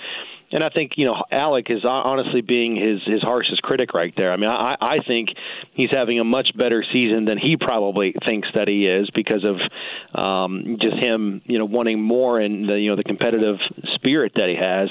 and 0.51 0.63
I 0.63 0.69
think 0.69 0.93
you 0.97 1.05
know 1.05 1.23
Alec 1.31 1.67
is 1.69 1.83
honestly 1.85 2.41
being 2.41 2.75
his 2.75 3.01
his 3.05 3.21
harshest 3.21 3.61
critic 3.61 3.93
right 3.93 4.13
there. 4.15 4.31
I 4.31 4.37
mean, 4.37 4.49
I 4.49 4.75
I 4.79 4.97
think 5.05 5.29
he's 5.73 5.89
having 5.91 6.19
a 6.19 6.23
much 6.23 6.49
better 6.57 6.83
season 6.91 7.25
than 7.25 7.37
he 7.37 7.57
probably 7.59 8.13
thinks 8.25 8.47
that 8.55 8.67
he 8.67 8.85
is 8.87 9.09
because 9.13 9.45
of 9.45 10.19
um, 10.19 10.77
just 10.81 10.97
him 10.97 11.41
you 11.45 11.57
know 11.57 11.65
wanting 11.65 12.01
more 12.01 12.39
and 12.39 12.67
the 12.67 12.79
you 12.79 12.89
know 12.89 12.95
the 12.95 13.03
competitive 13.03 13.57
spirit 13.95 14.33
that 14.35 14.49
he 14.49 14.55
has. 14.55 14.89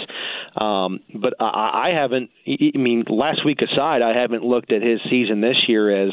Um, 0.60 1.00
but 1.14 1.34
I, 1.40 1.90
I 1.90 1.90
haven't. 1.94 2.30
I 2.46 2.78
mean, 2.78 3.04
last 3.08 3.44
week 3.44 3.60
aside, 3.60 4.02
I 4.02 4.18
haven't 4.18 4.44
looked 4.44 4.72
at 4.72 4.82
his 4.82 5.00
season 5.10 5.40
this 5.40 5.56
year 5.68 6.06
as 6.06 6.12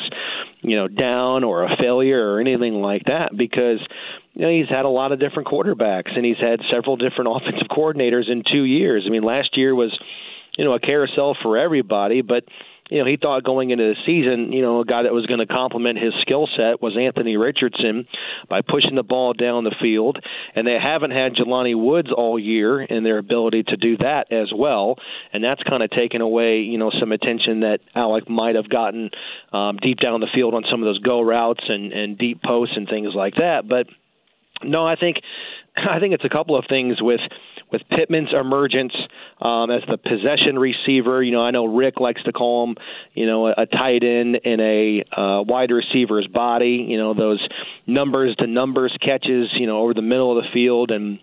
you 0.62 0.76
know 0.76 0.88
down 0.88 1.44
or 1.44 1.64
a 1.64 1.76
failure 1.80 2.34
or 2.34 2.40
anything 2.40 2.76
like 2.76 3.04
that 3.06 3.32
because 3.36 3.80
you 4.38 4.46
know, 4.46 4.52
he's 4.52 4.70
had 4.70 4.86
a 4.86 4.90
lot 4.90 5.12
of 5.12 5.20
different 5.20 5.48
quarterbacks 5.48 6.16
and 6.16 6.24
he's 6.24 6.38
had 6.38 6.60
several 6.72 6.96
different 6.96 7.30
offensive 7.36 7.68
coordinators 7.70 8.30
in 8.30 8.44
two 8.50 8.64
years. 8.64 9.04
I 9.08 9.10
mean, 9.10 9.24
last 9.24 9.58
year 9.58 9.74
was, 9.74 9.98
you 10.58 10.64
know, 10.64 10.74
a 10.74 10.80
carousel 10.80 11.36
for 11.42 11.58
everybody, 11.58 12.22
but 12.22 12.44
you 12.90 13.00
know, 13.00 13.06
he 13.06 13.18
thought 13.18 13.44
going 13.44 13.72
into 13.72 13.84
the 13.84 13.96
season, 14.06 14.54
you 14.54 14.62
know, 14.62 14.80
a 14.80 14.86
guy 14.86 15.04
that 15.04 15.12
was 15.12 15.26
going 15.26 15.40
to 15.40 15.46
complement 15.46 15.98
his 16.00 16.14
skill 16.22 16.48
set 16.56 16.82
was 16.82 16.96
Anthony 16.98 17.36
Richardson 17.36 18.08
by 18.48 18.62
pushing 18.62 18.96
the 18.96 19.04
ball 19.04 19.34
down 19.34 19.66
the 19.66 19.76
field. 19.82 20.18
And 20.56 20.66
they 20.66 20.78
haven't 20.82 21.12
had 21.12 21.34
Jelani 21.34 21.76
Woods 21.76 22.08
all 22.16 22.40
year 22.40 22.82
in 22.82 23.04
their 23.04 23.18
ability 23.18 23.64
to 23.64 23.76
do 23.76 23.98
that 23.98 24.32
as 24.32 24.54
well. 24.56 24.96
And 25.34 25.44
that's 25.44 25.62
kind 25.64 25.84
of 25.84 25.90
taken 25.90 26.22
away, 26.22 26.60
you 26.60 26.78
know, 26.78 26.92
some 26.98 27.12
attention 27.12 27.60
that 27.62 27.80
Alec 27.94 28.30
might 28.30 28.56
have 28.56 28.70
gotten 28.70 29.10
um, 29.52 29.78
deep 29.82 30.00
down 30.00 30.22
the 30.22 30.32
field 30.34 30.54
on 30.54 30.64
some 30.72 30.82
of 30.82 30.86
those 30.86 31.00
go 31.00 31.20
routes 31.20 31.66
and, 31.68 31.92
and 31.92 32.18
deep 32.18 32.42
posts 32.42 32.78
and 32.78 32.88
things 32.88 33.10
like 33.14 33.36
that. 33.36 33.68
But 33.68 33.88
no, 34.64 34.86
I 34.86 34.96
think 34.96 35.18
I 35.90 36.00
think 36.00 36.14
it's 36.14 36.26
a 36.26 36.30
couple 36.30 36.58
of 36.58 36.66
things 36.70 37.02
with 37.02 37.22
with 37.72 37.82
Pittman's 37.90 38.30
emergence 38.34 38.94
um, 39.42 39.70
as 39.70 39.82
the 39.90 39.98
possession 39.98 40.58
receiver. 40.58 41.22
You 41.22 41.34
know, 41.34 41.42
I 41.42 41.52
know 41.52 41.66
Rick 41.66 42.00
likes 42.00 42.24
to 42.24 42.32
call 42.32 42.70
him, 42.70 42.76
you 43.14 43.26
know, 43.26 43.48
a, 43.48 43.66
tight 43.66 44.04
end 44.04 44.38
in 44.44 44.60
a 44.62 45.04
uh, 45.20 45.44
wide 45.44 45.72
receiver's 45.72 46.28
body. 46.28 46.86
You 46.88 46.98
know, 46.98 47.14
those 47.14 47.46
numbers 47.86 48.36
to 48.40 48.48
numbers 48.48 48.96
catches, 49.02 49.50
you 49.60 49.68
know, 49.68 49.80
over 49.80 49.94
the 49.94 50.02
middle 50.02 50.38
of 50.38 50.44
the 50.44 50.50
field 50.54 50.92
and 50.92 51.20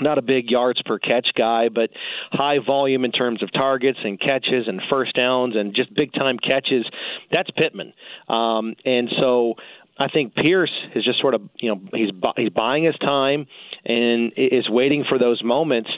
not 0.00 0.18
a 0.18 0.22
big 0.22 0.50
yards 0.50 0.80
per 0.84 0.98
catch 0.98 1.28
guy, 1.36 1.68
but 1.68 1.90
high 2.30 2.58
volume 2.64 3.04
in 3.04 3.12
terms 3.12 3.42
of 3.42 3.52
targets 3.52 3.98
and 4.04 4.20
catches 4.20 4.66
and 4.66 4.82
first 4.90 5.14
downs 5.14 5.54
and 5.56 5.74
just 5.74 5.94
big 5.94 6.12
time 6.12 6.38
catches. 6.38 6.84
That's 7.32 7.50
Pittman. 7.56 7.92
Um, 8.28 8.74
and 8.84 9.08
so 9.18 9.54
I 9.98 10.08
think 10.08 10.34
Pierce 10.34 10.72
is 10.94 11.04
just 11.04 11.20
sort 11.20 11.34
of 11.34 11.42
you 11.58 11.74
know 11.74 11.80
he's 11.92 12.10
he's 12.36 12.50
buying 12.50 12.84
his 12.84 12.96
time 12.98 13.46
and 13.84 14.32
is 14.36 14.68
waiting 14.68 15.04
for 15.08 15.18
those 15.18 15.42
moments. 15.42 15.90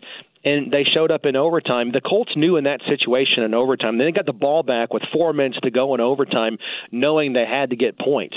And 0.48 0.72
they 0.72 0.84
showed 0.94 1.10
up 1.10 1.24
in 1.24 1.36
overtime. 1.36 1.92
The 1.92 2.00
Colts 2.00 2.32
knew 2.36 2.56
in 2.56 2.64
that 2.64 2.80
situation 2.88 3.42
in 3.42 3.54
overtime. 3.54 3.98
They 3.98 4.12
got 4.12 4.26
the 4.26 4.32
ball 4.32 4.62
back 4.62 4.92
with 4.92 5.02
four 5.12 5.32
minutes 5.32 5.58
to 5.62 5.70
go 5.70 5.94
in 5.94 6.00
overtime, 6.00 6.58
knowing 6.90 7.32
they 7.32 7.46
had 7.46 7.70
to 7.70 7.76
get 7.76 7.98
points 7.98 8.36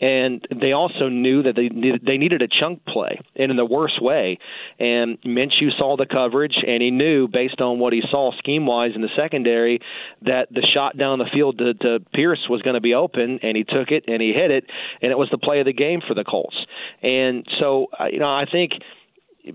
and 0.00 0.46
they 0.60 0.72
also 0.72 1.08
knew 1.08 1.42
that 1.44 1.54
they 1.54 1.68
needed, 1.68 2.02
they 2.04 2.18
needed 2.18 2.42
a 2.42 2.48
chunk 2.48 2.84
play, 2.84 3.18
and 3.36 3.50
in 3.50 3.56
the 3.56 3.64
worst 3.64 4.02
way. 4.02 4.38
And 4.78 5.20
Minshew 5.22 5.70
saw 5.78 5.96
the 5.96 6.06
coverage, 6.06 6.56
and 6.66 6.82
he 6.82 6.90
knew 6.90 7.28
based 7.28 7.60
on 7.60 7.78
what 7.78 7.92
he 7.92 8.02
saw 8.10 8.36
scheme 8.38 8.66
wise 8.66 8.90
in 8.94 9.02
the 9.02 9.08
secondary 9.16 9.80
that 10.22 10.48
the 10.50 10.66
shot 10.74 10.98
down 10.98 11.18
the 11.18 11.30
field 11.32 11.58
to, 11.58 11.74
to 11.74 12.00
Pierce 12.12 12.46
was 12.50 12.60
going 12.62 12.74
to 12.74 12.80
be 12.80 12.94
open, 12.94 13.38
and 13.42 13.56
he 13.56 13.64
took 13.64 13.90
it 13.90 14.04
and 14.08 14.20
he 14.20 14.32
hit 14.32 14.50
it, 14.50 14.64
and 15.00 15.12
it 15.12 15.18
was 15.18 15.28
the 15.30 15.38
play 15.38 15.60
of 15.60 15.66
the 15.66 15.72
game 15.72 16.00
for 16.06 16.14
the 16.14 16.24
Colts. 16.24 16.56
And 17.02 17.46
so, 17.60 17.86
you 18.10 18.18
know, 18.18 18.28
I 18.28 18.44
think 18.50 18.72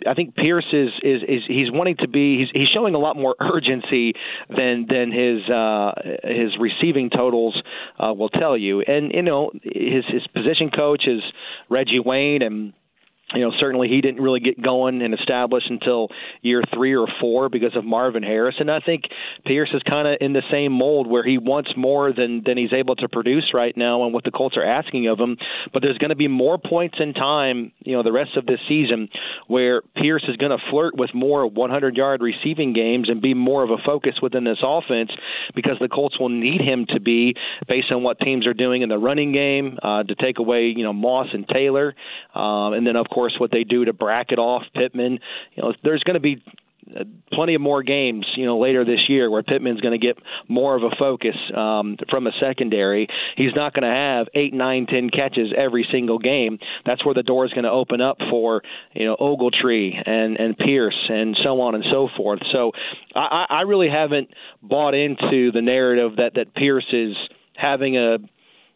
I 0.05 0.13
think 0.13 0.35
Pierce 0.35 0.67
is, 0.71 0.89
is 1.03 1.21
is 1.27 1.41
he's 1.47 1.71
wanting 1.71 1.97
to 1.97 2.07
be 2.07 2.39
he's 2.39 2.49
he's 2.53 2.69
showing 2.73 2.93
a 2.93 2.99
lot 2.99 3.15
more 3.15 3.35
urgency 3.39 4.13
than 4.49 4.85
than 4.87 5.11
his 5.11 5.49
uh 5.49 5.91
his 6.23 6.57
receiving 6.59 7.09
totals 7.09 7.59
uh 7.99 8.13
will 8.13 8.29
tell 8.29 8.57
you. 8.57 8.81
And 8.81 9.11
you 9.13 9.23
know 9.23 9.51
his 9.63 10.05
his 10.07 10.25
position 10.27 10.69
coach 10.69 11.03
is 11.07 11.21
Reggie 11.69 11.99
Wayne 11.99 12.41
and 12.41 12.73
you 13.33 13.41
know, 13.41 13.51
certainly 13.59 13.87
he 13.87 14.01
didn't 14.01 14.21
really 14.21 14.39
get 14.39 14.61
going 14.61 15.01
and 15.01 15.13
established 15.13 15.69
until 15.69 16.07
year 16.41 16.63
three 16.73 16.95
or 16.95 17.07
four 17.21 17.49
because 17.49 17.75
of 17.75 17.85
Marvin 17.85 18.23
Harrison. 18.23 18.61
And 18.61 18.71
I 18.71 18.79
think 18.79 19.03
Pierce 19.45 19.69
is 19.73 19.83
kind 19.83 20.07
of 20.07 20.17
in 20.19 20.33
the 20.33 20.41
same 20.51 20.71
mold 20.71 21.07
where 21.07 21.23
he 21.23 21.37
wants 21.37 21.71
more 21.77 22.11
than 22.11 22.41
than 22.45 22.57
he's 22.57 22.73
able 22.73 22.95
to 22.97 23.07
produce 23.07 23.51
right 23.53 23.75
now 23.77 24.03
and 24.03 24.13
what 24.13 24.23
the 24.23 24.31
Colts 24.31 24.57
are 24.57 24.65
asking 24.65 25.07
of 25.07 25.19
him. 25.19 25.37
But 25.71 25.83
there's 25.83 25.97
going 25.99 26.09
to 26.09 26.15
be 26.15 26.27
more 26.27 26.57
points 26.57 26.97
in 26.99 27.13
time, 27.13 27.71
you 27.79 27.95
know, 27.95 28.01
the 28.01 28.11
rest 28.11 28.35
of 28.35 28.45
this 28.45 28.59
season 28.67 29.09
where 29.47 29.81
Pierce 29.95 30.25
is 30.27 30.35
going 30.37 30.51
to 30.51 30.57
flirt 30.71 30.95
with 30.97 31.11
more 31.13 31.45
100 31.45 31.95
yard 31.95 32.21
receiving 32.21 32.73
games 32.73 33.09
and 33.09 33.21
be 33.21 33.33
more 33.35 33.63
of 33.63 33.69
a 33.69 33.77
focus 33.85 34.15
within 34.21 34.43
this 34.43 34.59
offense 34.63 35.11
because 35.53 35.77
the 35.79 35.87
Colts 35.87 36.19
will 36.19 36.29
need 36.29 36.61
him 36.61 36.85
to 36.89 36.99
be 36.99 37.35
based 37.67 37.91
on 37.91 38.01
what 38.01 38.19
teams 38.19 38.47
are 38.47 38.53
doing 38.53 38.81
in 38.81 38.89
the 38.89 38.97
running 38.97 39.33
game 39.33 39.77
uh, 39.83 40.03
to 40.03 40.15
take 40.15 40.39
away, 40.39 40.73
you 40.75 40.83
know, 40.83 40.93
Moss 40.93 41.27
and 41.33 41.47
Taylor, 41.47 41.95
um, 42.33 42.73
and 42.73 42.87
then 42.87 42.95
of 42.95 43.07
course 43.09 43.18
course, 43.19 43.35
what 43.37 43.51
they 43.51 43.65
do 43.65 43.83
to 43.83 43.91
bracket 43.91 44.39
off 44.39 44.63
Pittman. 44.73 45.19
You 45.53 45.63
know, 45.63 45.73
there's 45.83 46.03
going 46.03 46.13
to 46.13 46.21
be 46.21 46.41
uh, 46.97 47.03
plenty 47.33 47.53
of 47.53 47.59
more 47.59 47.83
games, 47.83 48.25
you 48.37 48.45
know, 48.45 48.57
later 48.57 48.85
this 48.85 49.01
year 49.09 49.29
where 49.29 49.43
Pittman's 49.43 49.81
going 49.81 49.99
to 49.99 50.05
get 50.05 50.17
more 50.47 50.77
of 50.77 50.83
a 50.83 50.95
focus 50.97 51.35
um, 51.53 51.97
from 52.09 52.27
a 52.27 52.31
secondary. 52.39 53.09
He's 53.35 53.53
not 53.53 53.73
going 53.73 53.83
to 53.83 53.93
have 53.93 54.27
eight, 54.33 54.53
nine, 54.53 54.87
ten 54.87 55.09
catches 55.09 55.53
every 55.55 55.85
single 55.91 56.17
game. 56.17 56.59
That's 56.85 57.03
where 57.03 57.13
the 57.13 57.23
door 57.23 57.45
is 57.45 57.51
going 57.51 57.65
to 57.65 57.71
open 57.71 57.99
up 57.99 58.19
for 58.29 58.61
you 58.93 59.05
know 59.05 59.17
Ogletree 59.19 59.91
and 60.05 60.37
and 60.37 60.57
Pierce 60.57 61.09
and 61.09 61.37
so 61.43 61.59
on 61.59 61.75
and 61.75 61.83
so 61.91 62.07
forth. 62.15 62.39
So 62.53 62.71
I, 63.13 63.45
I 63.49 63.61
really 63.63 63.89
haven't 63.89 64.29
bought 64.63 64.93
into 64.93 65.51
the 65.51 65.61
narrative 65.61 66.15
that 66.17 66.35
that 66.35 66.55
Pierce 66.55 66.87
is 66.93 67.17
having 67.53 67.97
a 67.97 68.17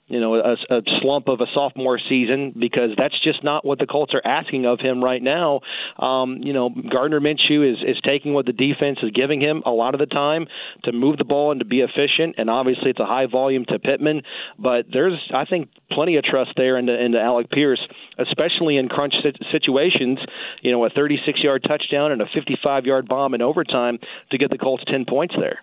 you 0.07 0.19
know, 0.19 0.35
a, 0.35 0.53
a 0.69 0.81
slump 1.01 1.29
of 1.29 1.39
a 1.39 1.45
sophomore 1.53 1.97
season 2.09 2.53
because 2.59 2.89
that's 2.97 3.17
just 3.23 3.43
not 3.43 3.65
what 3.65 3.79
the 3.79 3.85
Colts 3.85 4.13
are 4.13 4.21
asking 4.25 4.65
of 4.65 4.79
him 4.79 5.01
right 5.01 5.21
now. 5.21 5.61
Um, 5.97 6.39
you 6.43 6.51
know, 6.51 6.69
Gardner 6.69 7.21
Minshew 7.21 7.71
is 7.71 7.77
is 7.87 7.97
taking 8.03 8.33
what 8.33 8.45
the 8.45 8.51
defense 8.51 8.99
is 9.01 9.11
giving 9.11 9.39
him 9.39 9.63
a 9.65 9.71
lot 9.71 9.93
of 9.93 9.99
the 9.99 10.05
time 10.05 10.47
to 10.83 10.91
move 10.91 11.17
the 11.17 11.23
ball 11.23 11.51
and 11.51 11.59
to 11.61 11.65
be 11.65 11.79
efficient, 11.79 12.35
and 12.37 12.49
obviously 12.49 12.89
it's 12.89 12.99
a 12.99 13.05
high 13.05 13.27
volume 13.27 13.63
to 13.69 13.79
Pittman, 13.79 14.23
but 14.59 14.85
there's 14.91 15.19
I 15.33 15.45
think 15.45 15.69
plenty 15.89 16.17
of 16.17 16.25
trust 16.25 16.51
there 16.57 16.77
into 16.77 16.93
into 16.93 17.19
Alec 17.19 17.49
Pierce, 17.49 17.81
especially 18.19 18.77
in 18.77 18.89
crunch 18.89 19.13
situations. 19.51 20.19
You 20.61 20.71
know, 20.71 20.83
a 20.85 20.89
36 20.89 21.41
yard 21.41 21.63
touchdown 21.65 22.11
and 22.11 22.21
a 22.21 22.25
55 22.33 22.85
yard 22.85 23.07
bomb 23.07 23.33
in 23.33 23.41
overtime 23.41 23.99
to 24.31 24.37
get 24.37 24.49
the 24.49 24.57
Colts 24.57 24.83
10 24.87 25.05
points 25.05 25.35
there. 25.39 25.59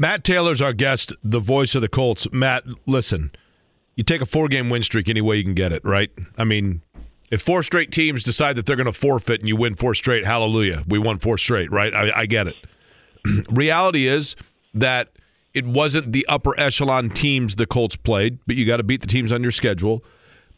Matt 0.00 0.24
Taylor's 0.24 0.62
our 0.62 0.72
guest, 0.72 1.12
the 1.22 1.40
voice 1.40 1.74
of 1.74 1.82
the 1.82 1.88
Colts. 1.88 2.26
Matt, 2.32 2.64
listen, 2.86 3.32
you 3.96 4.02
take 4.02 4.22
a 4.22 4.26
four 4.26 4.48
game 4.48 4.70
win 4.70 4.82
streak 4.82 5.10
any 5.10 5.20
way 5.20 5.36
you 5.36 5.44
can 5.44 5.52
get 5.52 5.74
it, 5.74 5.84
right? 5.84 6.10
I 6.38 6.44
mean, 6.44 6.80
if 7.30 7.42
four 7.42 7.62
straight 7.62 7.92
teams 7.92 8.24
decide 8.24 8.56
that 8.56 8.64
they're 8.64 8.76
going 8.76 8.86
to 8.86 8.94
forfeit 8.94 9.40
and 9.40 9.48
you 9.48 9.56
win 9.56 9.74
four 9.74 9.94
straight, 9.94 10.24
hallelujah. 10.24 10.84
We 10.88 10.98
won 10.98 11.18
four 11.18 11.36
straight, 11.36 11.70
right? 11.70 11.92
I, 11.92 12.20
I 12.20 12.26
get 12.26 12.46
it. 12.46 12.56
Reality 13.50 14.06
is 14.06 14.36
that 14.72 15.10
it 15.52 15.66
wasn't 15.66 16.14
the 16.14 16.24
upper 16.28 16.58
echelon 16.58 17.10
teams 17.10 17.56
the 17.56 17.66
Colts 17.66 17.96
played, 17.96 18.38
but 18.46 18.56
you 18.56 18.64
got 18.64 18.78
to 18.78 18.82
beat 18.82 19.02
the 19.02 19.06
teams 19.06 19.30
on 19.30 19.42
your 19.42 19.52
schedule. 19.52 20.02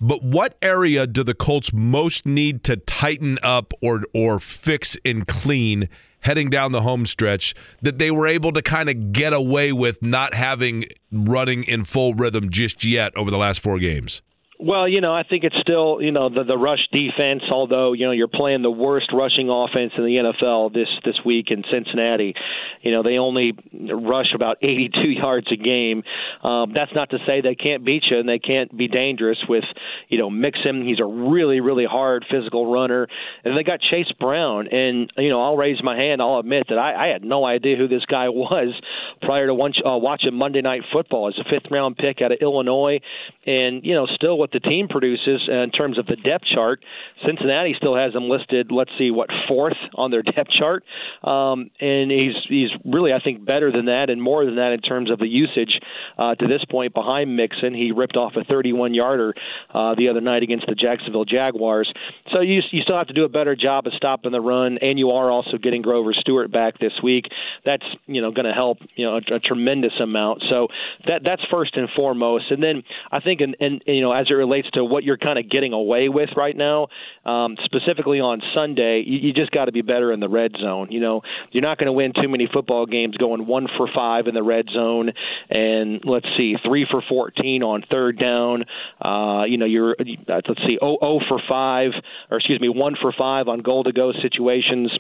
But 0.01 0.23
what 0.23 0.57
area 0.63 1.05
do 1.09 1.25
the 1.25 1.35
Colts 1.35 1.73
most 1.73 2.27
need 2.27 2.63
to 2.63 2.77
tighten 2.77 3.41
up 3.43 3.73
or 3.83 4.05
or 4.15 4.39
fix 4.39 4.97
and 5.05 5.27
clean 5.27 5.89
heading 6.23 6.51
down 6.51 6.73
the 6.73 6.83
home 6.83 7.07
stretch 7.07 7.55
that 7.83 7.99
they 7.99 8.11
were 8.11 8.27
able 8.27 8.53
to 8.53 8.63
kind 8.63 8.89
of 8.89 9.13
get 9.13 9.33
away 9.33 9.73
with 9.73 10.03
not 10.03 10.35
having 10.35 10.85
running 11.11 11.65
in 11.65 11.85
full 11.85 12.15
rhythm 12.15 12.51
just 12.51 12.85
yet 12.85 13.17
over 13.17 13.31
the 13.31 13.39
last 13.39 13.61
four 13.61 13.79
games? 13.79 14.23
Well, 14.65 14.87
you 14.87 15.01
know, 15.01 15.13
I 15.13 15.25
think 15.25 15.43
it's 15.43 15.57
still, 15.61 16.01
you 16.01 16.13
know, 16.13 16.29
the 16.29 16.45
the 16.45 16.57
rush 16.57 16.87
defense. 16.93 17.43
Although 17.51 17.95
you 17.95 18.07
know 18.07 18.13
you're 18.13 18.29
playing 18.29 18.63
the 18.63 18.71
worst 18.71 19.11
rushing 19.13 19.51
offense 19.51 19.91
in 19.99 20.05
the 20.05 20.33
NFL 20.33 20.73
this 20.73 20.87
this 21.05 21.17
week 21.27 21.47
in 21.51 21.65
Cincinnati, 21.69 22.33
you 22.81 22.93
know 22.93 23.03
they 23.03 23.19
only 23.19 23.55
rush 23.73 24.33
about 24.33 24.59
82 24.63 25.11
yards 25.11 25.49
a 25.51 25.57
game. 25.57 26.05
Um, 26.45 26.71
that's 26.73 26.93
not 26.95 27.11
to 27.11 27.19
say 27.27 27.41
they 27.41 27.57
can't 27.57 27.85
beat 27.85 28.05
you 28.09 28.21
and 28.21 28.29
they 28.29 28.39
can't 28.39 28.77
be 28.77 28.87
dangerous 28.87 29.39
with, 29.49 29.65
you 30.09 30.19
know, 30.19 30.31
Mixon. 30.31 30.87
He's 30.87 31.01
a 31.01 31.07
really 31.07 31.59
really 31.59 31.85
hard 31.85 32.25
physical 32.31 32.73
runner, 32.73 33.09
and 33.45 33.59
they 33.59 33.65
got 33.65 33.81
Chase 33.81 34.13
Brown. 34.21 34.69
And 34.69 35.13
you 35.17 35.29
know, 35.29 35.43
I'll 35.43 35.57
raise 35.57 35.83
my 35.83 35.97
hand. 35.97 36.23
I'll 36.23 36.39
admit 36.39 36.67
that 36.69 36.79
I, 36.79 37.09
I 37.09 37.13
had 37.13 37.25
no 37.25 37.45
idea 37.45 37.77
who 37.77 37.89
this 37.89 38.05
guy 38.05 38.29
was 38.29 38.81
prior 39.23 39.49
to 39.49 39.55
one, 39.55 39.73
uh, 39.85 39.99
watching 39.99 40.35
Monday 40.35 40.61
Night 40.61 40.83
Football 40.93 41.27
as 41.27 41.35
a 41.45 41.51
fifth 41.51 41.69
round 41.69 41.97
pick 41.97 42.23
out 42.23 42.31
of 42.31 42.39
Illinois, 42.41 43.01
and 43.45 43.85
you 43.85 43.95
know, 43.95 44.07
still 44.07 44.39
what 44.39 44.53
the 44.53 44.61
team 44.61 44.89
produces 44.89 45.49
in 45.49 45.71
terms 45.71 45.99
of 45.99 46.07
the 46.07 46.17
depth 46.17 46.45
chart. 46.55 46.81
Cincinnati 47.27 47.75
still 47.77 47.97
has 47.97 48.15
him 48.15 48.29
listed. 48.29 48.71
Let's 48.71 48.91
see 48.99 49.11
what 49.11 49.29
fourth 49.49 49.77
on 49.95 50.11
their 50.11 50.23
depth 50.23 50.51
chart, 50.59 50.85
um, 51.25 51.71
and 51.81 52.11
he's 52.11 52.35
he's 52.49 52.71
really 52.85 53.13
I 53.13 53.21
think 53.21 53.45
better 53.45 53.73
than 53.73 53.87
that 53.87 54.11
and 54.11 54.23
more 54.23 54.45
than 54.45 54.57
that 54.57 54.73
in 54.73 54.81
terms 54.81 55.11
of 55.11 55.19
the 55.19 55.27
usage 55.27 55.81
uh, 56.19 56.35
to 56.37 56.47
this 56.47 56.65
point 56.71 56.95
behind 56.95 57.37
Mixon. 57.37 57.75
He 57.75 57.93
ripped 57.93 58.17
off 58.17 58.35
a 58.37 58.45
31 58.45 58.95
yarder 58.95 59.35
uh, 59.73 59.95
the 59.97 60.09
other 60.09 60.21
night 60.21 60.43
against 60.43 60.67
the 60.67 60.75
Jacksonville 60.75 61.25
Jaguars. 61.25 61.93
So 62.33 62.41
you 62.41 62.61
you 62.71 62.83
still 62.83 62.97
have 62.97 63.09
to 63.09 63.15
do 63.15 63.25
a 63.25 63.29
better 63.29 63.57
job 63.57 63.87
of 63.87 63.93
stopping 63.95 64.33
the 64.33 64.41
run, 64.41 64.79
and 64.81 64.99
you 64.99 65.11
are 65.11 65.31
also 65.31 65.59
getting 65.59 65.83
Grover 65.83 66.13
Stewart 66.13 66.53
back 66.53 66.79
this 66.79 66.93
week. 67.03 67.25
That's 67.65 67.85
you 68.07 68.23
know 68.23 68.31
going 68.31 68.47
to 68.47 68.53
help 68.53 68.79
you 68.95 69.07
know 69.07 69.17
a, 69.17 69.37
a 69.37 69.41
tremendous 69.41 69.95
amount. 70.01 70.43
So 70.49 70.69
that 71.07 71.23
that's 71.25 71.43
first 71.51 71.77
and 71.77 71.89
foremost, 71.97 72.51
and 72.51 72.63
then 72.63 72.83
I 73.11 73.21
think 73.21 73.32
and 73.41 73.57
and 73.61 73.83
you 73.87 74.01
know 74.01 74.13
as 74.13 74.27
it 74.31 74.35
relates 74.35 74.69
to 74.73 74.85
what 74.85 75.05
you're 75.05 75.17
kind 75.19 75.39
of 75.39 75.49
getting 75.51 75.73
away 75.73 76.09
with 76.09 76.31
right 76.37 76.57
now, 76.57 76.89
um, 77.25 77.57
specifically 77.65 78.21
on 78.21 78.41
Sunday, 78.55 79.03
you, 79.07 79.29
you 79.29 79.33
just 79.33 79.51
got 79.51 79.67
to 79.67 79.73
be 79.73 79.83
better 79.83 80.13
in 80.13 80.21
the 80.21 80.29
red 80.29 80.53
zone. 80.61 80.89
You 80.91 81.01
know, 81.01 81.23
you're 81.51 81.63
not 81.63 81.79
going 81.79 81.87
to 81.87 81.93
win 81.93 82.13
too 82.15 82.29
many 82.29 82.49
football 82.53 82.87
games 82.87 83.17
going 83.17 83.47
one 83.47 83.67
for 83.77 83.89
five 83.95 84.27
in 84.27 84.35
the 84.35 84.43
red 84.43 84.67
zone, 84.73 85.13
and 85.51 86.01
let's 86.05 86.27
see, 86.37 86.55
three 86.65 86.87
for 86.91 87.03
14 87.09 87.63
on 87.63 87.83
third 87.91 88.19
down. 88.19 88.65
Uh, 89.01 89.45
you 89.45 89.59
know, 89.59 89.67
you're 89.67 89.97
let's 90.29 90.61
see, 90.67 90.79
oh, 90.81 90.99
oh 91.01 91.21
for 91.29 91.41
five, 91.49 91.93
or 92.31 92.39
excuse 92.39 92.61
me, 92.61 92.69
one 92.69 92.95
for 93.01 93.13
five 93.17 93.49
on 93.49 93.61
goal 93.61 93.85
to 93.85 93.93
go 93.93 94.13
situations 94.21 94.91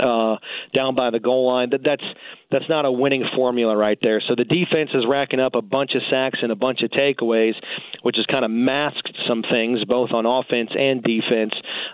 uh, 0.00 0.36
down 0.74 0.94
by 0.94 1.10
the 1.10 1.20
goal 1.20 1.46
line. 1.46 1.70
That 1.70 1.80
that's 1.84 2.04
that's 2.50 2.68
not 2.68 2.84
a 2.84 2.92
winning 2.92 3.24
formula 3.34 3.76
right 3.76 3.98
there. 4.00 4.22
So 4.26 4.34
the 4.36 4.44
defense 4.44 4.90
is 4.94 5.04
racking 5.08 5.40
up 5.40 5.54
a 5.54 5.62
bunch 5.62 5.92
of 5.94 6.02
sacks 6.10 6.38
and 6.42 6.52
a 6.52 6.56
bunch 6.56 6.82
of 6.82 6.90
takeaways, 6.90 7.54
which 8.02 8.16
has 8.16 8.26
kind 8.26 8.44
of 8.44 8.50
masked 8.50 9.16
some 9.28 9.42
things 9.42 9.84
both 9.84 10.10
on 10.12 10.26
offense 10.26 10.70
and 10.74 11.02
defense. 11.02 11.52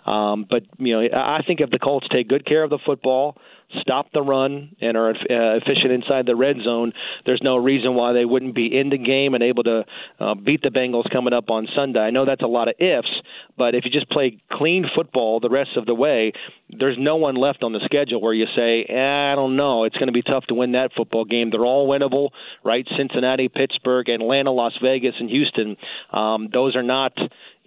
Um, 0.09 0.47
but 0.49 0.63
you 0.79 0.95
know, 0.95 1.09
I 1.17 1.43
think 1.47 1.61
if 1.61 1.71
the 1.71 1.79
Colts 1.79 2.07
take 2.11 2.29
good 2.29 2.47
care 2.47 2.63
of 2.63 2.71
the 2.71 2.79
football 2.85 3.37
stop 3.81 4.07
the 4.13 4.23
run 4.23 4.75
and 4.81 4.97
are 4.97 5.11
uh, 5.11 5.15
efficient 5.29 5.93
inside 5.93 6.27
the 6.27 6.35
red 6.35 6.57
zone, 6.65 6.93
there's 7.27 7.41
no 7.43 7.57
reason 7.57 7.95
why 7.95 8.13
they 8.13 8.25
wouldn't 8.25 8.55
be 8.55 8.67
in 8.67 8.89
the 8.89 8.97
game 8.97 9.35
and 9.35 9.43
able 9.43 9.63
to 9.63 9.85
uh, 10.21 10.35
beat 10.35 10.63
the 10.63 10.71
Bengals 10.71 11.11
coming 11.13 11.35
up 11.35 11.51
on 11.51 11.69
Sunday. 11.77 12.01
I 12.01 12.11
know 12.11 12.25
that's 12.25 12.43
a 12.43 12.47
lot 12.47 12.69
of 12.69 12.75
ifs, 12.79 13.11
but 13.57 13.75
if 13.75 13.85
you 13.85 13.91
just 13.91 14.09
play 14.11 14.41
clean 14.53 14.87
football 14.95 15.41
the 15.41 15.51
rest 15.51 15.71
of 15.77 15.85
the 15.85 15.95
way, 15.95 16.33
there's 16.71 16.97
no 16.99 17.17
one 17.17 17.35
left 17.35 17.63
on 17.63 17.73
the 17.73 17.81
schedule 17.85 18.21
where 18.23 18.33
you 18.33 18.47
say, 18.57 18.85
eh, 18.89 19.33
I 19.33 19.35
don't 19.35 19.57
know, 19.57 19.85
it's 19.85 19.97
going 19.97 20.09
to 20.09 20.13
be 20.13 20.23
tough 20.23 20.47
to 20.47 20.55
win 20.55 20.73
that 20.73 20.93
football 20.97 21.25
game. 21.25 21.51
They're 21.51 21.67
all 21.67 21.89
winnable, 21.89 22.31
right? 22.65 22.87
Cincinnati, 22.97 23.49
Pittsburgh, 23.49 24.09
Atlanta, 24.09 24.51
Las 24.51 24.73
Vegas, 24.83 25.15
and 25.21 25.29
Houston. 25.29 25.77
Um, 26.11 26.49
those 26.53 26.75
are 26.75 26.83
not 26.83 27.13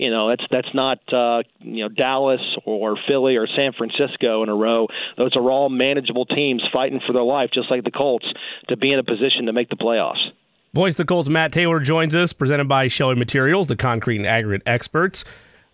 you 0.02 0.10
know 0.10 0.30
that's 0.30 0.44
that's 0.50 0.74
not 0.74 0.98
uh, 1.14 1.44
you 1.60 1.84
know 1.84 1.90
Dallas 1.90 2.42
or 2.66 2.98
Philly 3.08 3.36
or 3.36 3.48
San 3.56 3.72
Francisco 3.72 4.42
in 4.42 4.50
a 4.50 4.56
row. 4.56 4.88
Those 5.16 5.36
are 5.36 5.52
all 5.52 5.70
manageable 5.70 6.26
teams 6.26 6.64
fighting 6.74 7.00
for 7.06 7.14
their 7.14 7.22
life, 7.22 7.52
just 7.54 7.70
like 7.70 7.84
the 7.84 7.92
Colts, 7.92 8.26
to 8.70 8.76
be 8.76 8.92
in 8.92 8.98
a 8.98 9.04
position 9.04 9.46
to 9.46 9.54
make 9.54 9.70
the 9.70 9.76
playoffs. 9.76 10.32
Voice 10.74 10.96
the 10.96 11.06
Colts 11.06 11.30
Matt 11.30 11.52
Taylor 11.52 11.80
joins 11.80 12.16
us, 12.16 12.34
presented 12.34 12.68
by 12.68 12.88
Shelby 12.88 13.20
Materials, 13.20 13.68
the 13.68 13.76
concrete 13.76 14.18
and 14.18 14.26
aggregate 14.26 14.64
experts. 14.66 15.24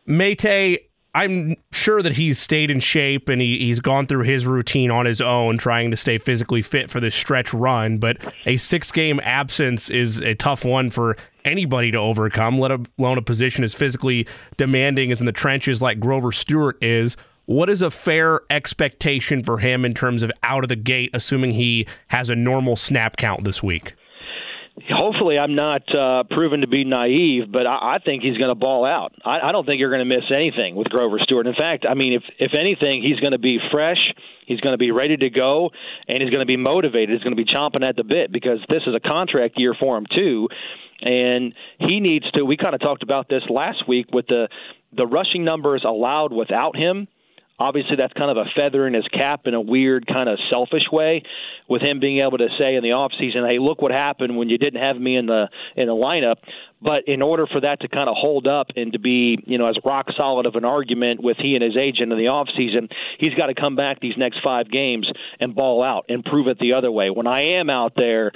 Mate, 0.06 0.90
I'm 1.16 1.56
sure 1.72 2.02
that 2.02 2.14
he's 2.14 2.38
stayed 2.38 2.70
in 2.70 2.82
shape 2.82 3.30
and 3.30 3.42
he, 3.42 3.60
he's 3.60 3.80
gone 3.80 4.08
through 4.08 4.24
his 4.24 4.46
routine 4.46 4.92
on 4.92 5.06
his 5.06 5.22
own, 5.22 5.58
trying 5.58 5.90
to 5.92 5.98
stay 5.98 6.18
physically 6.18 6.62
fit 6.62 6.90
for 6.90 7.00
this 7.00 7.16
stretch 7.16 7.54
run. 7.54 7.98
But 7.98 8.18
a 8.46 8.58
six 8.58 8.92
game 8.92 9.22
absence 9.24 9.90
is 9.90 10.20
a 10.20 10.36
tough 10.36 10.66
one 10.66 10.90
for 10.90 11.16
anybody 11.48 11.92
to 11.92 11.98
overcome, 11.98 12.60
let 12.60 12.72
alone 12.72 13.18
a 13.18 13.22
position 13.22 13.64
as 13.64 13.74
physically 13.74 14.28
demanding 14.58 15.12
as 15.12 15.20
in 15.20 15.26
the 15.26 15.32
trenches 15.32 15.82
like 15.82 16.00
Grover 16.00 16.32
Stewart 16.32 16.82
is. 16.84 17.18
What 17.46 17.70
is 17.70 17.82
a 17.82 17.90
fair 17.90 18.42
expectation 18.50 19.42
for 19.42 19.58
him 19.58 19.86
in 19.86 19.94
terms 19.94 20.22
of 20.22 20.32
out 20.44 20.64
of 20.64 20.68
the 20.68 20.76
gate, 20.76 21.12
assuming 21.14 21.52
he 21.52 21.88
has 22.10 22.30
a 22.30 22.36
normal 22.36 22.76
snap 22.76 23.16
count 23.16 23.46
this 23.46 23.64
week? 23.64 23.94
hopefully 24.90 25.38
I'm 25.38 25.56
not 25.56 25.84
uh, 25.94 26.24
proven 26.30 26.62
to 26.62 26.68
be 26.68 26.84
naive, 26.84 27.52
but 27.52 27.66
I, 27.66 27.96
I 27.96 27.98
think 28.04 28.24
he's 28.24 28.38
going 28.38 28.50
to 28.50 28.56
ball 28.56 28.86
out. 28.86 29.14
I, 29.26 29.50
I 29.50 29.52
don't 29.52 29.66
think 29.66 29.80
you're 29.80 29.90
going 29.90 30.08
to 30.08 30.16
miss 30.16 30.26
anything 30.34 30.76
with 30.76 30.88
Grover 30.90 31.18
Stewart. 31.20 31.48
In 31.48 31.56
fact, 31.56 31.86
I 31.90 31.94
mean, 31.94 32.14
if 32.14 32.24
if 32.40 32.52
anything, 32.54 33.02
he's 33.02 33.20
going 33.20 33.32
to 33.32 33.40
be 33.40 33.58
fresh. 33.72 33.98
He's 34.46 34.60
going 34.62 34.74
to 34.74 34.78
be 34.78 34.92
ready 34.92 35.18
to 35.18 35.30
go, 35.30 35.72
and 36.08 36.22
he's 36.22 36.30
going 36.30 36.42
to 36.42 36.48
be 36.48 36.58
motivated. 36.58 37.10
He's 37.10 37.24
going 37.24 37.36
to 37.36 37.44
be 37.44 37.50
chomping 37.50 37.88
at 37.88 37.96
the 37.96 38.04
bit 38.04 38.32
because 38.32 38.60
this 38.70 38.84
is 38.86 38.96
a 38.96 39.00
contract 39.00 39.56
year 39.58 39.76
for 39.78 39.98
him 39.98 40.06
too, 40.14 40.48
and 41.02 41.54
he 41.80 42.00
needs 42.00 42.30
to. 42.32 42.44
We 42.44 42.58
kind 42.58 42.76
of 42.76 42.82
talked 42.82 43.04
about 43.04 43.30
this 43.30 43.44
last 43.50 43.88
week 43.88 44.08
with 44.12 44.28
the 44.28 44.48
the 44.96 45.06
rushing 45.06 45.44
numbers 45.44 45.84
allowed 45.86 46.32
without 46.32 46.76
him 46.76 47.08
Obviously, 47.60 47.96
that's 47.96 48.14
kind 48.14 48.30
of 48.30 48.38
a 48.38 48.46
feather 48.56 48.86
in 48.86 48.94
his 48.94 49.08
cap 49.08 49.42
in 49.46 49.56
a 49.56 49.62
weird, 49.62 50.06
kind 50.06 50.30
of 50.30 50.38
selfish 50.48 50.84
way, 50.92 51.24
with 51.68 51.82
him 51.82 52.00
being 52.00 52.20
able 52.20 52.38
to 52.38 52.50
say 52.60 52.76
in 52.76 52.84
the 52.84 52.92
off 52.92 53.12
season, 53.20 53.44
"Hey, 53.48 53.58
look 53.58 53.82
what 53.82 53.92
happened 53.92 54.38
when 54.38 54.48
you 54.48 54.60
didn't 54.60 54.80
have 54.80 55.00
me 55.00 55.16
in 55.16 55.26
the 55.26 55.50
in 55.76 55.88
the 55.88 55.96
lineup." 55.96 56.36
But 56.80 57.08
in 57.08 57.24
order 57.24 57.48
for 57.48 57.60
that 57.62 57.80
to 57.80 57.88
kind 57.88 58.08
of 58.08 58.16
hold 58.16 58.46
up 58.46 58.68
and 58.76 58.94
to 58.94 59.00
be, 59.00 59.40
you 59.48 59.58
know, 59.58 59.66
as 59.66 59.76
rock 59.84 60.06
solid 60.16 60.46
of 60.46 60.56
an 60.56 60.66
argument 60.66 61.24
with 61.24 61.38
he 61.38 61.56
and 61.56 61.64
his 61.64 61.76
agent 61.76 62.12
in 62.12 62.20
the 62.20 62.28
off 62.28 62.48
season, 62.56 62.90
he's 63.18 63.34
got 63.34 63.48
to 63.48 63.56
come 63.56 63.76
back 63.76 64.00
these 64.00 64.18
next 64.18 64.42
five 64.44 64.70
games 64.70 65.10
and 65.40 65.56
ball 65.56 65.82
out 65.82 66.06
and 66.10 66.24
prove 66.24 66.48
it 66.48 66.60
the 66.60 66.74
other 66.74 66.92
way. 66.92 67.10
When 67.10 67.26
I 67.26 67.58
am 67.58 67.72
out 67.72 67.94
there, 67.96 68.34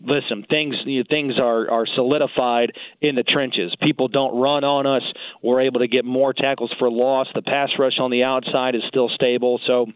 listen, 0.00 0.44
things 0.48 0.76
things 1.08 1.34
are 1.38 1.70
are 1.70 1.86
solidified 1.94 2.72
in 3.00 3.14
the 3.14 3.22
trenches. 3.22 3.74
People 3.82 4.08
don't 4.08 4.38
run 4.38 4.64
on 4.64 4.86
us. 4.86 5.02
We're 5.42 5.62
able 5.62 5.80
to 5.80 5.88
get 5.88 6.04
more 6.04 6.32
tackles 6.32 6.74
for 6.78 6.90
loss. 6.90 7.28
The 7.34 7.42
pass 7.42 7.70
rush 7.78 7.98
on 7.98 8.10
the 8.10 8.22
outside 8.24 8.74
is 8.74 8.82
still 8.88 9.08
stable. 9.08 9.60
So 9.66 9.86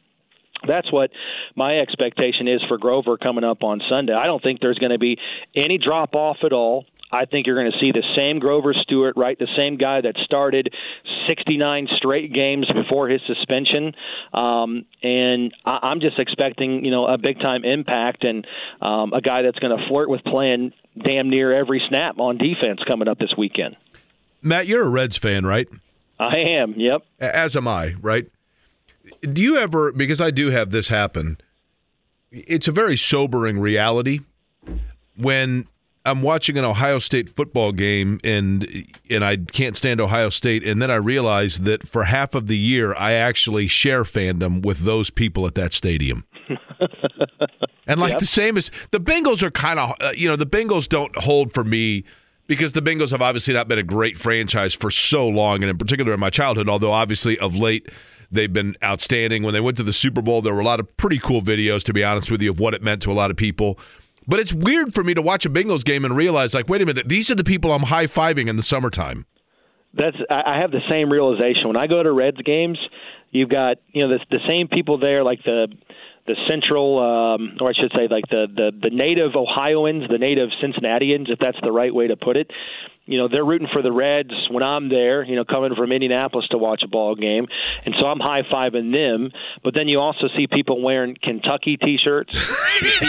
that's 0.66 0.90
what 0.92 1.11
my 1.55 1.78
expectation 1.78 2.49
is 2.49 2.62
for 2.68 2.78
Grover 2.78 3.16
coming 3.16 3.44
up 3.44 3.62
on 3.62 3.80
Sunday. 3.88 4.14
I 4.14 4.26
don't 4.26 4.42
think 4.42 4.61
there's 4.61 4.78
going 4.78 4.92
to 4.92 4.99
be 4.99 5.18
any 5.55 5.78
drop 5.78 6.14
off 6.14 6.38
at 6.44 6.53
all. 6.53 6.86
I 7.11 7.24
think 7.24 7.46
you're 7.46 7.57
going 7.57 7.70
to 7.70 7.78
see 7.78 7.92
the 7.92 8.02
same 8.16 8.38
Grover 8.38 8.74
Stewart, 8.74 9.14
right? 9.16 9.38
The 9.38 9.48
same 9.57 9.76
guy 9.76 10.00
that 10.00 10.16
started 10.24 10.72
69 11.28 11.88
straight 11.96 12.32
games 12.32 12.66
before 12.72 13.09
his 13.09 13.20
suspension. 13.26 13.94
Um, 14.32 14.84
and 15.02 15.54
I, 15.64 15.78
I'm 15.82 16.00
just 16.00 16.18
expecting, 16.18 16.84
you 16.84 16.90
know, 16.90 17.07
a 17.07 17.18
big 17.18 17.38
time 17.38 17.64
impact 17.64 18.24
and 18.24 18.46
um, 18.80 19.12
a 19.12 19.20
guy 19.20 19.42
that's 19.42 19.59
going 19.59 19.76
to 19.76 19.86
flirt 19.88 20.09
with 20.09 20.22
playing 20.24 20.72
damn 21.02 21.30
near 21.30 21.52
every 21.52 21.82
snap 21.88 22.18
on 22.18 22.38
defense 22.38 22.80
coming 22.86 23.09
up 23.09 23.18
this 23.18 23.34
weekend. 23.36 23.76
Matt, 24.42 24.66
you're 24.66 24.84
a 24.84 24.88
Reds 24.88 25.16
fan, 25.16 25.46
right? 25.46 25.68
I 26.18 26.36
am. 26.36 26.74
Yep. 26.76 27.02
As 27.20 27.57
am 27.57 27.68
I, 27.68 27.94
right? 28.00 28.26
Do 29.20 29.40
you 29.40 29.57
ever 29.59 29.92
because 29.92 30.20
I 30.20 30.30
do 30.30 30.50
have 30.50 30.70
this 30.70 30.88
happen. 30.88 31.38
It's 32.32 32.66
a 32.66 32.72
very 32.72 32.96
sobering 32.96 33.59
reality 33.59 34.20
when 35.16 35.68
I'm 36.07 36.22
watching 36.22 36.57
an 36.57 36.64
Ohio 36.64 36.98
State 36.98 37.28
football 37.28 37.72
game 37.72 38.20
and 38.24 38.86
and 39.11 39.24
I 39.24 39.36
can't 39.36 39.76
stand 39.76 40.00
Ohio 40.00 40.30
State 40.30 40.64
and 40.64 40.80
then 40.80 40.90
I 40.90 40.94
realize 40.94 41.59
that 41.61 41.86
for 41.86 42.04
half 42.04 42.34
of 42.34 42.46
the 42.46 42.57
year 42.57 42.94
I 42.94 43.12
actually 43.12 43.66
share 43.66 44.04
fandom 44.04 44.64
with 44.64 44.80
those 44.80 45.11
people 45.11 45.46
at 45.46 45.54
that 45.57 45.72
stadium. 45.72 46.24
and 47.86 48.00
like 48.00 48.12
yep. 48.12 48.20
the 48.20 48.26
same 48.26 48.57
as 48.57 48.70
the 48.92 49.00
Bengals 49.00 49.42
are 49.42 49.50
kind 49.50 49.78
of 49.78 49.94
uh, 50.00 50.12
you 50.16 50.28
know 50.28 50.36
the 50.36 50.46
Bengals 50.46 50.88
don't 50.88 51.14
hold 51.16 51.52
for 51.52 51.64
me 51.64 52.04
because 52.46 52.72
the 52.72 52.82
Bengals 52.82 53.11
have 53.11 53.20
obviously 53.20 53.52
not 53.52 53.66
been 53.66 53.78
a 53.78 53.82
great 53.82 54.16
franchise 54.16 54.74
for 54.74 54.90
so 54.90 55.26
long 55.26 55.62
and 55.62 55.70
in 55.70 55.76
particular 55.76 56.14
in 56.14 56.20
my 56.20 56.30
childhood 56.30 56.68
although 56.68 56.92
obviously 56.92 57.38
of 57.40 57.57
late 57.57 57.90
They've 58.30 58.52
been 58.52 58.74
outstanding. 58.82 59.42
When 59.44 59.54
they 59.54 59.61
went 59.61 59.76
to 59.76 59.82
the 59.82 59.92
Super 59.92 60.20
Bowl, 60.20 60.42
there 60.42 60.52
were 60.52 60.61
a 60.61 60.64
lot 60.64 60.80
of 60.80 60.96
pretty 60.96 61.18
cool 61.18 61.42
videos, 61.42 61.84
to 61.84 61.92
be 61.92 62.02
honest 62.02 62.30
with 62.30 62.42
you, 62.42 62.50
of 62.50 62.59
what 62.59 62.74
it 62.74 62.82
meant 62.82 63.02
to 63.02 63.12
a 63.12 63.14
lot 63.14 63.30
of 63.30 63.36
people. 63.36 63.78
But 64.27 64.41
it's 64.41 64.53
weird 64.53 64.95
for 64.95 65.05
me 65.05 65.14
to 65.14 65.22
watch 65.22 65.47
a 65.47 65.51
Bengals 65.51 65.85
game 65.85 66.05
and 66.05 66.16
realize, 66.16 66.53
like, 66.53 66.68
wait 66.68 66.83
a 66.83 66.87
minute, 66.87 67.09
these 67.09 67.31
are 67.31 67.35
the 67.35 67.45
people 67.45 67.72
I'm 67.72 67.85
high 67.85 68.07
fiving 68.07 68.49
in 68.49 68.57
the 68.57 68.62
summertime. 68.62 69.27
That's 69.95 70.16
I 70.29 70.59
have 70.61 70.72
the 70.72 70.83
same 70.91 71.11
realization 71.11 71.68
when 71.68 71.77
I 71.77 71.87
go 71.87 72.03
to 72.03 72.12
Reds 72.12 72.41
games. 72.45 72.79
You've 73.31 73.49
got 73.49 73.79
you 73.93 74.07
know 74.07 74.18
the 74.18 74.24
the 74.31 74.41
same 74.47 74.68
people 74.68 74.99
there, 74.99 75.24
like 75.24 75.43
the 75.45 75.68
the 76.27 76.35
central, 76.49 76.99
um, 76.99 77.57
or 77.61 77.70
I 77.70 77.72
should 77.72 77.93
say, 77.93 78.09
like 78.11 78.29
the, 78.29 78.47
the 78.55 78.72
the 78.83 78.91
native 78.91 79.37
Ohioans, 79.37 80.05
the 80.11 80.18
native 80.18 80.51
Cincinnatians, 80.61 81.29
if 81.31 81.39
that's 81.39 81.57
the 81.62 81.72
right 81.72 81.95
way 81.95 82.09
to 82.09 82.16
put 82.16 82.37
it 82.37 82.51
you 83.07 83.18
know 83.18 83.28
they're 83.28 83.44
rooting 83.44 83.68
for 83.72 83.82
the 83.82 83.92
Reds 83.92 84.32
when 84.50 84.62
I'm 84.62 84.88
there, 84.88 85.24
you 85.24 85.36
know, 85.36 85.44
coming 85.44 85.74
from 85.74 85.92
Indianapolis 85.92 86.46
to 86.48 86.59
watch 86.59 86.82
a 86.84 86.88
ball 86.88 87.14
game, 87.14 87.46
and 87.84 87.94
so 87.98 88.07
I'm 88.07 88.20
high 88.20 88.42
fiving 88.42 88.92
them. 88.92 89.30
But 89.62 89.74
then 89.74 89.88
you 89.88 90.00
also 90.00 90.28
see 90.36 90.46
people 90.46 90.82
wearing 90.82 91.16
Kentucky 91.20 91.76
T-shirts. 91.76 92.34
you, 92.82 92.88
see, 92.88 93.07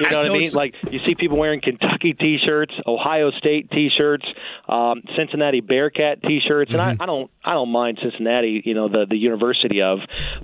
you 0.00 0.10
know 0.10 0.18
what 0.18 0.30
I, 0.30 0.34
I 0.34 0.38
mean? 0.38 0.52
Like 0.52 0.74
you 0.90 1.00
see 1.06 1.14
people 1.14 1.38
wearing 1.38 1.60
Kentucky 1.60 2.14
T-shirts, 2.14 2.72
Ohio 2.86 3.30
State 3.32 3.70
T-shirts, 3.70 4.24
um, 4.68 5.02
Cincinnati 5.16 5.60
Bearcat 5.60 6.22
T-shirts, 6.22 6.70
and 6.70 6.80
mm-hmm. 6.80 7.00
I, 7.00 7.04
I 7.04 7.06
don't 7.06 7.30
I 7.44 7.52
don't 7.52 7.70
mind 7.70 7.98
Cincinnati, 8.02 8.62
you 8.64 8.74
know, 8.74 8.88
the 8.88 9.06
the 9.08 9.16
University 9.16 9.82
of, 9.82 9.98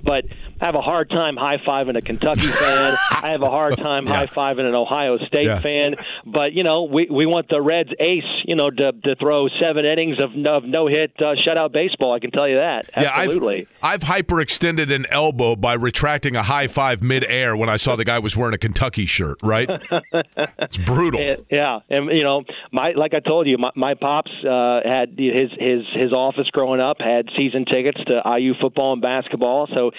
but 0.05 0.27
I 0.61 0.67
have 0.67 0.75
a 0.75 0.83
hard 0.83 1.09
time 1.09 1.37
high 1.37 1.57
fiving 1.57 1.97
a 1.97 2.03
Kentucky 2.03 2.47
fan. 2.49 2.97
I 3.11 3.31
have 3.31 3.43
a 3.43 3.51
hard 3.51 3.77
time 3.77 4.07
yeah. 4.07 4.15
high 4.15 4.27
fiving 4.27 4.69
an 4.69 4.75
Ohio 4.75 5.17
State 5.27 5.47
yeah. 5.47 5.61
fan. 5.63 5.97
But 6.27 6.53
you 6.53 6.65
know, 6.65 6.85
we 6.85 7.09
we 7.11 7.27
want 7.27 7.49
the 7.49 7.63
Reds 7.63 7.91
ace, 7.99 8.23
you 8.45 8.57
know, 8.57 8.71
to 8.71 8.90
to 8.93 9.17
throw 9.17 9.49
seven 9.61 9.85
innings 9.85 10.19
of, 10.21 10.31
of 10.47 10.65
no 10.65 10.87
hit 10.87 11.13
uh, 11.19 11.35
shutout 11.47 11.73
baseball. 11.73 12.13
I 12.13 12.19
can 12.19 12.31
tell 12.31 12.49
you 12.49 12.57
that. 12.57 12.91
Absolutely. 12.95 13.59
Yeah, 13.59 13.65
I've, 13.83 14.03
I've 14.03 14.27
hyperextended 14.27 14.93
an 14.93 15.07
elbow 15.11 15.57
by 15.57 15.75
retracting 15.75 16.37
a 16.37 16.43
high 16.43 16.69
five 16.69 17.03
midair 17.03 17.57
when 17.57 17.69
I 17.69 17.77
saw 17.77 17.97
the 17.97 18.05
guy 18.05 18.19
was 18.19 18.37
wearing 18.37 18.55
a 18.55 18.59
Kentucky 18.59 19.07
shirt. 19.07 19.39
Right? 19.43 19.69
it's 20.59 20.79
brutal. 20.79 21.21
Yeah, 21.51 21.81
and 21.89 22.11
you 22.11 22.23
know, 22.23 22.45
my 22.73 22.93
like 22.97 23.15
I 23.15 23.21
told 23.21 23.47
you, 23.47 23.59
my, 23.59 23.71
my 23.77 23.95
pops 23.95 24.31
uh, 24.45 24.81
had 24.85 25.11
his 25.19 25.51
his 25.59 25.83
his 25.95 26.13
office 26.13 26.49
growing 26.53 26.81
up 26.81 26.99
had 27.01 27.29
season 27.37 27.65
tickets 27.65 27.99
to 28.07 28.23
IU 28.39 28.55
football 28.61 28.93
and 28.93 29.03
basketball, 29.03 29.69
so 29.75 29.91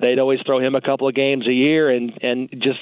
they'd 0.00 0.18
always 0.18 0.40
throw 0.46 0.60
him 0.60 0.74
a 0.74 0.80
couple 0.80 1.08
of 1.08 1.14
games 1.14 1.46
a 1.46 1.52
year, 1.52 1.90
and 1.90 2.12
and 2.22 2.50
just 2.52 2.80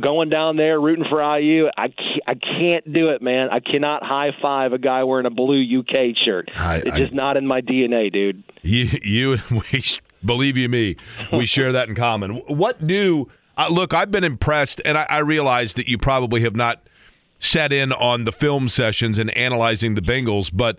going 0.00 0.28
down 0.28 0.56
there 0.56 0.80
rooting 0.80 1.04
for 1.08 1.20
IU. 1.38 1.66
I 1.76 1.88
I 2.26 2.34
can't 2.34 2.92
do 2.92 3.10
it, 3.10 3.22
man. 3.22 3.48
I 3.50 3.60
cannot 3.60 4.02
high 4.02 4.30
five 4.40 4.72
a 4.72 4.78
guy 4.86 5.02
wearing 5.02 5.26
a 5.26 5.30
blue 5.30 5.80
UK 5.80 6.16
shirt. 6.24 6.48
I, 6.54 6.76
it's 6.76 6.90
I, 6.90 6.96
just 6.98 7.12
not 7.12 7.36
in 7.36 7.44
my 7.44 7.60
DNA, 7.60 8.12
dude. 8.12 8.44
You, 8.62 8.88
you, 9.02 9.38
we 9.50 9.84
believe 10.24 10.56
you 10.56 10.68
me, 10.68 10.96
we 11.32 11.44
share 11.44 11.72
that 11.72 11.88
in 11.88 11.96
common. 11.96 12.36
What 12.46 12.86
do 12.86 13.28
uh, 13.56 13.68
look? 13.68 13.92
I've 13.92 14.12
been 14.12 14.24
impressed, 14.24 14.80
and 14.84 14.96
I, 14.96 15.06
I 15.10 15.18
realize 15.18 15.74
that 15.74 15.88
you 15.88 15.98
probably 15.98 16.42
have 16.42 16.54
not 16.54 16.86
set 17.40 17.72
in 17.72 17.92
on 17.92 18.24
the 18.24 18.32
film 18.32 18.68
sessions 18.68 19.18
and 19.18 19.36
analyzing 19.36 19.94
the 19.94 20.02
Bengals, 20.02 20.50
but. 20.52 20.78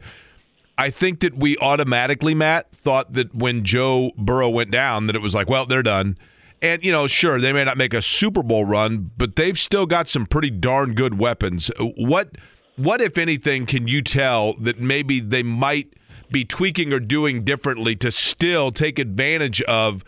I 0.80 0.92
think 0.92 1.22
that 1.22 1.36
we 1.36 1.58
automatically, 1.58 2.36
Matt, 2.36 2.72
thought 2.72 3.14
that 3.14 3.34
when 3.34 3.64
Joe 3.64 4.12
Burrow 4.16 4.50
went 4.50 4.70
down, 4.70 5.08
that 5.08 5.16
it 5.16 5.24
was 5.24 5.34
like, 5.34 5.50
well, 5.50 5.66
they're 5.66 5.82
done. 5.82 6.20
And, 6.62 6.86
you 6.86 6.92
know, 6.92 7.08
sure, 7.08 7.42
they 7.42 7.52
may 7.52 7.64
not 7.64 7.78
make 7.78 7.96
a 7.96 8.02
Super 8.04 8.44
Bowl 8.44 8.64
run, 8.64 9.10
but 9.18 9.38
they've 9.38 9.58
still 9.58 9.88
got 9.88 10.08
some 10.08 10.28
pretty 10.28 10.52
darn 10.52 10.94
good 10.94 11.18
weapons. 11.18 11.72
What 11.80 12.38
what, 12.78 13.02
if 13.02 13.18
anything, 13.18 13.66
can 13.66 13.88
you 13.88 14.02
tell 14.02 14.54
that 14.56 14.80
maybe 14.80 15.20
they 15.20 15.44
might 15.44 15.94
be 16.32 16.46
tweaking 16.46 16.94
or 16.94 17.00
doing 17.00 17.44
differently 17.44 17.96
to 17.98 18.12
still 18.12 18.72
take 18.72 19.00
advantage 19.00 19.62
of, 19.64 20.04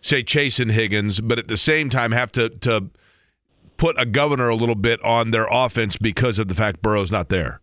say, 0.00 0.22
Chase 0.22 0.58
and 0.58 0.70
Higgins, 0.70 1.20
but 1.20 1.38
at 1.38 1.48
the 1.48 1.56
same 1.56 1.90
time 1.90 2.12
have 2.12 2.32
to 2.32 2.48
to 2.48 2.90
put 3.76 4.00
a 4.00 4.06
governor 4.06 4.48
a 4.48 4.54
little 4.54 4.76
bit 4.76 5.02
on 5.04 5.32
their 5.32 5.48
offense 5.50 5.96
because 5.96 6.38
of 6.38 6.48
the 6.48 6.54
fact 6.54 6.82
Burrow's 6.82 7.10
not 7.10 7.28
there? 7.28 7.60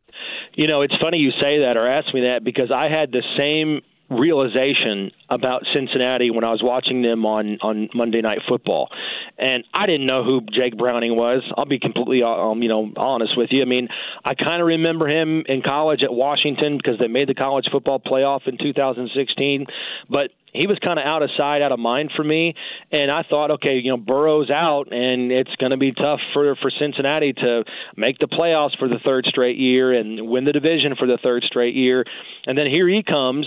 You 0.56 0.68
know, 0.68 0.82
it's 0.82 0.96
funny 1.02 1.18
you 1.18 1.32
say 1.32 1.60
that 1.60 1.76
or 1.78 1.88
ask 1.88 2.14
me 2.14 2.22
that 2.22 2.44
because 2.44 2.72
I 2.72 2.90
had 2.90 3.12
the 3.14 3.24
same 3.38 3.82
realization 4.10 5.12
about 5.30 5.64
Cincinnati 5.74 6.32
when 6.32 6.44
I 6.44 6.52
was 6.52 6.62
watching 6.64 7.02
them 7.02 7.26
on 7.26 7.60
on 7.62 7.90
Monday 7.94 8.22
Night 8.22 8.40
Football, 8.48 8.90
and 9.38 9.64
I 9.74 9.86
didn't 9.86 10.06
know 10.06 10.24
who 10.24 10.42
Jake 10.42 10.78
Browning 10.78 11.16
was. 11.16 11.44
I'll 11.56 11.66
be 11.66 11.80
completely 11.80 12.24
um, 12.24 12.62
you 12.62 12.70
know 12.70 12.92
honest 12.98 13.34
with 13.38 13.50
you. 13.52 13.62
I 13.62 13.66
mean, 13.66 13.88
I 14.26 14.34
kind 14.36 14.62
of 14.62 14.68
remember 14.68 15.08
him 15.08 15.44
in 15.48 15.62
college 15.62 16.02
at 16.04 16.14
Washington 16.14 16.78
because 16.78 17.00
they 17.00 17.08
made 17.08 17.30
the 17.30 17.36
college 17.36 17.66
football 17.72 18.00
playoff 18.00 18.48
in 18.48 18.58
2016, 18.58 19.66
but 20.10 20.32
he 20.54 20.68
was 20.68 20.80
kind 20.84 20.98
of 20.98 21.06
out 21.06 21.22
of 21.22 21.30
sight, 21.38 21.62
out 21.62 21.72
of 21.72 21.80
mind 21.80 22.12
for 22.16 22.24
me. 22.24 22.56
And 22.92 23.12
I 23.12 23.24
thought, 23.30 23.52
okay, 23.52 23.80
you 23.84 23.92
know, 23.92 23.98
Burrow's 23.98 24.50
out, 24.50 24.92
and 24.92 25.32
it's 25.32 25.56
going 25.58 25.72
to 25.72 25.78
be 25.78 25.92
tough 25.92 26.20
for 26.34 26.56
for 26.56 26.72
Cincinnati 26.80 27.34
to 27.34 27.64
make 27.96 28.18
the 28.20 28.28
playoffs 28.28 28.78
for 28.78 28.88
the 28.88 29.00
third 29.04 29.26
straight 29.26 29.58
year 29.58 29.94
and 29.94 30.28
win 30.28 30.46
the 30.46 30.54
division 30.54 30.96
for 30.98 31.08
the 31.08 31.20
third 31.22 31.44
straight 31.44 31.76
year. 31.76 32.06
And 32.46 32.58
then 32.58 32.68
here 32.68 32.88
he 32.88 33.04
comes 33.04 33.46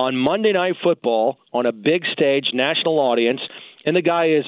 on 0.00 0.16
Monday 0.16 0.52
Night 0.52 0.76
Football 0.82 1.36
on 1.52 1.66
a 1.66 1.72
big 1.72 2.04
stage, 2.10 2.46
national 2.54 2.98
audience, 2.98 3.40
and 3.84 3.94
the 3.94 4.00
guy 4.00 4.30
is 4.30 4.44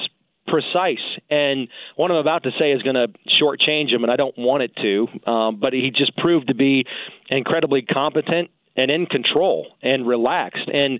precise. 0.47 1.03
And 1.29 1.67
what 1.95 2.09
I'm 2.09 2.17
about 2.17 2.43
to 2.43 2.51
say 2.59 2.71
is 2.71 2.81
going 2.81 2.95
to 2.95 3.07
shortchange 3.39 3.93
him, 3.93 4.01
and 4.03 4.11
I 4.11 4.15
don't 4.15 4.35
want 4.35 4.63
it 4.63 4.71
to. 4.81 5.31
Um, 5.31 5.59
but 5.59 5.73
he 5.73 5.91
just 5.95 6.17
proved 6.17 6.47
to 6.47 6.55
be 6.55 6.85
incredibly 7.29 7.83
competent 7.83 8.49
and 8.75 8.89
in 8.89 9.05
control 9.05 9.67
and 9.83 10.07
relaxed. 10.07 10.67
And 10.73 10.99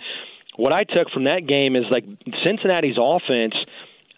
what 0.56 0.72
I 0.72 0.84
took 0.84 1.10
from 1.12 1.24
that 1.24 1.48
game 1.48 1.76
is 1.76 1.86
like 1.90 2.06
Cincinnati's 2.46 2.98
offense. 3.02 3.56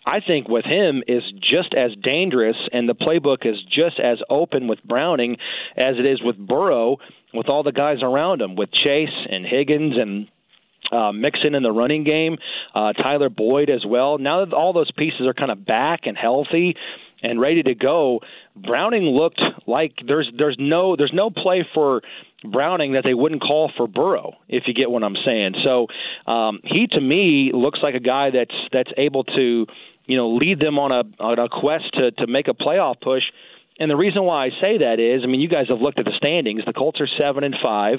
I 0.06 0.20
think 0.20 0.50
with 0.50 0.66
him 0.66 1.02
is 1.08 1.24
just 1.40 1.74
as 1.74 1.92
dangerous, 2.04 2.58
and 2.74 2.88
the 2.90 2.94
playbook 2.94 3.46
is 3.46 3.56
just 3.64 4.00
as 4.00 4.20
open 4.30 4.68
with 4.68 4.84
Browning 4.84 5.38
as 5.78 5.96
it 5.98 6.06
is 6.06 6.22
with 6.22 6.38
Burrow, 6.38 6.98
with 7.36 7.50
all 7.50 7.64
the 7.64 7.72
guys 7.72 7.98
around 8.02 8.42
him, 8.42 8.56
with 8.56 8.70
Chase 8.72 9.10
and 9.30 9.46
Higgins 9.46 9.96
and 9.98 10.28
uh, 10.92 11.12
Mixon 11.12 11.56
in 11.56 11.64
the 11.64 11.72
running 11.72 12.04
game, 12.04 12.38
uh, 12.74 12.94
Tyler 12.94 13.30
Boyd 13.30 13.70
as 13.70 13.84
well. 13.86 14.18
Now 14.18 14.46
that 14.46 14.54
all 14.54 14.74
those 14.74 14.92
pieces 14.92 15.22
are 15.22 15.34
kind 15.34 15.52
of 15.52 15.66
back 15.66 16.02
and 16.04 16.18
healthy 16.18 16.76
and 17.24 17.40
ready 17.40 17.64
to 17.64 17.74
go, 17.76 18.20
Browning 18.56 19.04
looked 19.04 19.42
like 19.68 19.94
there's 20.06 20.30
there's 20.38 20.58
no 20.60 20.96
there's 20.96 21.14
no 21.14 21.30
play 21.30 21.66
for 21.74 22.02
Browning 22.44 22.94
that 22.94 23.04
they 23.04 23.14
wouldn't 23.14 23.42
call 23.42 23.72
for 23.76 23.88
Burrow, 23.88 24.34
if 24.48 24.64
you 24.68 24.74
get 24.74 24.92
what 24.92 25.04
I'm 25.04 25.16
saying. 25.26 25.56
So 25.64 25.88
um, 26.32 26.60
he 26.64 26.88
to 26.92 27.02
me 27.02 27.52
looks 27.54 27.80
like 27.82 27.96
a 27.96 28.00
guy 28.00 28.30
that's 28.32 28.56
that's 28.72 28.92
able 28.98 29.24
to 29.24 29.66
you 30.06 30.18
know 30.18 30.36
lead 30.36 30.60
them 30.60 30.78
on 30.78 30.92
a 30.92 31.24
on 31.24 31.40
a 31.40 31.50
quest 31.50 31.86
to 31.94 32.12
to 32.12 32.28
make 32.28 32.48
a 32.48 32.54
playoff 32.54 33.02
push 33.02 33.24
and 33.78 33.92
the 33.92 33.96
reason 33.98 34.24
why 34.24 34.46
I 34.46 34.50
say 34.62 34.78
that 34.80 35.00
is, 35.00 35.22
I 35.24 35.28
mean, 35.28 35.42
you 35.42 35.50
guys 35.50 35.68
have 35.68 35.82
looked 35.82 36.00
at 36.00 36.06
the 36.06 36.16
standings. 36.16 36.64
The 36.66 36.72
Colts 36.72 37.02
are 37.02 37.10
seven 37.20 37.44
and 37.44 37.56
five, 37.62 37.98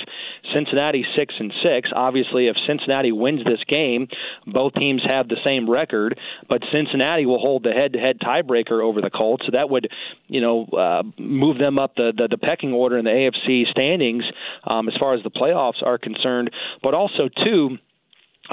Cincinnati 0.55 1.05
six 1.17 1.35
and 1.39 1.53
six. 1.63 1.91
Obviously, 1.95 2.49
if 2.49 2.57
Cincinnati 2.67 3.13
wins 3.13 3.45
this 3.45 3.63
game, 3.69 4.09
both 4.47 4.73
teams 4.75 5.03
have 5.07 5.29
the 5.29 5.37
same 5.45 5.69
record. 5.69 6.19
But 6.49 6.63
Cincinnati 6.73 7.27
will 7.27 7.39
hold 7.39 7.63
the 7.63 7.73
head-to-head 7.73 8.21
tiebreaker 8.21 8.83
over 8.83 9.03
the 9.03 9.11
Colts, 9.11 9.45
so 9.45 9.53
that 9.53 9.69
would, 9.69 9.89
you 10.29 10.41
know, 10.41 10.65
uh, 10.65 11.03
move 11.19 11.59
them 11.59 11.79
up 11.79 11.95
the, 11.95 12.13
the 12.17 12.29
the 12.29 12.39
pecking 12.39 12.73
order 12.73 12.97
in 12.97 13.05
the 13.05 13.11
AFC 13.11 13.71
standings 13.71 14.25
um, 14.65 14.89
as 14.89 14.95
far 14.99 15.15
as 15.15 15.23
the 15.25 15.31
playoffs 15.31 15.83
are 15.85 15.99
concerned. 15.99 16.51
But 16.83 16.95
also, 16.95 17.29
too 17.45 17.77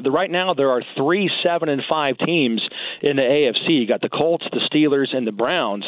the, 0.01 0.11
right 0.11 0.31
now 0.31 0.53
there 0.53 0.71
are 0.71 0.81
three 0.97 1.29
seven 1.43 1.69
and 1.69 1.81
five 1.87 2.17
teams 2.17 2.61
in 3.01 3.17
the 3.17 3.21
AFC. 3.21 3.81
You 3.81 3.87
got 3.87 4.01
the 4.01 4.09
Colts, 4.09 4.45
the 4.51 4.61
Steelers, 4.71 5.15
and 5.15 5.27
the 5.27 5.31
Browns. 5.31 5.85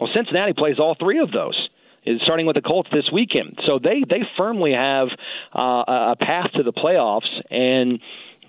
Well, 0.00 0.10
Cincinnati 0.14 0.52
plays 0.52 0.78
all 0.78 0.96
three 0.98 1.20
of 1.20 1.32
those 1.32 1.68
starting 2.22 2.46
with 2.46 2.54
the 2.54 2.62
Colts 2.62 2.88
this 2.92 3.10
weekend. 3.12 3.58
So 3.66 3.80
they 3.82 4.04
they 4.08 4.22
firmly 4.36 4.72
have 4.72 5.08
uh, 5.52 6.12
a 6.12 6.16
path 6.18 6.52
to 6.54 6.62
the 6.62 6.72
playoffs, 6.72 7.26
and 7.50 7.98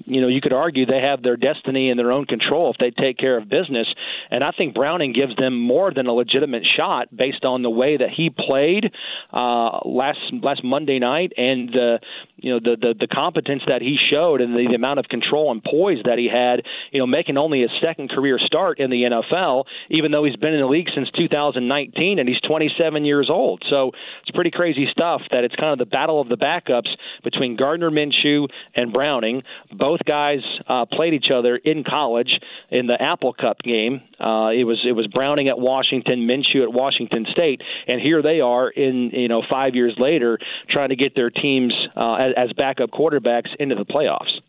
you 0.06 0.22
know, 0.22 0.28
you 0.28 0.42
could 0.42 0.54
argue 0.54 0.86
they 0.86 1.02
have 1.02 1.24
their 1.24 1.38
destiny 1.38 1.90
in 1.90 1.98
their 1.98 2.12
own 2.12 2.26
control 2.26 2.72
if 2.72 2.78
they 2.78 2.92
take 2.92 3.18
care 3.18 3.38
of 3.38 3.50
business. 3.50 3.88
And 4.30 4.44
I 4.44 4.52
think 4.52 4.76
Browning 4.76 5.14
gives 5.14 5.36
them 5.36 5.60
more 5.60 5.92
than 5.94 6.08
a 6.08 6.14
legitimate 6.14 6.64
shot 6.76 7.16
based 7.16 7.44
on 7.44 7.64
the 7.64 7.70
way 7.70 7.98
that 7.98 8.10
he 8.16 8.30
played 8.30 8.92
uh, 9.34 9.80
last 9.86 10.20
last 10.42 10.64
Monday 10.64 11.00
night 11.00 11.34
and 11.38 11.70
the 11.70 12.00
you 12.38 12.54
know 12.54 12.60
the, 12.60 12.78
the 12.80 12.94
the 13.00 13.08
competence 13.08 13.64
that 13.68 13.82
he 13.82 13.98
showed 14.10 14.42
and 14.42 14.54
the, 14.54 14.68
the 14.70 14.76
amount 14.76 15.00
of 15.00 15.06
control 15.06 15.52
and 15.52 15.64
poise 15.64 15.98
that 16.06 16.18
he 16.18 16.30
had. 16.32 16.62
You 16.92 17.00
know, 17.00 17.08
making 17.08 17.38
only 17.38 17.62
his 17.62 17.72
second 17.82 18.10
career 18.10 18.40
start 18.40 18.80
in 18.80 18.90
the 18.90 19.04
NFL, 19.04 19.66
even 19.90 20.12
though 20.12 20.24
he's 20.24 20.36
been 20.36 20.54
in 20.54 20.62
the 20.62 20.68
league 20.68 20.88
since 20.94 21.10
2019 21.18 22.20
and 22.20 22.30
he's 22.30 22.40
27 22.42 23.06
years 23.06 23.30
old. 23.30 23.64
So 23.70 23.92
it's 24.22 24.32
pretty 24.32 24.52
crazy 24.52 24.88
stuff. 24.92 25.22
That 25.32 25.44
it's 25.44 25.56
kind 25.56 25.74
of 25.74 25.80
the 25.80 25.90
battle 25.90 26.22
of 26.22 26.30
the 26.30 26.38
backups 26.38 26.90
between 27.24 27.56
Gardner 27.58 27.90
Minshew 27.90 28.48
and 28.76 28.94
Browning. 28.94 29.44
Both 29.72 30.02
guys 30.06 30.40
uh, 30.68 30.86
played 30.86 31.14
each 31.14 31.32
other 31.34 31.56
in 31.58 31.84
college 31.84 32.32
in 32.70 32.88
the 32.88 33.02
Apple 33.02 33.34
Cup 33.34 33.60
game. 33.64 34.02
Uh, 34.20 34.50
it 34.50 34.64
was 34.64 34.84
it 34.88 34.94
was 34.94 35.08
Browning 35.08 35.48
at 35.48 35.60
Washington, 35.60 36.28
Minshew 36.28 36.64
at 36.64 36.72
Washington 36.72 37.26
State, 37.32 37.62
and 37.88 38.02
here 38.02 38.22
they 38.22 38.42
are 38.42 38.70
in 38.70 39.12
you 39.14 39.28
know 39.28 39.42
five 39.50 39.76
years 39.76 39.96
later 39.98 40.38
trying 40.70 40.90
to 40.90 40.96
get 40.96 41.16
their 41.16 41.30
teams 41.30 41.74
uh, 41.96 42.27
as, 42.28 42.34
as 42.38 42.54
backup 42.54 42.92
quarterbacks 42.92 43.50
into 43.60 43.76
the 43.76 43.86
playoffs. 43.86 44.42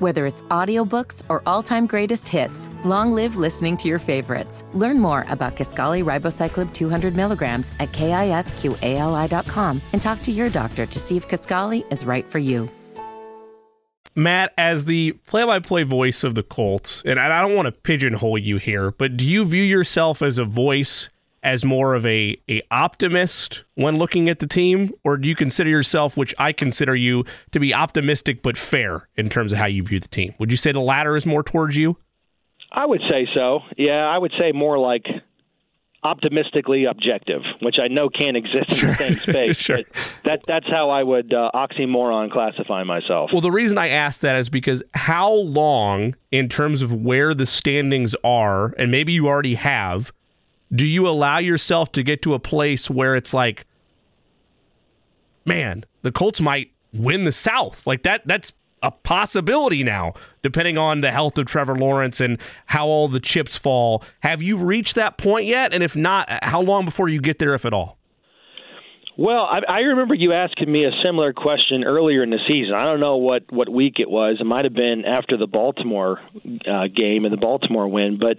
Whether 0.00 0.26
it's 0.26 0.42
audiobooks 0.44 1.22
or 1.28 1.42
all-time 1.46 1.86
greatest 1.86 2.28
hits, 2.28 2.68
long 2.84 3.12
live 3.12 3.36
listening 3.36 3.76
to 3.78 3.88
your 3.88 4.00
favorites. 4.00 4.64
Learn 4.74 4.98
more 4.98 5.24
about 5.28 5.56
Kisqali 5.56 6.04
Ribociclib 6.04 6.72
200 6.74 7.14
milligrams 7.14 7.72
at 7.78 7.92
kisqali.com 7.92 9.80
and 9.92 10.02
talk 10.02 10.20
to 10.22 10.32
your 10.32 10.50
doctor 10.50 10.84
to 10.86 10.98
see 10.98 11.16
if 11.16 11.28
Kisqali 11.28 11.90
is 11.92 12.04
right 12.04 12.24
for 12.24 12.40
you. 12.40 12.68
Matt, 14.16 14.52
as 14.56 14.84
the 14.84 15.12
play-by-play 15.26 15.84
voice 15.84 16.22
of 16.22 16.34
the 16.34 16.42
Colts, 16.42 17.02
and 17.04 17.18
I 17.18 17.42
don't 17.42 17.56
want 17.56 17.66
to 17.66 17.80
pigeonhole 17.80 18.38
you 18.38 18.58
here, 18.58 18.92
but 18.92 19.16
do 19.16 19.24
you 19.24 19.44
view 19.44 19.62
yourself 19.62 20.22
as 20.22 20.38
a 20.38 20.44
voice 20.44 21.08
as 21.44 21.64
more 21.64 21.94
of 21.94 22.04
a, 22.06 22.36
a 22.48 22.62
optimist 22.70 23.62
when 23.74 23.98
looking 23.98 24.28
at 24.28 24.40
the 24.40 24.46
team, 24.46 24.92
or 25.04 25.16
do 25.16 25.28
you 25.28 25.36
consider 25.36 25.70
yourself, 25.70 26.16
which 26.16 26.34
I 26.38 26.52
consider 26.52 26.96
you 26.96 27.24
to 27.52 27.60
be 27.60 27.74
optimistic 27.74 28.42
but 28.42 28.56
fair 28.56 29.08
in 29.16 29.28
terms 29.28 29.52
of 29.52 29.58
how 29.58 29.66
you 29.66 29.82
view 29.82 30.00
the 30.00 30.08
team? 30.08 30.34
Would 30.38 30.50
you 30.50 30.56
say 30.56 30.72
the 30.72 30.80
latter 30.80 31.16
is 31.16 31.26
more 31.26 31.42
towards 31.42 31.76
you? 31.76 31.98
I 32.72 32.86
would 32.86 33.02
say 33.08 33.28
so. 33.32 33.60
Yeah, 33.76 34.06
I 34.06 34.18
would 34.18 34.32
say 34.38 34.50
more 34.52 34.78
like 34.78 35.06
optimistically 36.02 36.84
objective, 36.84 37.42
which 37.60 37.76
I 37.82 37.88
know 37.88 38.08
can't 38.08 38.36
exist 38.36 38.82
in 38.82 38.88
the 38.88 38.94
same 38.96 39.18
space. 39.20 39.56
sure. 39.58 39.76
But 39.78 39.86
that 40.24 40.40
that's 40.46 40.66
how 40.66 40.90
I 40.90 41.02
would 41.02 41.32
uh, 41.32 41.50
oxymoron 41.54 42.30
classify 42.30 42.84
myself. 42.84 43.30
Well, 43.32 43.40
the 43.40 43.50
reason 43.50 43.78
I 43.78 43.88
ask 43.88 44.20
that 44.20 44.36
is 44.36 44.48
because 44.48 44.82
how 44.94 45.32
long, 45.32 46.14
in 46.30 46.48
terms 46.48 46.82
of 46.82 46.92
where 46.92 47.34
the 47.34 47.46
standings 47.46 48.14
are, 48.24 48.74
and 48.78 48.90
maybe 48.90 49.12
you 49.12 49.28
already 49.28 49.54
have, 49.54 50.12
do 50.72 50.86
you 50.86 51.08
allow 51.08 51.38
yourself 51.38 51.92
to 51.92 52.02
get 52.02 52.22
to 52.22 52.34
a 52.34 52.38
place 52.38 52.90
where 52.90 53.14
it's 53.16 53.34
like, 53.34 53.66
man, 55.44 55.84
the 56.02 56.12
Colts 56.12 56.40
might 56.40 56.70
win 56.92 57.24
the 57.24 57.32
South? 57.32 57.86
Like 57.86 58.02
that, 58.04 58.22
that's 58.26 58.52
a 58.82 58.90
possibility 58.90 59.82
now, 59.82 60.12
depending 60.42 60.76
on 60.76 61.00
the 61.00 61.10
health 61.10 61.38
of 61.38 61.46
Trevor 61.46 61.74
Lawrence 61.74 62.20
and 62.20 62.38
how 62.66 62.86
all 62.86 63.08
the 63.08 63.20
chips 63.20 63.56
fall. 63.56 64.04
Have 64.20 64.42
you 64.42 64.56
reached 64.56 64.94
that 64.96 65.16
point 65.16 65.46
yet? 65.46 65.72
And 65.72 65.82
if 65.82 65.96
not, 65.96 66.28
how 66.44 66.60
long 66.60 66.84
before 66.84 67.08
you 67.08 67.20
get 67.20 67.38
there, 67.38 67.54
if 67.54 67.64
at 67.64 67.72
all? 67.72 67.98
Well, 69.16 69.42
I, 69.42 69.60
I 69.68 69.78
remember 69.78 70.14
you 70.14 70.32
asking 70.32 70.70
me 70.70 70.84
a 70.84 70.90
similar 71.04 71.32
question 71.32 71.84
earlier 71.84 72.22
in 72.22 72.30
the 72.30 72.40
season. 72.48 72.74
I 72.74 72.84
don't 72.84 72.98
know 73.00 73.16
what 73.16 73.44
what 73.50 73.68
week 73.68 73.94
it 73.98 74.10
was. 74.10 74.38
It 74.40 74.44
might 74.44 74.64
have 74.64 74.74
been 74.74 75.04
after 75.06 75.36
the 75.36 75.46
Baltimore 75.46 76.18
uh, 76.44 76.88
game 76.94 77.24
and 77.24 77.32
the 77.32 77.38
Baltimore 77.40 77.86
win, 77.86 78.18
but 78.18 78.38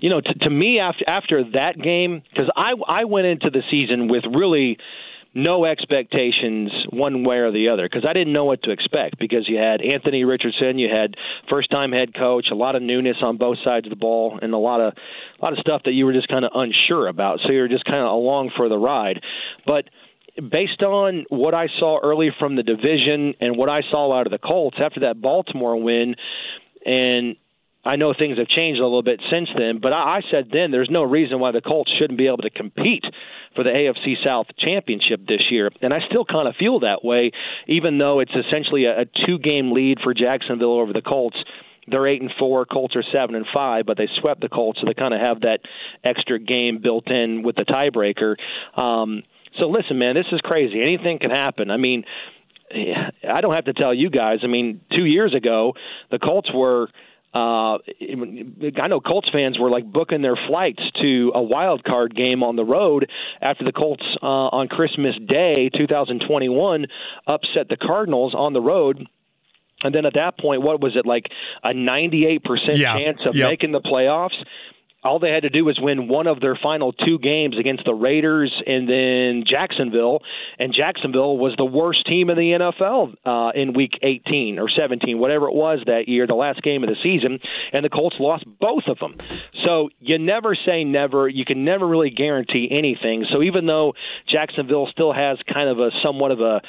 you 0.00 0.10
know, 0.10 0.20
to, 0.20 0.34
to 0.34 0.50
me 0.50 0.78
after 0.78 1.08
after 1.08 1.44
that 1.52 1.80
game, 1.80 2.22
because 2.30 2.50
I 2.56 2.72
I 2.86 3.04
went 3.04 3.26
into 3.26 3.50
the 3.50 3.62
season 3.70 4.08
with 4.08 4.24
really 4.32 4.78
no 5.32 5.64
expectations 5.64 6.72
one 6.90 7.22
way 7.24 7.36
or 7.36 7.52
the 7.52 7.68
other 7.68 7.88
because 7.88 8.04
I 8.08 8.12
didn't 8.12 8.32
know 8.32 8.46
what 8.46 8.62
to 8.64 8.72
expect 8.72 9.18
because 9.18 9.48
you 9.48 9.58
had 9.58 9.80
Anthony 9.80 10.24
Richardson, 10.24 10.78
you 10.78 10.88
had 10.92 11.14
first 11.48 11.70
time 11.70 11.92
head 11.92 12.14
coach, 12.14 12.46
a 12.50 12.56
lot 12.56 12.74
of 12.74 12.82
newness 12.82 13.16
on 13.22 13.36
both 13.36 13.58
sides 13.64 13.86
of 13.86 13.90
the 13.90 13.96
ball, 13.96 14.38
and 14.42 14.52
a 14.52 14.58
lot 14.58 14.80
of 14.80 14.94
a 15.40 15.44
lot 15.44 15.52
of 15.52 15.58
stuff 15.60 15.82
that 15.84 15.92
you 15.92 16.04
were 16.04 16.12
just 16.12 16.28
kind 16.28 16.44
of 16.44 16.50
unsure 16.54 17.06
about. 17.06 17.38
So 17.44 17.52
you 17.52 17.60
were 17.60 17.68
just 17.68 17.84
kind 17.84 17.98
of 17.98 18.10
along 18.10 18.50
for 18.56 18.68
the 18.68 18.78
ride, 18.78 19.20
but 19.66 19.84
based 20.36 20.82
on 20.82 21.26
what 21.28 21.54
I 21.54 21.66
saw 21.78 21.98
early 22.02 22.30
from 22.38 22.56
the 22.56 22.62
division 22.62 23.34
and 23.40 23.56
what 23.56 23.68
I 23.68 23.80
saw 23.90 24.18
out 24.18 24.26
of 24.26 24.32
the 24.32 24.38
Colts 24.38 24.78
after 24.80 25.00
that 25.00 25.20
Baltimore 25.20 25.80
win, 25.80 26.14
and 26.84 27.36
I 27.84 27.96
know 27.96 28.12
things 28.12 28.36
have 28.36 28.48
changed 28.48 28.78
a 28.78 28.84
little 28.84 29.02
bit 29.02 29.20
since 29.30 29.48
then, 29.56 29.78
but 29.80 29.92
I, 29.92 30.20
said 30.30 30.50
then 30.52 30.70
there's 30.70 30.90
no 30.90 31.02
reason 31.02 31.40
why 31.40 31.52
the 31.52 31.62
Colts 31.62 31.90
shouldn't 31.98 32.18
be 32.18 32.26
able 32.26 32.38
to 32.38 32.50
compete 32.50 33.04
for 33.54 33.64
the 33.64 33.70
AFC 33.70 34.22
South 34.24 34.46
championship 34.58 35.26
this 35.26 35.40
year. 35.50 35.70
And 35.80 35.94
I 35.94 36.00
still 36.08 36.26
kind 36.26 36.46
of 36.46 36.56
feel 36.56 36.80
that 36.80 37.02
way, 37.02 37.32
even 37.66 37.96
though 37.96 38.20
it's 38.20 38.34
essentially 38.34 38.84
a, 38.84 39.02
a 39.02 39.04
two 39.26 39.38
game 39.38 39.72
lead 39.72 39.98
for 40.04 40.12
Jacksonville 40.12 40.78
over 40.78 40.92
the 40.92 41.00
Colts. 41.00 41.38
They're 41.86 42.06
eight 42.06 42.20
and 42.20 42.30
four. 42.38 42.66
Colts 42.66 42.94
are 42.96 43.04
seven 43.12 43.34
and 43.34 43.46
five, 43.52 43.86
but 43.86 43.96
they 43.96 44.08
swept 44.20 44.42
the 44.42 44.50
Colts, 44.50 44.78
so 44.80 44.86
they 44.86 44.94
kind 44.94 45.14
of 45.14 45.20
have 45.20 45.40
that 45.40 45.60
extra 46.04 46.38
game 46.38 46.80
built 46.82 47.10
in 47.10 47.42
with 47.42 47.56
the 47.56 47.64
tiebreaker. 47.64 48.36
Um, 48.78 49.22
so 49.58 49.68
listen, 49.68 49.98
man, 49.98 50.14
this 50.14 50.26
is 50.30 50.40
crazy. 50.42 50.80
Anything 50.82 51.18
can 51.18 51.30
happen. 51.30 51.70
I 51.70 51.78
mean, 51.78 52.04
I 52.74 53.40
don't 53.40 53.54
have 53.54 53.64
to 53.64 53.72
tell 53.72 53.94
you 53.94 54.10
guys. 54.10 54.40
I 54.44 54.46
mean, 54.46 54.82
two 54.94 55.06
years 55.06 55.34
ago, 55.34 55.72
the 56.10 56.18
Colts 56.18 56.50
were 56.54 56.88
uh, 57.32 57.78
I 57.78 58.88
know 58.88 59.00
Colts 59.00 59.28
fans 59.32 59.58
were 59.58 59.70
like 59.70 59.84
booking 59.90 60.20
their 60.22 60.36
flights 60.48 60.82
to 61.00 61.30
a 61.34 61.42
wild 61.42 61.84
card 61.84 62.14
game 62.14 62.42
on 62.42 62.56
the 62.56 62.64
road 62.64 63.08
after 63.40 63.64
the 63.64 63.72
Colts 63.72 64.02
uh, 64.22 64.26
on 64.26 64.66
Christmas 64.68 65.14
Day 65.28 65.70
2021 65.76 66.86
upset 67.26 67.68
the 67.68 67.76
Cardinals 67.76 68.34
on 68.34 68.52
the 68.52 68.60
road. 68.60 69.06
And 69.82 69.94
then 69.94 70.04
at 70.06 70.14
that 70.14 70.38
point, 70.38 70.62
what 70.62 70.80
was 70.80 70.96
it 70.96 71.06
like 71.06 71.26
a 71.62 71.68
98% 71.72 72.40
Yeah. 72.76 72.98
chance 72.98 73.18
of 73.24 73.34
Yep. 73.36 73.48
making 73.48 73.72
the 73.72 73.80
playoffs? 73.80 74.36
All 75.02 75.18
they 75.18 75.30
had 75.30 75.44
to 75.44 75.50
do 75.50 75.64
was 75.64 75.78
win 75.80 76.08
one 76.08 76.26
of 76.26 76.40
their 76.40 76.58
final 76.62 76.92
two 76.92 77.18
games 77.18 77.58
against 77.58 77.84
the 77.84 77.94
Raiders 77.94 78.52
and 78.66 78.88
then 78.88 79.44
Jacksonville. 79.46 80.22
And 80.58 80.74
Jacksonville 80.74 81.38
was 81.38 81.54
the 81.56 81.64
worst 81.64 82.06
team 82.06 82.28
in 82.28 82.36
the 82.36 82.52
NFL 82.52 83.14
uh, 83.24 83.52
in 83.54 83.72
Week 83.72 83.92
18 84.02 84.58
or 84.58 84.68
17, 84.68 85.18
whatever 85.18 85.48
it 85.48 85.54
was 85.54 85.80
that 85.86 86.06
year, 86.06 86.26
the 86.26 86.34
last 86.34 86.62
game 86.62 86.84
of 86.84 86.90
the 86.90 86.96
season. 87.02 87.40
And 87.72 87.84
the 87.84 87.88
Colts 87.88 88.16
lost 88.20 88.44
both 88.60 88.84
of 88.88 88.98
them. 88.98 89.16
So 89.64 89.88
you 90.00 90.18
never 90.18 90.54
say 90.54 90.84
never. 90.84 91.28
You 91.28 91.44
can 91.44 91.64
never 91.64 91.86
really 91.86 92.10
guarantee 92.10 92.68
anything. 92.70 93.24
So 93.32 93.42
even 93.42 93.66
though 93.66 93.94
Jacksonville 94.28 94.88
still 94.92 95.12
has 95.12 95.38
kind 95.52 95.68
of 95.70 95.78
a 95.78 95.90
somewhat 96.04 96.30
of 96.30 96.40
a 96.40 96.60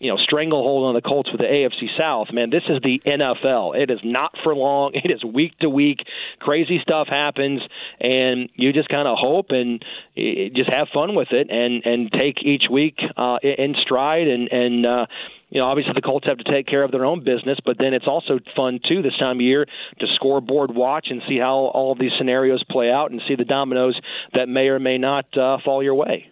you 0.00 0.10
know 0.10 0.16
stranglehold 0.16 0.86
on 0.86 0.94
the 0.94 1.02
Colts 1.02 1.30
with 1.30 1.40
the 1.40 1.46
AFC 1.46 1.86
South. 1.96 2.28
Man, 2.32 2.50
this 2.50 2.62
is 2.68 2.80
the 2.82 3.00
NFL. 3.06 3.76
It 3.80 3.90
is 3.90 4.00
not 4.02 4.32
for 4.42 4.54
long. 4.56 4.92
It 5.10 5.10
is 5.10 5.24
week 5.24 5.58
to 5.60 5.68
week. 5.68 5.98
Crazy 6.40 6.78
stuff 6.82 7.08
happens, 7.08 7.60
and 8.00 8.48
you 8.54 8.72
just 8.72 8.88
kind 8.88 9.08
of 9.08 9.16
hope 9.18 9.46
and 9.50 9.82
eh, 10.16 10.48
just 10.54 10.70
have 10.70 10.88
fun 10.92 11.14
with 11.14 11.28
it, 11.32 11.50
and 11.50 11.84
and 11.84 12.10
take 12.12 12.42
each 12.42 12.64
week 12.70 12.96
uh, 13.16 13.38
in 13.42 13.74
stride, 13.80 14.26
and 14.26 14.48
and. 14.50 14.86
Uh, 14.86 15.06
you 15.52 15.60
know, 15.60 15.66
obviously 15.66 15.94
the 15.96 16.00
Colts 16.00 16.28
have 16.28 16.38
to 16.38 16.44
take 16.44 16.68
care 16.68 16.84
of 16.84 16.92
their 16.92 17.04
own 17.04 17.24
business, 17.24 17.58
but 17.64 17.76
then 17.76 17.92
it's 17.92 18.06
also 18.06 18.38
fun 18.54 18.78
too 18.88 19.02
this 19.02 19.18
time 19.18 19.38
of 19.38 19.40
year 19.40 19.66
to 19.98 20.06
scoreboard 20.14 20.72
watch 20.72 21.08
and 21.10 21.22
see 21.28 21.38
how 21.38 21.72
all 21.74 21.90
of 21.90 21.98
these 21.98 22.12
scenarios 22.18 22.62
play 22.70 22.88
out 22.88 23.10
and 23.10 23.20
see 23.26 23.34
the 23.34 23.44
dominoes 23.44 24.00
that 24.32 24.48
may 24.48 24.68
or 24.68 24.78
may 24.78 24.96
not 24.96 25.26
uh, 25.36 25.58
fall 25.64 25.82
your 25.82 25.96
way. 25.96 26.30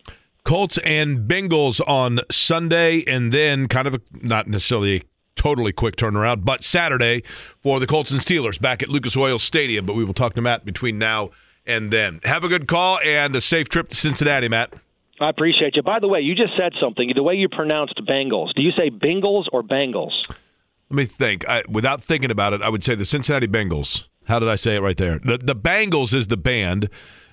Colts 0.49 0.78
and 0.78 1.28
Bengals 1.28 1.78
on 1.86 2.20
Sunday, 2.30 3.05
and 3.07 3.34
then 3.34 3.68
kind 3.68 3.86
of 3.86 3.92
a, 3.92 4.01
not 4.22 4.46
necessarily 4.49 4.96
a 4.96 5.03
totally 5.36 5.74
quick 5.74 5.94
turnaround, 5.94 6.46
but 6.46 6.64
Saturday 6.64 7.22
for 7.62 7.78
the 7.78 7.86
Colts 7.86 8.11
and 8.11 8.18
Steelers 8.18 8.59
back 8.59 8.82
at 8.82 8.88
Lucas 8.88 9.14
Oil 9.14 9.38
Stadium. 9.38 9.84
But 9.84 9.92
we 9.92 10.07
will 10.07 10.14
talk 10.14 10.32
to 10.36 10.40
Matt 10.40 10.64
between 10.64 10.96
now 10.99 11.32
and 11.66 11.90
then. 11.90 12.20
Have 12.24 12.44
a 12.44 12.49
good 12.49 12.66
call 12.66 12.99
and 13.01 13.36
a 13.36 13.42
safe 13.42 13.68
trip 13.68 13.90
to 13.90 13.94
Cincinnati, 13.94 14.49
Matt. 14.49 14.72
I 15.20 15.28
appreciate 15.28 15.76
you. 15.76 15.82
By 15.82 15.99
the 15.99 16.09
way, 16.09 16.20
you 16.20 16.34
just 16.34 16.57
said 16.57 16.72
something. 16.80 17.12
The 17.14 17.22
way 17.22 17.34
you 17.34 17.51
pronounced 17.51 18.01
Bengals, 18.09 18.55
do 18.55 18.62
you 18.62 18.70
say 18.70 18.88
Bengals 18.88 19.44
or 19.53 19.62
Bengals? 19.62 20.14
Let 20.28 20.96
me 20.96 21.05
think. 21.05 21.46
I, 21.46 21.62
without 21.68 22.03
thinking 22.03 22.30
about 22.30 22.55
it, 22.55 22.62
I 22.62 22.70
would 22.70 22.82
say 22.82 22.94
the 22.94 23.05
Cincinnati 23.05 23.49
Bengals. 23.49 24.07
How 24.24 24.38
did 24.38 24.49
I 24.49 24.57
say 24.57 24.76
it 24.76 24.80
right 24.80 24.96
there? 24.96 25.18
The 25.18 25.36
the 25.36 25.55
Bengals 25.55 26.14
is 26.14 26.28
the 26.28 26.38
band. 26.38 26.88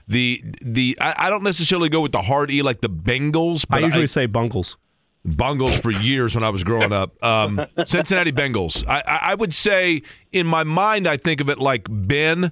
The 0.07 0.43
the 0.61 0.97
I, 1.01 1.27
I 1.27 1.29
don't 1.29 1.43
necessarily 1.43 1.89
go 1.89 2.01
with 2.01 2.11
the 2.11 2.21
hard 2.21 2.51
E 2.51 2.61
like 2.61 2.81
the 2.81 2.89
Bengals, 2.89 3.65
I 3.69 3.81
but 3.81 3.83
usually 3.85 4.07
say 4.07 4.25
Bungles. 4.27 4.77
Bungles 5.25 5.79
for 5.79 5.89
years 5.89 6.35
when 6.35 6.43
I 6.43 6.49
was 6.51 6.63
growing 6.63 6.93
up. 6.93 7.21
Um, 7.23 7.59
Cincinnati 7.85 8.31
Bengals. 8.31 8.87
I, 8.87 9.01
I, 9.07 9.15
I 9.31 9.35
would 9.35 9.53
say 9.55 10.03
in 10.31 10.45
my 10.45 10.63
mind 10.63 11.07
I 11.07 11.17
think 11.17 11.41
of 11.41 11.49
it 11.49 11.57
like 11.57 11.87
Ben, 11.89 12.51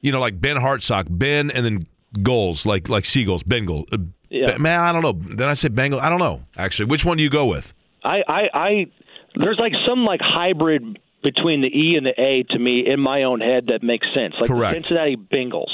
you 0.00 0.12
know, 0.12 0.20
like 0.20 0.40
Ben 0.40 0.56
Hartsock, 0.56 1.06
Ben, 1.10 1.50
and 1.50 1.66
then 1.66 1.86
goals 2.22 2.64
like 2.64 2.88
like 2.88 3.04
seagulls, 3.04 3.42
Bengal. 3.42 3.84
Uh, 3.92 3.98
Yeah. 4.30 4.56
Man, 4.56 4.80
I 4.80 4.92
don't 4.92 5.02
know. 5.02 5.34
Then 5.36 5.48
I 5.48 5.54
say 5.54 5.68
Bengal. 5.68 6.00
I 6.00 6.08
don't 6.08 6.18
know 6.18 6.40
actually. 6.56 6.86
Which 6.86 7.04
one 7.04 7.18
do 7.18 7.22
you 7.22 7.30
go 7.30 7.44
with? 7.44 7.74
I, 8.02 8.22
I, 8.26 8.40
I 8.54 8.86
There's 9.34 9.58
like 9.58 9.72
some 9.86 10.04
like 10.06 10.20
hybrid 10.22 10.98
between 11.22 11.60
the 11.60 11.68
E 11.68 11.96
and 11.96 12.06
the 12.06 12.18
A 12.18 12.44
to 12.54 12.58
me 12.58 12.84
in 12.86 13.00
my 13.00 13.24
own 13.24 13.40
head 13.40 13.66
that 13.66 13.82
makes 13.82 14.06
sense. 14.14 14.34
Like 14.40 14.48
Correct. 14.48 14.72
the 14.72 14.76
Cincinnati 14.76 15.16
Bengals. 15.16 15.72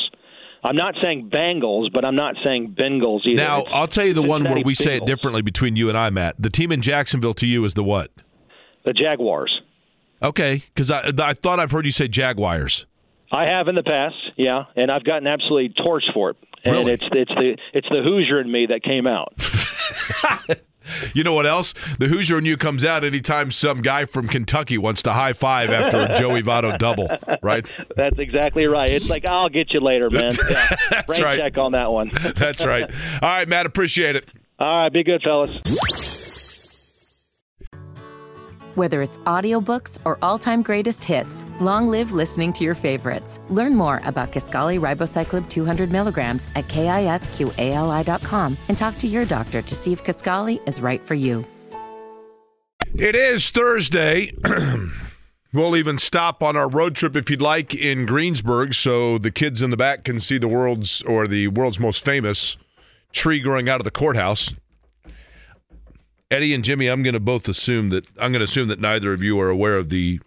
I'm 0.65 0.77
not 0.77 0.95
saying 1.03 1.29
Bengals, 1.31 1.93
but 1.93 2.05
I'm 2.05 2.15
not 2.15 2.37
saying 2.45 2.77
Bengals 2.79 3.27
either. 3.27 3.43
Now, 3.43 3.61
It's 3.63 3.71
I'll 3.73 3.89
tell 3.89 4.07
you 4.07 4.15
the 4.15 4.23
one 4.23 4.45
where 4.45 4.63
we 4.65 4.75
say 4.75 4.97
it 4.97 5.07
differently 5.07 5.43
between 5.43 5.75
you 5.77 5.89
and 5.89 5.99
I, 5.99 6.11
Matt. 6.11 6.37
The 6.39 6.51
team 6.51 6.71
in 6.71 6.83
Jacksonville 6.83 7.35
to 7.35 7.47
you 7.47 7.65
is 7.65 7.75
the 7.75 7.83
what? 7.83 8.11
The 8.85 8.93
Jaguars. 8.93 9.61
Okay, 10.23 10.65
because 10.73 10.91
I, 10.91 11.11
I 11.19 11.35
thought 11.35 11.59
I've 11.59 11.73
heard 11.73 11.85
you 11.85 11.91
say 11.91 12.07
Jaguars. 12.07 12.87
I 13.33 13.45
have 13.47 13.67
in 13.67 13.75
the 13.75 13.83
past, 13.83 14.15
yeah, 14.37 14.65
and 14.77 14.91
I've 14.91 15.05
gotten 15.05 15.27
absolutely 15.27 15.71
torched 15.85 16.13
for 16.15 16.31
it. 16.31 16.37
And 16.65 16.75
Really? 16.75 16.93
it's 16.93 17.05
it's 17.11 17.31
the 17.35 17.57
it's 17.75 17.89
the 17.89 18.03
Hoosier 18.05 18.41
in 18.41 18.51
me 18.53 18.67
that 18.67 18.85
came 18.85 19.07
out. 19.09 19.35
You 21.15 21.25
know 21.25 21.35
what 21.35 21.47
else? 21.47 21.75
The 21.99 22.09
Hoosier 22.09 22.39
in 22.39 22.45
you 22.45 22.57
comes 22.57 22.85
out 22.85 23.05
anytime 23.05 23.51
some 23.51 23.83
guy 23.83 24.05
from 24.05 24.29
Kentucky 24.29 24.79
wants 24.79 25.03
to 25.05 25.13
high 25.13 25.33
five 25.33 25.71
after 25.71 26.01
a 26.01 26.15
Joey 26.15 26.43
Votto 26.43 26.77
double, 26.79 27.09
right? 27.43 27.67
That's 27.97 28.19
exactly 28.19 28.67
right. 28.67 28.89
It's 28.89 29.09
like 29.09 29.25
I'll 29.27 29.49
get 29.49 29.73
you 29.73 29.81
later, 29.81 30.11
man. 30.11 30.33
Yeah. 30.53 30.77
That's 30.91 31.09
Rain 31.09 31.23
right. 31.23 31.39
check 31.39 31.57
on 31.57 31.73
that 31.73 31.91
one. 31.91 32.11
That's 32.37 32.65
right. 32.65 32.91
All 33.23 33.29
right, 33.29 33.49
Matt, 33.49 33.65
appreciate 33.65 34.17
it. 34.17 34.29
All 34.59 34.83
right, 34.83 34.93
be 34.93 35.03
good, 35.03 35.23
fellas. 35.23 36.21
Whether 38.75 39.03
it's 39.03 39.19
audiobooks 39.19 39.99
or 40.07 40.19
all-time 40.23 40.63
greatest 40.63 41.05
hits, 41.05 41.45
long 41.61 41.89
live 41.89 42.13
listening 42.13 42.55
to 42.55 42.65
your 42.65 42.75
favorites. 42.75 43.39
Learn 43.51 43.75
more 43.75 44.01
about 44.05 44.33
Kisqali 44.33 44.81
Ribociclib 44.81 45.51
200 45.51 45.91
milligrams 45.91 46.49
at 46.57 46.69
kisqali.com 46.69 48.57
and 48.69 48.79
talk 48.79 48.97
to 48.99 49.07
your 49.07 49.27
doctor 49.27 49.61
to 49.61 49.75
see 49.75 49.93
if 49.93 50.03
Kisqali 50.03 50.67
is 50.67 50.81
right 50.81 51.03
for 51.03 51.13
you. 51.13 51.45
It 52.95 53.15
is 53.15 53.51
Thursday. 53.51 54.33
we'll 55.53 55.77
even 55.77 55.99
stop 55.99 56.43
on 56.43 56.57
our 56.57 56.71
road 56.71 56.97
trip 56.97 57.15
if 57.15 57.31
you'd 57.31 57.43
like 57.43 57.75
in 57.75 58.07
Greensburg 58.07 58.73
so 58.73 59.19
the 59.19 59.31
kids 59.31 59.61
in 59.61 59.69
the 59.69 59.77
back 59.77 60.05
can 60.05 60.19
see 60.19 60.39
the 60.39 60.49
world's 60.49 61.03
or 61.03 61.27
the 61.27 61.49
world's 61.49 61.79
most 61.79 62.03
famous 62.03 62.57
tree 63.13 63.39
growing 63.39 63.69
out 63.69 63.81
of 63.81 63.85
the 63.85 63.91
courthouse. 63.91 64.55
Eddie 66.33 66.55
and 66.55 66.65
Jimmy, 66.65 66.89
I'm 66.89 67.03
going 67.03 67.15
to 67.15 67.21
both 67.21 67.49
assume 67.49 67.91
that 67.91 68.07
I'm 68.19 68.33
going 68.33 68.41
to 68.41 68.45
assume 68.45 68.69
that 68.69 68.81
neither 68.81 69.13
of 69.13 69.23
you 69.23 69.39
are 69.41 69.51
aware 69.51 69.77
of 69.77 69.91
the 69.91 70.21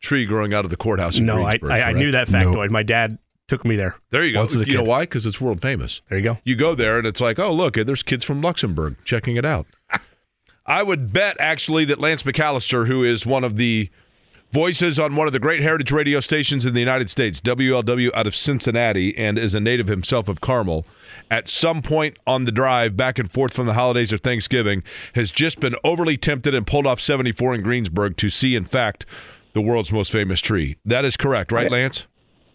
tree 0.00 0.26
growing 0.26 0.52
out 0.52 0.64
of 0.64 0.70
the 0.70 0.76
courthouse 0.76 1.18
in 1.18 1.26
No, 1.26 1.42
I, 1.42 1.58
I, 1.64 1.82
I 1.82 1.92
knew 1.92 2.10
that 2.12 2.28
factoid. 2.28 2.70
My 2.70 2.82
dad 2.82 3.18
took 3.48 3.64
me 3.64 3.76
there. 3.76 3.96
There 4.10 4.24
you 4.24 4.32
go. 4.32 4.40
Once 4.40 4.54
as 4.54 4.62
a 4.62 4.66
You 4.66 4.74
know 4.74 4.82
why? 4.82 5.02
Because 5.02 5.26
it's 5.26 5.40
world 5.40 5.60
famous. 5.62 6.02
There 6.08 6.18
you 6.18 6.24
go. 6.24 6.38
You 6.44 6.56
go 6.56 6.74
there 6.74 6.98
and 6.98 7.06
it's 7.06 7.20
like, 7.20 7.38
oh, 7.38 7.52
look, 7.52 7.74
there's 7.74 8.02
kids 8.02 8.24
from 8.24 8.42
Luxembourg 8.42 8.96
checking 9.04 9.36
it 9.36 9.44
out. 9.44 9.66
I 10.66 10.82
would 10.82 11.12
bet 11.12 11.36
actually 11.40 11.86
that 11.86 11.98
Lance 11.98 12.24
McAlister, 12.24 12.86
who 12.86 13.02
is 13.02 13.24
one 13.24 13.42
of 13.42 13.56
the 13.56 13.90
voices 14.52 14.98
on 14.98 15.14
one 15.14 15.26
of 15.26 15.32
the 15.32 15.38
great 15.38 15.60
heritage 15.60 15.92
radio 15.92 16.20
stations 16.20 16.64
in 16.64 16.74
the 16.74 16.80
United 16.80 17.10
States, 17.10 17.40
WLW 17.40 18.10
out 18.14 18.26
of 18.26 18.34
Cincinnati, 18.34 19.16
and 19.16 19.38
is 19.38 19.54
a 19.54 19.60
native 19.60 19.88
himself 19.88 20.28
of 20.28 20.40
Carmel, 20.40 20.86
at 21.30 21.48
some 21.48 21.82
point 21.82 22.16
on 22.26 22.44
the 22.44 22.52
drive 22.52 22.96
back 22.96 23.18
and 23.18 23.30
forth 23.30 23.52
from 23.52 23.66
the 23.66 23.74
holidays 23.74 24.12
or 24.12 24.18
Thanksgiving, 24.18 24.82
has 25.14 25.30
just 25.30 25.60
been 25.60 25.74
overly 25.84 26.16
tempted 26.16 26.54
and 26.54 26.66
pulled 26.66 26.86
off 26.86 27.00
74 27.00 27.56
in 27.56 27.62
Greensburg 27.62 28.16
to 28.16 28.30
see, 28.30 28.56
in 28.56 28.64
fact, 28.64 29.04
the 29.52 29.60
world's 29.60 29.92
most 29.92 30.12
famous 30.12 30.40
tree. 30.40 30.76
That 30.84 31.04
is 31.04 31.16
correct, 31.16 31.52
right, 31.52 31.70
Lance? 31.70 32.06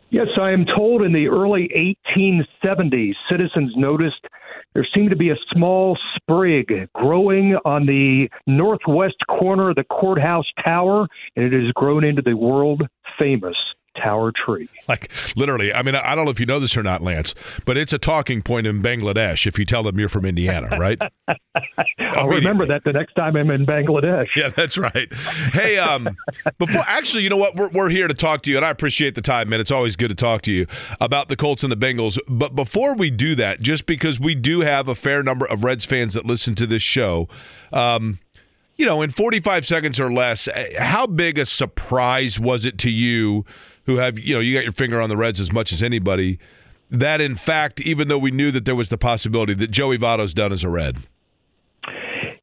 Yes, 0.09 0.27
I 0.39 0.51
am 0.51 0.65
told 0.65 1.01
in 1.01 1.11
the 1.11 1.27
early 1.27 1.69
1870s, 2.15 3.13
citizens 3.31 3.73
noticed 3.75 4.27
there 4.73 4.87
seemed 4.93 5.11
to 5.11 5.15
be 5.15 5.29
a 5.29 5.37
small 5.51 5.97
sprig 6.15 6.89
growing 6.93 7.55
on 7.65 7.85
the 7.85 8.29
northwest 8.47 9.17
corner 9.27 9.69
of 9.69 9.75
the 9.75 9.83
courthouse 9.83 10.47
tower, 10.63 11.07
and 11.35 11.53
it 11.53 11.63
has 11.63 11.71
grown 11.73 12.03
into 12.03 12.21
the 12.21 12.35
world 12.35 12.83
famous 13.19 13.57
tower 14.01 14.31
tree. 14.31 14.69
Like 14.87 15.11
literally, 15.35 15.73
I 15.73 15.81
mean, 15.81 15.95
I 15.95 16.15
don't 16.15 16.25
know 16.25 16.31
if 16.31 16.39
you 16.39 16.45
know 16.45 16.59
this 16.59 16.75
or 16.75 16.83
not, 16.83 17.01
Lance, 17.01 17.33
but 17.65 17.77
it's 17.77 17.93
a 17.93 17.97
talking 17.97 18.41
point 18.41 18.67
in 18.67 18.81
Bangladesh 18.81 19.47
if 19.47 19.57
you 19.57 19.65
tell 19.65 19.83
them 19.83 19.97
you're 19.97 20.09
from 20.09 20.25
Indiana, 20.25 20.77
right? 20.77 20.99
I'll 21.99 22.27
remember 22.27 22.65
that 22.65 22.83
the 22.83 22.93
next 22.93 23.13
time 23.13 23.35
I'm 23.35 23.49
in 23.49 23.65
Bangladesh. 23.65 24.27
Yeah, 24.35 24.49
that's 24.49 24.77
right. 24.77 25.11
Hey, 25.53 25.77
um, 25.77 26.09
before 26.57 26.83
actually, 26.87 27.23
you 27.23 27.29
know 27.29 27.37
what? 27.37 27.55
We're, 27.55 27.69
we're 27.69 27.89
here 27.89 28.07
to 28.07 28.13
talk 28.13 28.41
to 28.43 28.51
you, 28.51 28.57
and 28.57 28.65
I 28.65 28.69
appreciate 28.69 29.15
the 29.15 29.21
time, 29.21 29.49
man. 29.49 29.59
It's 29.59 29.71
always 29.71 29.95
good 29.95 30.09
to 30.09 30.15
talk 30.15 30.41
to 30.43 30.51
you 30.51 30.67
about 30.99 31.29
the 31.29 31.35
Colts 31.35 31.63
and 31.63 31.71
the 31.71 31.77
Bengals. 31.77 32.19
But 32.27 32.55
before 32.55 32.95
we 32.95 33.09
do 33.09 33.35
that, 33.35 33.61
just 33.61 33.85
because 33.85 34.19
we 34.19 34.35
do 34.35 34.61
have 34.61 34.87
a 34.87 34.95
fair 34.95 35.23
number 35.23 35.45
of 35.45 35.63
Reds 35.63 35.85
fans 35.85 36.13
that 36.13 36.25
listen 36.25 36.55
to 36.55 36.67
this 36.67 36.83
show, 36.83 37.27
um, 37.71 38.19
you 38.75 38.85
know, 38.85 39.01
in 39.01 39.11
45 39.11 39.65
seconds 39.65 39.99
or 39.99 40.11
less, 40.11 40.47
eh, 40.47 40.81
how 40.81 41.05
big 41.05 41.37
a 41.37 41.45
surprise 41.45 42.39
was 42.39 42.65
it 42.65 42.77
to 42.79 42.89
you, 42.89 43.45
who 43.85 43.97
have 43.97 44.17
you 44.19 44.33
know 44.33 44.39
you 44.39 44.53
got 44.53 44.63
your 44.63 44.73
finger 44.73 45.01
on 45.01 45.09
the 45.09 45.17
Reds 45.17 45.39
as 45.39 45.51
much 45.51 45.71
as 45.71 45.83
anybody, 45.83 46.39
that 46.89 47.21
in 47.21 47.35
fact, 47.35 47.81
even 47.81 48.07
though 48.07 48.17
we 48.17 48.31
knew 48.31 48.51
that 48.51 48.65
there 48.65 48.75
was 48.75 48.89
the 48.89 48.97
possibility 48.97 49.53
that 49.53 49.71
Joey 49.71 49.97
Votto's 49.97 50.33
done 50.33 50.53
as 50.53 50.63
a 50.63 50.69
Red. 50.69 51.03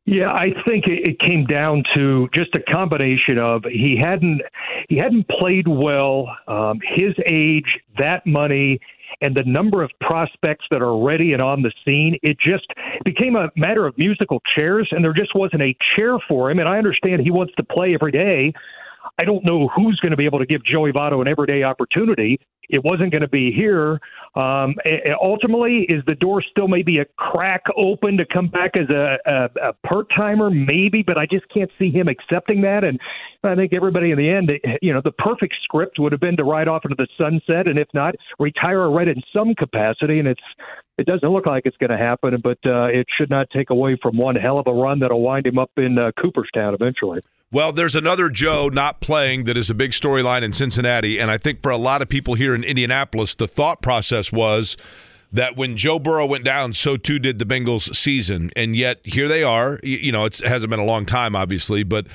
Yeah, 0.06 0.32
I 0.32 0.48
think 0.66 0.86
it, 0.88 1.20
came 1.20 1.44
down 1.44 1.84
to 1.94 2.28
just 2.34 2.52
a 2.56 2.72
combination 2.72 3.38
of 3.38 3.62
he 3.64 3.96
hadn't 3.96 4.42
he 4.88 4.96
hadn't 4.96 5.28
played 5.28 5.68
well, 5.68 6.26
um, 6.48 6.80
his 6.96 7.14
age, 7.24 7.78
that 7.96 8.26
money, 8.26 8.80
and 9.20 9.36
the 9.36 9.44
number 9.44 9.84
of 9.84 9.90
prospects 10.00 10.64
that 10.72 10.82
are 10.82 10.98
ready 10.98 11.32
and 11.32 11.40
on 11.40 11.62
the 11.62 11.72
scene. 11.84 12.18
It 12.22 12.38
just 12.40 12.66
became 13.04 13.36
a 13.36 13.50
matter 13.54 13.86
of 13.86 13.96
musical 13.98 14.42
chairs, 14.52 14.88
and 14.90 15.04
there 15.04 15.12
just 15.12 15.34
wasn't 15.36 15.62
a 15.62 15.76
chair 15.94 16.18
for 16.26 16.50
him. 16.50 16.58
And 16.58 16.68
I 16.68 16.78
understand 16.78 17.20
he 17.22 17.30
wants 17.30 17.52
to 17.56 17.62
play 17.62 17.94
every 17.94 18.10
day. 18.10 18.52
I 19.20 19.24
don't 19.26 19.44
know 19.44 19.68
who's 19.76 20.00
going 20.00 20.12
to 20.12 20.16
be 20.16 20.24
able 20.24 20.38
to 20.38 20.46
give 20.46 20.64
Joey 20.64 20.92
Votto 20.92 21.20
an 21.20 21.28
everyday 21.28 21.62
opportunity. 21.62 22.40
It 22.70 22.82
wasn't 22.82 23.10
going 23.10 23.20
to 23.20 23.28
be 23.28 23.52
here. 23.52 24.00
Um, 24.34 24.76
ultimately, 25.20 25.84
is 25.90 26.02
the 26.06 26.14
door 26.14 26.42
still 26.50 26.68
maybe 26.68 27.00
a 27.00 27.04
crack 27.18 27.62
open 27.76 28.16
to 28.16 28.24
come 28.24 28.48
back 28.48 28.76
as 28.76 28.88
a, 28.88 29.18
a, 29.26 29.68
a 29.68 29.72
part 29.86 30.06
timer? 30.16 30.48
Maybe, 30.48 31.02
but 31.02 31.18
I 31.18 31.26
just 31.30 31.44
can't 31.52 31.70
see 31.78 31.90
him 31.90 32.08
accepting 32.08 32.62
that. 32.62 32.82
And 32.82 32.98
I 33.44 33.54
think 33.56 33.74
everybody 33.74 34.10
in 34.10 34.16
the 34.16 34.30
end, 34.30 34.52
you 34.80 34.94
know, 34.94 35.02
the 35.04 35.12
perfect 35.12 35.54
script 35.64 35.98
would 35.98 36.12
have 36.12 36.20
been 36.22 36.38
to 36.38 36.44
ride 36.44 36.68
off 36.68 36.86
into 36.86 36.96
the 36.96 37.08
sunset, 37.18 37.66
and 37.66 37.78
if 37.78 37.88
not, 37.92 38.14
retire 38.38 38.88
Red 38.88 39.08
in 39.08 39.20
some 39.34 39.54
capacity. 39.54 40.18
And 40.18 40.28
it's 40.28 40.40
it 40.96 41.06
doesn't 41.06 41.28
look 41.28 41.44
like 41.44 41.66
it's 41.66 41.76
going 41.76 41.90
to 41.90 41.98
happen, 41.98 42.40
but 42.42 42.58
uh, 42.64 42.86
it 42.86 43.06
should 43.18 43.28
not 43.28 43.48
take 43.50 43.68
away 43.68 43.98
from 44.00 44.16
one 44.16 44.36
hell 44.36 44.58
of 44.58 44.66
a 44.66 44.72
run 44.72 45.00
that'll 45.00 45.20
wind 45.20 45.46
him 45.46 45.58
up 45.58 45.72
in 45.76 45.98
uh, 45.98 46.10
Cooperstown 46.18 46.72
eventually. 46.72 47.20
Well, 47.52 47.72
there's 47.72 47.96
another 47.96 48.28
Joe 48.28 48.68
not 48.68 49.00
playing 49.00 49.42
that 49.44 49.56
is 49.56 49.68
a 49.68 49.74
big 49.74 49.90
storyline 49.90 50.42
in 50.42 50.52
Cincinnati. 50.52 51.18
And 51.18 51.32
I 51.32 51.36
think 51.36 51.62
for 51.62 51.70
a 51.70 51.76
lot 51.76 52.00
of 52.00 52.08
people 52.08 52.34
here 52.34 52.54
in 52.54 52.62
Indianapolis, 52.62 53.34
the 53.34 53.48
thought 53.48 53.82
process 53.82 54.30
was 54.30 54.76
that 55.32 55.56
when 55.56 55.76
Joe 55.76 55.98
Burrow 55.98 56.26
went 56.26 56.44
down, 56.44 56.74
so 56.74 56.96
too 56.96 57.18
did 57.18 57.40
the 57.40 57.44
Bengals 57.44 57.92
season. 57.96 58.52
And 58.54 58.76
yet 58.76 59.00
here 59.02 59.26
they 59.26 59.42
are. 59.42 59.80
You 59.82 60.12
know, 60.12 60.26
it 60.26 60.38
hasn't 60.38 60.70
been 60.70 60.78
a 60.78 60.84
long 60.84 61.06
time, 61.06 61.34
obviously, 61.34 61.82
but 61.82 62.06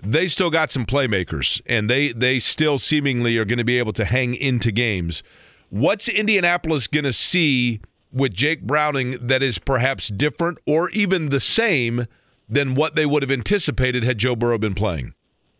they 0.00 0.28
still 0.28 0.50
got 0.50 0.70
some 0.70 0.84
playmakers 0.84 1.62
and 1.64 1.88
they, 1.88 2.12
they 2.12 2.38
still 2.38 2.78
seemingly 2.78 3.38
are 3.38 3.46
going 3.46 3.56
to 3.56 3.64
be 3.64 3.78
able 3.78 3.94
to 3.94 4.04
hang 4.04 4.34
into 4.34 4.70
games. 4.70 5.22
What's 5.70 6.08
Indianapolis 6.08 6.88
going 6.88 7.04
to 7.04 7.12
see 7.14 7.80
with 8.12 8.34
Jake 8.34 8.60
Browning 8.60 9.12
that 9.28 9.42
is 9.42 9.58
perhaps 9.58 10.08
different 10.08 10.58
or 10.66 10.90
even 10.90 11.30
the 11.30 11.40
same 11.40 12.06
than 12.54 12.74
what 12.74 12.96
they 12.96 13.06
would 13.06 13.22
have 13.22 13.30
anticipated 13.30 14.04
had 14.04 14.18
Joe 14.18 14.36
Burrow 14.36 14.58
been 14.58 14.74
playing? 14.74 15.14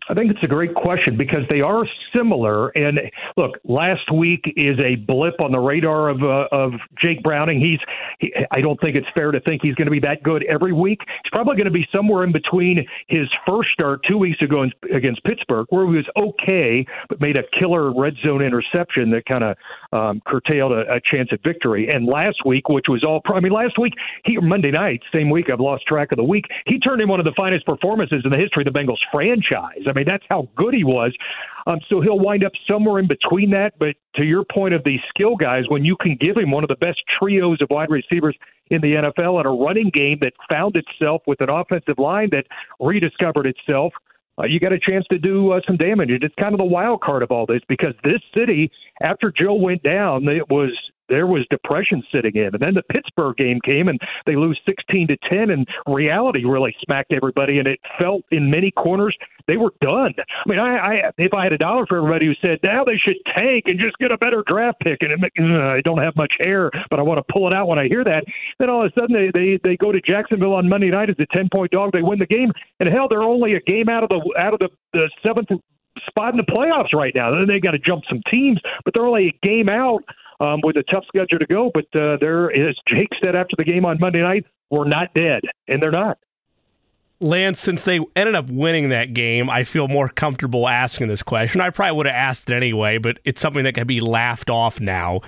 I 0.08 0.14
think 0.14 0.30
it's 0.30 0.42
a 0.42 0.46
great 0.46 0.74
question 0.74 1.16
because 1.16 1.42
they 1.48 1.60
are 1.60 1.84
similar. 2.14 2.68
And 2.70 3.00
look, 3.36 3.52
last 3.64 4.12
week 4.12 4.42
is 4.56 4.78
a 4.78 4.96
blip 4.96 5.40
on 5.40 5.50
the 5.50 5.58
radar 5.58 6.10
of 6.10 6.22
uh, 6.22 6.46
of 6.52 6.72
Jake 7.00 7.22
Browning. 7.22 7.58
He's 7.58 7.78
he, 8.18 8.34
I 8.50 8.60
don't 8.60 8.78
think 8.80 8.96
it's 8.96 9.06
fair 9.14 9.30
to 9.30 9.40
think 9.40 9.62
he's 9.62 9.74
going 9.76 9.86
to 9.86 9.90
be 9.90 10.00
that 10.00 10.22
good 10.22 10.44
every 10.44 10.72
week. 10.72 11.00
He's 11.00 11.30
probably 11.30 11.56
going 11.56 11.66
to 11.66 11.70
be 11.70 11.86
somewhere 11.90 12.22
in 12.24 12.32
between 12.32 12.84
his 13.08 13.28
first 13.46 13.70
start 13.72 14.00
two 14.06 14.18
weeks 14.18 14.42
ago 14.42 14.62
in, 14.62 14.72
against 14.94 15.24
Pittsburgh, 15.24 15.66
where 15.70 15.86
he 15.86 15.96
was 15.96 16.06
okay 16.16 16.86
but 17.08 17.20
made 17.20 17.36
a 17.36 17.42
killer 17.58 17.92
red 17.98 18.14
zone 18.22 18.42
interception 18.42 19.10
that 19.12 19.24
kind 19.24 19.42
of 19.42 19.56
um, 19.94 20.20
curtailed 20.26 20.72
a, 20.72 20.92
a 20.92 21.00
chance 21.00 21.28
at 21.32 21.42
victory. 21.42 21.88
And 21.88 22.06
last 22.06 22.44
week, 22.44 22.68
which 22.68 22.86
was 22.88 23.04
all 23.04 23.22
I 23.32 23.40
mean, 23.40 23.52
last 23.52 23.78
week 23.78 23.94
he 24.24 24.36
Monday 24.38 24.72
night, 24.72 25.00
same 25.12 25.30
week 25.30 25.46
I've 25.50 25.60
lost 25.60 25.86
track 25.86 26.10
of 26.10 26.16
the 26.16 26.24
week. 26.24 26.46
He 26.66 26.78
turned 26.80 27.00
in 27.00 27.08
one 27.08 27.20
of 27.20 27.24
the 27.24 27.32
finest 27.36 27.64
performances 27.64 28.22
in 28.24 28.30
the 28.30 28.36
history 28.36 28.64
of 28.66 28.72
the 28.72 28.78
Bengals 28.78 28.98
franchise. 29.12 29.86
I 29.86 29.92
mean, 29.92 30.04
that's 30.06 30.24
how 30.28 30.48
good 30.56 30.74
he 30.74 30.84
was. 30.84 31.12
Um, 31.66 31.78
so 31.88 32.00
he'll 32.00 32.18
wind 32.18 32.44
up 32.44 32.52
somewhere 32.68 32.98
in 32.98 33.06
between 33.06 33.50
that. 33.50 33.78
But 33.78 33.94
to 34.16 34.24
your 34.24 34.44
point 34.44 34.74
of 34.74 34.82
the 34.84 34.98
skill 35.08 35.36
guys, 35.36 35.64
when 35.68 35.84
you 35.84 35.96
can 35.96 36.16
give 36.20 36.36
him 36.36 36.50
one 36.50 36.64
of 36.64 36.68
the 36.68 36.76
best 36.76 37.00
trios 37.18 37.62
of 37.62 37.68
wide 37.70 37.88
receivers 37.88 38.36
in 38.70 38.80
the 38.80 38.94
NFL 38.94 39.38
and 39.38 39.46
a 39.46 39.50
running 39.50 39.90
game 39.94 40.18
that 40.20 40.32
found 40.48 40.76
itself 40.76 41.22
with 41.26 41.40
an 41.40 41.50
offensive 41.50 41.98
line 41.98 42.30
that 42.32 42.46
rediscovered 42.80 43.46
itself, 43.46 43.92
uh, 44.38 44.44
you 44.44 44.58
got 44.60 44.72
a 44.72 44.78
chance 44.78 45.04
to 45.10 45.18
do 45.18 45.52
uh, 45.52 45.60
some 45.66 45.76
damage. 45.76 46.10
It's 46.10 46.34
kind 46.38 46.54
of 46.54 46.58
the 46.58 46.64
wild 46.64 47.00
card 47.00 47.22
of 47.22 47.30
all 47.30 47.46
this 47.46 47.60
because 47.68 47.94
this 48.02 48.20
city, 48.34 48.70
after 49.02 49.32
Joe 49.36 49.54
went 49.54 49.82
down, 49.82 50.26
it 50.28 50.48
was 50.50 50.70
there 51.08 51.26
was 51.26 51.46
depression 51.50 52.02
sitting 52.12 52.34
in. 52.34 52.50
And 52.52 52.60
then 52.60 52.74
the 52.74 52.82
Pittsburgh 52.90 53.36
game 53.36 53.60
came 53.64 53.88
and 53.88 53.98
they 54.26 54.36
lose 54.36 54.58
16 54.66 55.08
to 55.08 55.16
10 55.28 55.50
and 55.50 55.66
reality 55.86 56.44
really 56.44 56.74
smacked 56.84 57.12
everybody 57.12 57.58
and 57.58 57.68
it 57.68 57.80
felt 57.98 58.22
in 58.30 58.50
many 58.50 58.70
corners 58.70 59.16
they 59.46 59.56
were 59.56 59.72
done. 59.80 60.14
I 60.18 60.48
mean, 60.48 60.58
I, 60.58 60.76
I 60.76 61.10
if 61.18 61.34
I 61.34 61.44
had 61.44 61.52
a 61.52 61.58
dollar 61.58 61.86
for 61.86 61.98
everybody 61.98 62.26
who 62.26 62.34
said 62.40 62.58
now 62.62 62.84
they 62.84 62.96
should 62.96 63.16
tank 63.34 63.64
and 63.66 63.78
just 63.78 63.98
get 63.98 64.10
a 64.10 64.18
better 64.18 64.42
draft 64.46 64.80
pick 64.80 64.98
and 65.02 65.12
it, 65.12 65.32
I 65.38 65.80
don't 65.82 65.98
have 65.98 66.16
much 66.16 66.32
hair, 66.38 66.70
but 66.90 66.98
I 66.98 67.02
want 67.02 67.18
to 67.18 67.32
pull 67.32 67.46
it 67.46 67.52
out 67.52 67.68
when 67.68 67.78
I 67.78 67.86
hear 67.86 68.04
that. 68.04 68.24
Then 68.58 68.70
all 68.70 68.84
of 68.84 68.90
a 68.90 69.00
sudden 69.00 69.14
they 69.14 69.30
they 69.32 69.58
they 69.62 69.76
go 69.76 69.92
to 69.92 70.00
Jacksonville 70.00 70.54
on 70.54 70.68
Monday 70.68 70.90
night 70.90 71.10
as 71.10 71.16
a 71.18 71.26
10 71.36 71.48
point 71.52 71.72
dog. 71.72 71.92
They 71.92 72.02
win 72.02 72.18
the 72.18 72.26
game 72.26 72.50
and 72.80 72.88
hell 72.88 73.08
they're 73.08 73.22
only 73.22 73.54
a 73.54 73.60
game 73.60 73.88
out 73.88 74.02
of 74.02 74.08
the 74.08 74.20
out 74.38 74.54
of 74.54 74.60
the, 74.60 74.68
the 74.92 75.10
seventh 75.22 75.48
spot 76.06 76.32
in 76.32 76.38
the 76.38 76.44
playoffs 76.44 76.92
right 76.92 77.12
now. 77.14 77.30
Then 77.30 77.46
they 77.46 77.60
got 77.60 77.72
to 77.72 77.78
jump 77.78 78.04
some 78.08 78.20
teams, 78.30 78.60
but 78.84 78.94
they're 78.94 79.06
only 79.06 79.28
a 79.28 79.46
game 79.46 79.68
out 79.68 80.02
um, 80.40 80.60
with 80.62 80.76
a 80.76 80.82
tough 80.84 81.04
schedule 81.06 81.38
to 81.38 81.46
go. 81.46 81.70
But 81.72 81.86
uh, 81.98 82.16
they're, 82.20 82.50
as 82.52 82.76
Jake 82.88 83.10
said 83.22 83.34
after 83.36 83.54
the 83.56 83.64
game 83.64 83.84
on 83.84 83.98
Monday 84.00 84.22
night, 84.22 84.46
we're 84.70 84.88
not 84.88 85.14
dead, 85.14 85.42
and 85.68 85.82
they're 85.82 85.90
not. 85.90 86.18
Lance, 87.20 87.60
since 87.60 87.84
they 87.84 88.00
ended 88.16 88.34
up 88.34 88.50
winning 88.50 88.88
that 88.90 89.14
game, 89.14 89.48
I 89.48 89.64
feel 89.64 89.88
more 89.88 90.08
comfortable 90.08 90.68
asking 90.68 91.06
this 91.06 91.22
question. 91.22 91.60
I 91.60 91.70
probably 91.70 91.96
would 91.96 92.06
have 92.06 92.14
asked 92.14 92.50
it 92.50 92.54
anyway, 92.54 92.98
but 92.98 93.18
it's 93.24 93.40
something 93.40 93.64
that 93.64 93.74
can 93.74 93.86
be 93.86 94.00
laughed 94.00 94.50
off 94.50 94.80
now. 94.80 95.20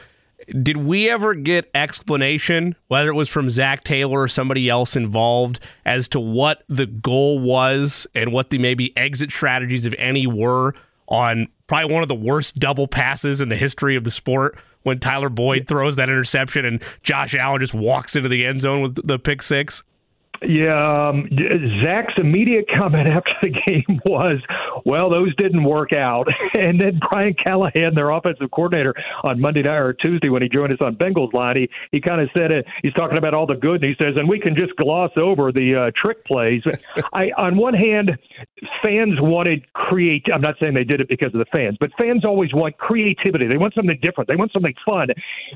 Did 0.63 0.77
we 0.77 1.11
ever 1.11 1.35
get 1.35 1.71
explanation, 1.75 2.77
whether 2.89 3.09
it 3.09 3.15
was 3.15 3.29
from 3.29 3.49
Zac 3.49 3.83
Taylor 3.85 4.21
or 4.21 4.29
somebody 4.29 4.69
else 4.69 4.95
involved, 4.95 5.61
as 5.85 6.09
to 6.09 6.21
what 6.21 6.65
the 6.69 6.87
goal 6.87 7.39
was 7.39 8.07
and 8.15 8.33
what 8.33 8.51
the 8.51 8.59
maybe 8.59 8.95
exit 8.97 9.31
strategies, 9.31 9.87
if 9.87 9.95
any, 9.97 10.27
were 10.27 10.75
on 11.09 11.49
probably 11.67 11.93
one 11.93 12.03
of 12.03 12.09
the 12.09 12.15
worst 12.15 12.57
double 12.57 12.87
passes 12.87 13.41
in 13.41 13.49
the 13.49 13.57
history 13.57 13.97
of 13.97 14.05
the 14.05 14.11
sport 14.11 14.59
when 14.87 15.01
Tyler 15.01 15.29
Boyd 15.29 15.67
throws 15.67 15.97
that 15.97 16.09
interception 16.09 16.65
and 16.65 16.81
Josh 17.03 17.35
Allen 17.35 17.61
just 17.61 17.75
walks 17.75 18.15
into 18.15 18.29
the 18.29 18.47
end 18.47 18.61
zone 18.61 18.83
with 18.83 19.05
the 19.05 19.19
pick 19.19 19.43
six? 19.43 19.83
Yeah, 20.43 21.09
um, 21.09 21.29
Zac's 21.83 22.15
immediate 22.19 22.67
comment 22.77 23.09
after 23.09 23.33
the 23.43 23.51
game 23.51 24.01
was, 24.05 24.39
"Well, 24.85 25.11
those 25.11 25.35
didn't 25.37 25.65
work 25.65 25.93
out." 25.93 26.27
And 26.57 26.81
then 26.81 26.99
Brian 27.11 27.35
Callahan, 27.35 27.95
their 27.95 28.11
offensive 28.11 28.51
coordinator, 28.51 28.95
on 29.25 29.41
Monday 29.41 29.63
night 29.63 29.77
or 29.77 29.93
Tuesday 29.93 30.31
when 30.31 30.43
he 30.43 30.49
joined 30.49 30.73
us 30.73 30.79
on 30.81 30.97
Bengals 30.97 31.33
line, 31.35 31.57
he 31.57 31.69
he 31.93 32.01
kind 32.01 32.21
of 32.21 32.31
said 32.33 32.51
it. 32.51 32.65
He's 32.83 32.95
talking 32.95 33.19
about 33.19 33.35
all 33.35 33.47
the 33.47 33.55
good, 33.55 33.83
and 33.83 33.85
he 33.85 33.95
says, 34.03 34.15
"And 34.17 34.29
we 34.29 34.41
can 34.41 34.57
just 34.57 34.75
gloss 34.77 35.11
over 35.17 35.53
the 35.53 35.75
uh, 35.75 35.91
trick 36.01 36.25
plays." 36.25 36.63
I, 37.13 37.31
on 37.37 37.57
one 37.57 37.75
hand, 37.75 38.17
fans 38.83 39.21
wanted 39.21 39.71
create. 39.75 40.25
I'm 40.33 40.41
not 40.41 40.55
saying 40.59 40.75
they 40.75 40.85
did 40.85 41.01
it 41.01 41.09
because 41.09 41.35
of 41.35 41.39
the 41.39 41.47
fans, 41.53 41.77
but 41.79 41.91
fans 41.99 42.25
always 42.25 42.55
want 42.55 42.79
creativity. 42.79 43.47
They 43.47 43.59
want 43.59 43.75
something 43.75 43.99
different. 44.01 44.29
They 44.29 44.37
want 44.37 44.53
something 44.53 44.75
fun, 44.85 45.09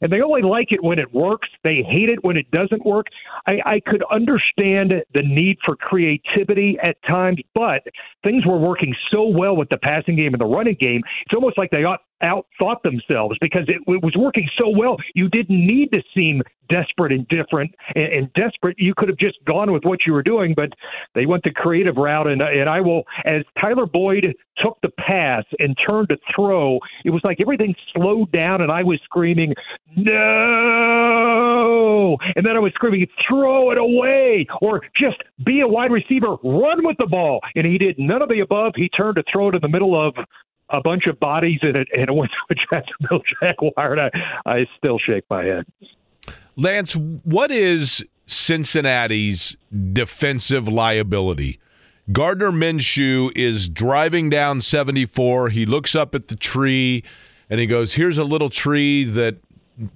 and 0.03 0.13
they 0.13 0.21
only 0.21 0.43
like 0.43 0.71
it 0.71 0.83
when 0.83 0.99
it 0.99 1.15
works. 1.15 1.49
They 1.65 1.83
hate 1.83 2.11
it 2.11 2.23
when 2.23 2.37
it 2.37 2.51
doesn't 2.51 2.85
work. 2.85 3.07
I, 3.47 3.61
I 3.65 3.81
could 3.81 4.05
understand 4.11 4.70
understand 4.77 5.05
the 5.15 5.23
need 5.23 5.59
for 5.65 5.77
creativity 5.77 6.79
at 6.83 6.97
times, 7.07 7.39
but 7.55 7.83
things 8.23 8.45
were 8.47 8.59
working 8.59 8.95
so 9.11 9.27
well 9.27 9.57
with 9.57 9.69
the 9.69 9.79
passing 9.79 10.17
game 10.17 10.35
and 10.35 10.41
the 10.41 10.47
running 10.47 10.77
game. 10.79 11.03
It's 11.27 11.35
almost 11.35 11.59
like 11.59 11.71
they 11.71 11.85
ought 11.85 12.01
outthought 12.23 12.83
themselves 12.83 13.37
because 13.41 13.69
it, 13.69 13.83
it, 13.87 14.03
was 14.03 14.15
working 14.17 14.49
so 14.59 14.69
well. 14.69 14.97
You 15.15 15.29
didn't 15.29 15.67
need 15.67 15.91
to 15.93 16.03
seem 16.15 16.43
desperate 16.69 17.13
and 17.13 17.27
different 17.29 17.75
and, 17.95 18.13
and, 18.13 18.33
desperate. 18.35 18.77
You 18.79 18.95
could 18.97 19.09
have 19.09 19.19
just 19.19 19.39
gone 19.45 19.73
with 19.73 19.85
what 19.85 20.01
you 20.07 20.13
were 20.13 20.23
doing, 20.23 20.55
but 20.55 20.71
they 21.15 21.27
went 21.27 21.43
the 21.45 21.51
creative 21.51 21.97
route. 21.97 22.27
And, 22.27 22.41
and 22.43 22.69
I 22.69 22.81
will, 22.81 23.05
as 23.25 23.43
Tyler 23.61 23.87
Boyd 23.87 24.35
took 24.59 24.79
the 24.83 24.91
pass 24.91 25.45
and 25.59 25.77
turned 25.87 26.09
to 26.11 26.17
throw, 26.35 26.79
it 27.05 27.11
was 27.11 27.23
like 27.25 27.41
everything 27.41 27.75
slowed 27.95 28.31
down, 28.33 28.61
and 28.61 28.71
I 28.71 28.83
was 28.83 29.01
screaming, 29.05 29.55
"No!" 29.97 31.31
And 32.37 32.45
then 32.47 32.57
I 32.57 32.61
was 32.61 32.73
screaming, 32.75 33.07
"Throw 33.29 33.71
it 33.71 33.79
away!" 33.79 34.47
or 34.61 34.83
just 34.97 35.17
be 35.45 35.61
a 35.61 35.69
wide 35.69 35.91
receiver, 35.91 36.37
run 36.43 36.85
with 36.85 36.97
the 36.99 37.07
ball. 37.07 37.41
And 37.57 37.67
he 37.67 37.79
did 37.79 37.99
none 37.99 38.23
of 38.23 38.29
the 38.29 38.41
above. 38.41 38.75
He 38.77 38.89
turned 38.91 39.17
to 39.17 39.25
throw 39.31 39.49
it 39.49 39.55
in 39.55 39.61
the 39.63 39.69
middle 39.69 39.99
of 40.01 40.15
a 40.73 40.81
bunch 40.81 41.07
of 41.07 41.19
bodies 41.21 41.59
and 41.63 41.77
it, 41.77 41.89
and 41.93 42.09
it 42.09 42.13
went 42.13 42.31
to 42.31 42.55
a 42.55 42.55
Jacksonville 42.55 43.23
Jaguar, 43.41 43.93
and 43.93 44.01
I, 44.01 44.51
I 44.51 44.67
still 44.77 44.99
shake 44.99 45.25
my 45.31 45.45
head. 45.45 45.67
Lance, 46.57 46.95
what 46.95 47.51
is 47.51 48.05
Cincinnati's 48.27 49.57
defensive 49.93 50.69
liability? 50.69 51.59
Gardner 52.13 52.51
Minshew 52.51 53.31
is 53.37 53.69
driving 53.69 54.31
down 54.31 54.63
74. 54.63 55.51
He 55.51 55.65
looks 55.65 55.95
up 55.95 56.15
at 56.15 56.29
the 56.29 56.37
tree 56.37 57.05
and 57.49 57.61
he 57.61 57.67
goes, 57.67 57.95
Here's 57.95 58.19
a 58.19 58.25
little 58.25 58.51
tree 58.51 59.05
that 59.05 59.37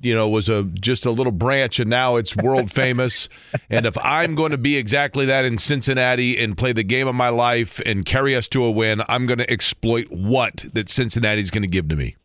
you 0.00 0.14
know 0.14 0.28
was 0.28 0.48
a 0.48 0.64
just 0.64 1.04
a 1.04 1.10
little 1.10 1.32
branch 1.32 1.78
and 1.78 1.90
now 1.90 2.16
it's 2.16 2.36
world 2.36 2.70
famous. 2.70 3.28
And 3.70 3.86
if 3.86 3.96
i'm 3.98 4.34
going 4.34 4.50
to 4.50 4.58
be 4.58 4.76
exactly 4.76 5.26
that 5.26 5.44
in 5.44 5.58
cincinnati 5.58 6.38
and 6.42 6.56
play 6.56 6.72
the 6.72 6.82
game 6.82 7.08
of 7.08 7.14
my 7.14 7.28
life 7.28 7.80
and 7.86 8.04
carry 8.04 8.34
us 8.36 8.48
to 8.48 8.64
a 8.64 8.70
win 8.70 9.02
i'm 9.08 9.26
going 9.26 9.38
to 9.38 9.50
exploit 9.50 10.10
what 10.10 10.64
that 10.72 10.90
cincinnati's 10.90 11.50
going 11.50 11.62
to 11.62 11.68
give 11.68 11.88
to 11.88 11.96
me 11.96 12.16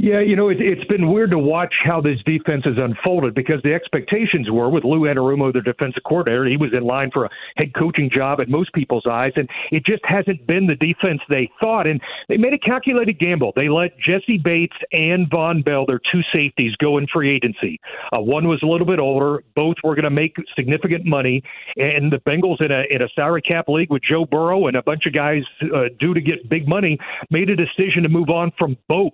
yeah, 0.00 0.20
you 0.20 0.36
know, 0.36 0.48
it, 0.48 0.58
it's 0.60 0.84
been 0.84 1.10
weird 1.10 1.32
to 1.32 1.40
watch 1.40 1.74
how 1.84 2.00
this 2.00 2.18
defense 2.24 2.64
has 2.66 2.76
unfolded 2.78 3.34
because 3.34 3.60
the 3.64 3.74
expectations 3.74 4.48
were 4.48 4.70
with 4.70 4.84
Lou 4.84 5.00
Anarumo, 5.00 5.52
the 5.52 5.60
defensive 5.60 6.04
coordinator, 6.06 6.44
he 6.44 6.56
was 6.56 6.70
in 6.72 6.84
line 6.84 7.10
for 7.12 7.24
a 7.24 7.30
head 7.56 7.74
coaching 7.74 8.08
job 8.08 8.40
at 8.40 8.48
most 8.48 8.72
people's 8.72 9.06
eyes, 9.10 9.32
and 9.34 9.48
it 9.72 9.84
just 9.84 10.02
hasn't 10.04 10.46
been 10.46 10.68
the 10.68 10.76
defense 10.76 11.20
they 11.28 11.50
thought. 11.58 11.88
And 11.88 12.00
they 12.28 12.36
made 12.36 12.54
a 12.54 12.58
calculated 12.58 13.18
gamble. 13.18 13.52
They 13.56 13.68
let 13.68 13.98
Jessie 13.98 14.38
Bates 14.38 14.76
and 14.92 15.28
Vonn 15.28 15.64
Bell, 15.64 15.84
their 15.84 16.00
two 16.12 16.20
safeties, 16.32 16.76
go 16.76 16.98
in 16.98 17.08
free 17.12 17.34
agency. 17.34 17.80
Uh, 18.12 18.20
one 18.20 18.46
was 18.46 18.60
a 18.62 18.66
little 18.66 18.86
bit 18.86 19.00
older. 19.00 19.42
Both 19.56 19.78
were 19.82 19.96
going 19.96 20.04
to 20.04 20.10
make 20.10 20.36
significant 20.54 21.06
money, 21.06 21.42
and 21.74 22.12
the 22.12 22.18
Bengals 22.18 22.62
in 22.62 22.70
a 22.70 22.84
in 22.88 23.02
a 23.02 23.08
salary 23.16 23.42
cap 23.42 23.68
league 23.68 23.90
with 23.90 24.02
Joe 24.08 24.24
Burrow 24.24 24.68
and 24.68 24.76
a 24.76 24.82
bunch 24.82 25.06
of 25.06 25.12
guys 25.12 25.42
uh, 25.74 25.88
due 25.98 26.14
to 26.14 26.20
get 26.20 26.48
big 26.48 26.68
money 26.68 26.98
made 27.32 27.50
a 27.50 27.56
decision 27.56 28.04
to 28.04 28.08
move 28.08 28.28
on 28.28 28.52
from 28.56 28.76
both. 28.88 29.12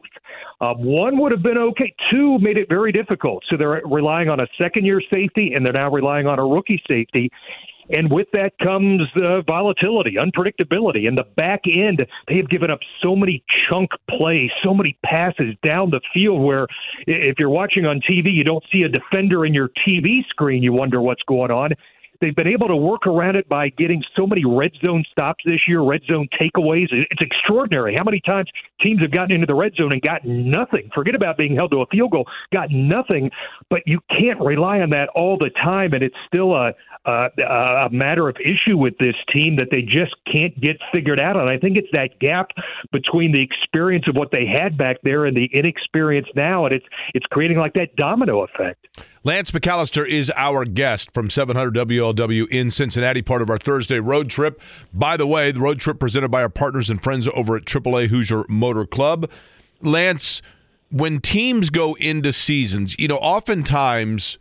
Uh, 0.64 0.74
one 0.74 1.18
would 1.18 1.30
have 1.30 1.42
been 1.42 1.58
okay. 1.58 1.94
Two 2.10 2.38
made 2.38 2.56
it 2.56 2.68
very 2.68 2.90
difficult. 2.90 3.44
So 3.50 3.56
they're 3.56 3.82
relying 3.84 4.30
on 4.30 4.40
a 4.40 4.46
second 4.56 4.86
year 4.86 5.02
safety, 5.10 5.52
and 5.54 5.64
they're 5.64 5.74
now 5.74 5.90
relying 5.90 6.26
on 6.26 6.38
a 6.38 6.46
rookie 6.46 6.82
safety. 6.88 7.30
And 7.90 8.10
with 8.10 8.28
that 8.32 8.52
comes 8.62 9.02
uh, 9.14 9.42
volatility, 9.42 10.14
unpredictability. 10.14 11.06
And 11.06 11.18
the 11.18 11.26
back 11.36 11.62
end, 11.66 12.06
they 12.28 12.36
have 12.36 12.48
given 12.48 12.70
up 12.70 12.78
so 13.02 13.14
many 13.14 13.44
chunk 13.68 13.90
plays, 14.08 14.50
so 14.62 14.72
many 14.72 14.96
passes 15.04 15.54
down 15.62 15.90
the 15.90 16.00
field 16.14 16.40
where 16.40 16.66
if 17.06 17.38
you're 17.38 17.50
watching 17.50 17.84
on 17.84 18.00
TV, 18.00 18.32
you 18.32 18.42
don't 18.42 18.64
see 18.72 18.82
a 18.82 18.88
defender 18.88 19.44
in 19.44 19.52
your 19.52 19.68
TV 19.86 20.20
screen. 20.30 20.62
You 20.62 20.72
wonder 20.72 21.02
what's 21.02 21.22
going 21.24 21.50
on. 21.50 21.72
They've 22.25 22.35
been 22.35 22.49
able 22.49 22.68
to 22.68 22.77
work 22.77 23.07
around 23.07 23.37
it 23.37 23.47
by 23.51 23.68
getting 23.68 24.03
so 24.16 24.27
many 24.27 24.47
red 24.47 24.72
zone 24.83 25.05
stops 25.12 25.45
this 25.45 25.61
year, 25.68 25.83
red 25.83 26.01
zone 26.07 26.27
takeaways. 26.41 26.87
It's 26.91 27.20
extraordinary 27.20 27.95
how 27.95 28.03
many 28.03 28.18
times 28.20 28.49
teams 28.81 29.03
have 29.03 29.11
gotten 29.11 29.33
into 29.33 29.47
the 29.47 29.55
red 29.55 29.75
zone 29.75 29.93
and 29.93 30.01
gotten 30.01 30.51
nothing. 30.51 30.89
Forget 30.95 31.14
about 31.14 31.37
being 31.37 31.55
held 31.55 31.72
to 31.72 31.83
a 31.83 31.87
field 31.89 32.12
goal, 32.12 32.27
got 32.51 32.70
nothing. 32.70 33.31
But 33.68 33.83
you 33.85 34.01
can't 34.09 34.41
rely 34.41 34.81
on 34.81 34.89
that 34.89 35.11
all 35.11 35.37
the 35.37 35.51
time, 35.51 35.93
and 35.93 36.03
it's 36.03 36.16
still 36.27 36.55
a 36.55 36.72
a, 37.07 37.29
a 37.43 37.91
matter 37.91 38.31
of 38.31 38.37
issue 38.41 38.79
with 38.79 38.97
this 38.97 39.16
team 39.31 39.57
that 39.57 39.68
they 39.70 39.83
just 39.83 40.14
can't 40.31 40.59
get 40.59 40.79
figured 40.91 41.20
out. 41.20 41.37
And 41.37 41.51
I 41.51 41.59
think 41.59 41.77
it's 41.77 41.89
that 41.93 42.18
gap 42.18 42.53
between 42.93 43.33
the 43.33 43.43
experience 43.43 44.07
of 44.09 44.16
what 44.16 44.31
they 44.31 44.47
had 44.47 44.79
back 44.79 44.97
there 45.03 45.27
and 45.27 45.37
the 45.37 45.51
inexperience 45.53 46.29
now, 46.35 46.64
and 46.64 46.75
it's 46.75 46.87
it's 47.12 47.27
creating 47.27 47.59
like 47.59 47.75
that 47.75 47.95
domino 47.97 48.43
effect. 48.43 48.87
Lance 49.27 49.53
McAlister 49.53 50.07
is 50.07 50.31
our 50.37 50.66
guest 50.66 51.11
from 51.12 51.31
700 51.31 51.75
WLW 51.75 52.47
in 52.51 52.70
Cincinnati, 52.70 53.22
part 53.22 53.41
of 53.41 53.49
our 53.49 53.57
Thursday 53.57 53.99
road 53.99 54.29
trip. 54.29 54.61
By 54.93 55.16
the 55.16 55.27
way, 55.27 55.51
the 55.51 55.61
road 55.61 55.81
trip 55.81 55.99
presented 55.99 56.29
by 56.29 56.43
our 56.43 56.51
partners 56.51 56.91
and 56.91 57.03
friends 57.03 57.27
over 57.33 57.57
at 57.57 57.64
AAA 57.64 58.09
Hoosier 58.09 58.45
Motor 58.51 58.85
Club. 58.85 59.31
Lance, 59.81 60.43
when 60.91 61.20
teams 61.20 61.70
go 61.70 61.95
into 61.95 62.35
seasons, 62.35 62.99
you 62.99 63.09
know, 63.09 63.16
oftentimes 63.16 64.37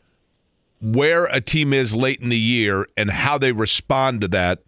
where 0.82 1.28
a 1.28 1.40
team 1.40 1.72
is 1.72 1.96
late 1.96 2.20
in 2.20 2.28
the 2.28 2.38
year 2.38 2.86
and 2.98 3.10
how 3.10 3.38
they 3.38 3.54
respond 3.54 4.20
to 4.20 4.28
that 4.28 4.60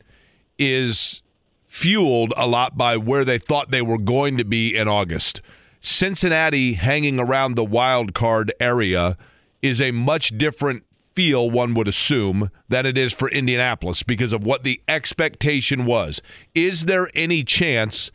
is 0.58 1.24
fueled 1.68 2.34
a 2.38 2.48
lot 2.48 2.78
by 2.78 2.96
where 2.96 3.26
they 3.26 3.38
thought 3.38 3.70
they 3.70 3.82
were 3.82 3.98
going 3.98 4.38
to 4.38 4.46
be 4.46 4.78
in 4.78 4.88
August. 4.88 5.42
Cincinnati 5.82 6.76
hanging 6.76 7.20
around 7.20 7.56
the 7.56 7.66
wild 7.66 8.14
card 8.14 8.54
area 8.62 9.18
is 9.66 9.82
a 9.82 9.92
much 9.92 10.38
different 10.38 10.84
feel, 11.16 11.50
one 11.50 11.74
would 11.74 11.88
assume, 11.88 12.50
than 12.68 12.86
it 12.86 12.98
is 12.98 13.14
for 13.14 13.30
Indianapolis 13.30 14.04
because 14.04 14.34
of 14.34 14.46
what 14.46 14.64
the 14.64 14.82
expectation 14.88 15.86
was. 15.86 16.22
Is 16.54 16.86
there 16.86 17.10
any 17.16 17.44
chance 17.44 18.12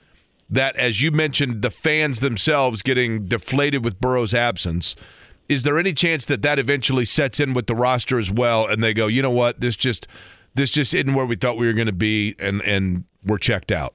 that, 0.48 0.76
as 0.76 1.00
you 1.00 1.10
mentioned, 1.10 1.62
the 1.62 1.70
fans 1.70 2.20
themselves 2.20 2.82
getting 2.82 3.26
deflated 3.26 3.84
with 3.84 4.00
Burrow's 4.00 4.34
absence? 4.34 4.94
Is 5.48 5.62
there 5.62 5.78
any 5.78 5.92
chance 5.92 6.26
that 6.26 6.42
that 6.42 6.58
eventually 6.58 7.04
sets 7.04 7.40
in 7.40 7.54
with 7.54 7.66
the 7.66 7.74
roster 7.74 8.18
as 8.18 8.30
well, 8.30 8.66
and 8.66 8.82
they 8.82 8.94
go, 8.94 9.06
you 9.06 9.22
know 9.22 9.30
what, 9.30 9.60
this 9.60 9.76
just 9.76 10.06
this 10.54 10.70
just 10.70 10.92
isn't 10.92 11.14
where 11.14 11.26
we 11.26 11.36
thought 11.36 11.56
we 11.56 11.66
were 11.66 11.72
going 11.72 11.86
to 11.86 11.92
be, 11.92 12.34
and 12.38 12.60
and 12.62 13.04
we're 13.24 13.38
checked 13.38 13.72
out? 13.72 13.94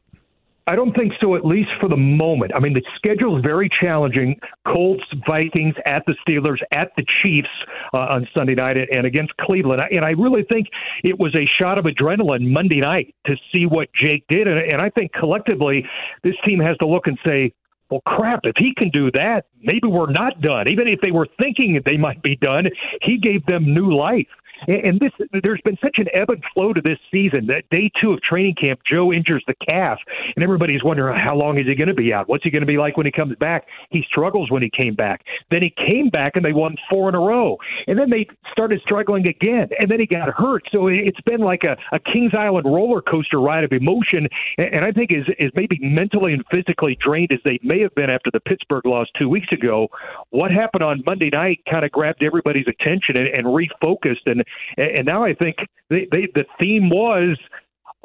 I 0.68 0.76
don't 0.76 0.96
think 0.96 1.14
so, 1.22 1.36
at 1.36 1.46
least 1.46 1.70
for 1.80 1.88
the 1.88 1.98
moment. 1.98 2.52
I 2.56 2.60
mean, 2.60 2.74
the 2.74 2.82
schedule 2.96 3.38
is 3.38 3.44
very 3.44 3.70
challenging. 3.70 4.40
Colts, 4.66 5.04
Vikings, 5.28 5.76
at 5.86 6.04
the 6.08 6.16
Steelers, 6.28 6.58
at 6.72 6.92
the 6.98 7.06
Chiefs 7.22 7.50
uh, 7.94 7.98
on 7.98 8.28
Sunday 8.34 8.56
night, 8.56 8.78
and 8.78 9.06
against 9.06 9.38
Cleveland. 9.38 9.82
And 9.92 10.04
I 10.04 10.12
really 10.12 10.44
think 10.44 10.68
it 11.04 11.20
was 11.20 11.36
a 11.36 11.46
shot 11.60 11.78
of 11.78 11.86
adrenaline 11.86 12.52
Monday 12.52 12.82
night 12.82 13.14
to 13.28 13.36
see 13.54 13.68
what 13.68 13.90
Jake 13.94 14.26
did. 14.28 14.48
And 14.48 14.82
I 14.82 14.90
think 14.90 15.14
collectively, 15.14 15.86
this 16.24 16.36
team 16.44 16.60
has 16.60 16.78
to 16.78 16.88
look 16.88 17.06
and 17.06 17.20
say, 17.24 17.54
well, 17.92 18.02
crap, 18.08 18.40
if 18.44 18.56
he 18.58 18.74
can 18.76 18.90
do 18.90 19.12
that, 19.12 19.44
maybe 19.62 19.88
we're 19.88 20.12
not 20.12 20.42
done. 20.42 20.68
Even 20.68 20.88
if 20.88 21.00
they 21.02 21.12
were 21.12 21.28
thinking 21.38 21.80
they 21.86 21.98
might 21.98 22.22
be 22.24 22.36
done, 22.38 22.66
he 23.04 23.20
gave 23.20 23.46
them 23.46 23.72
new 23.72 23.96
life. 23.96 24.26
And 24.68 25.00
this, 25.00 25.12
there's 25.44 25.62
been 25.62 25.78
such 25.84 25.98
an 25.98 26.08
ebb 26.14 26.30
and 26.30 26.44
flow 26.54 26.74
to 26.74 26.82
this 26.82 26.98
season. 27.12 27.48
That 27.48 27.64
day 27.70 27.92
two 28.02 28.12
of 28.12 28.22
training 28.22 28.56
camp, 28.60 28.80
Joe 28.90 29.12
injures 29.12 29.44
the 29.48 29.56
calf, 29.66 30.00
and 30.36 30.44
everybody's 30.44 30.84
wondering 30.84 31.20
how 31.20 31.36
long 31.36 31.58
is 31.60 31.68
he 31.68 31.76
going 31.76 31.88
to 31.88 31.94
be 31.94 32.14
out? 32.14 32.30
What's 32.30 32.44
he 32.44 32.50
going 32.50 32.62
to 32.62 32.68
be 32.68 32.78
like 32.78 32.98
when 32.98 33.06
he 33.06 33.12
comes 33.12 33.36
back? 33.38 33.66
He 33.90 34.04
struggles 34.08 34.50
when 34.50 34.64
he 34.64 34.70
came 34.70 34.96
back. 34.96 35.24
Then 35.52 35.62
he 35.62 35.74
came 35.76 36.10
back 36.10 36.36
and 36.36 36.46
they 36.46 36.54
won 36.54 36.76
four 36.90 37.10
in 37.10 37.16
a 37.16 37.20
row, 37.20 37.58
and 37.88 38.00
then 38.00 38.10
they 38.10 38.28
started 38.52 38.82
struggling 38.82 39.28
again, 39.28 39.70
and 39.80 39.90
then 39.90 40.00
he 40.00 40.06
got 40.06 40.30
hurt. 40.30 40.64
So 40.72 40.88
it's 40.88 41.22
been 41.22 41.42
like 41.42 41.64
a, 41.64 41.76
a 41.96 42.00
Kings 42.00 42.34
Island 42.38 42.66
roller 42.66 43.02
coaster 43.02 43.40
ride 43.40 43.64
of 43.64 43.72
emotion, 43.72 44.28
and 44.58 44.86
I 44.86 44.92
think 44.92 45.12
is 45.12 45.26
is 45.40 45.52
maybe 45.56 45.78
mentally 45.82 46.34
and 46.34 46.44
physically 46.50 46.98
drained 47.04 47.32
as 47.32 47.40
they 47.44 47.60
may 47.64 47.82
have 47.82 47.94
been 47.96 48.10
after 48.10 48.32
the 48.32 48.40
Pittsburgh 48.40 48.86
loss 48.86 49.08
two 49.18 49.30
weeks 49.30 49.52
ago. 49.52 49.88
What 50.30 50.52
happened 50.52 50.84
on 50.84 51.04
Monday 51.06 51.30
night 51.32 51.60
kind 51.70 51.84
of 51.84 51.92
grabbed 51.92 52.24
everybody's 52.24 52.68
attention 52.68 53.18
and, 53.18 53.28
and 53.28 53.46
refocused, 53.48 54.26
and 54.26 54.44
and 54.78 55.06
now 55.06 55.24
I 55.24 55.34
think 55.34 55.58
they, 55.90 56.08
they, 56.12 56.28
the 56.34 56.46
theme 56.60 56.90
was 56.90 57.38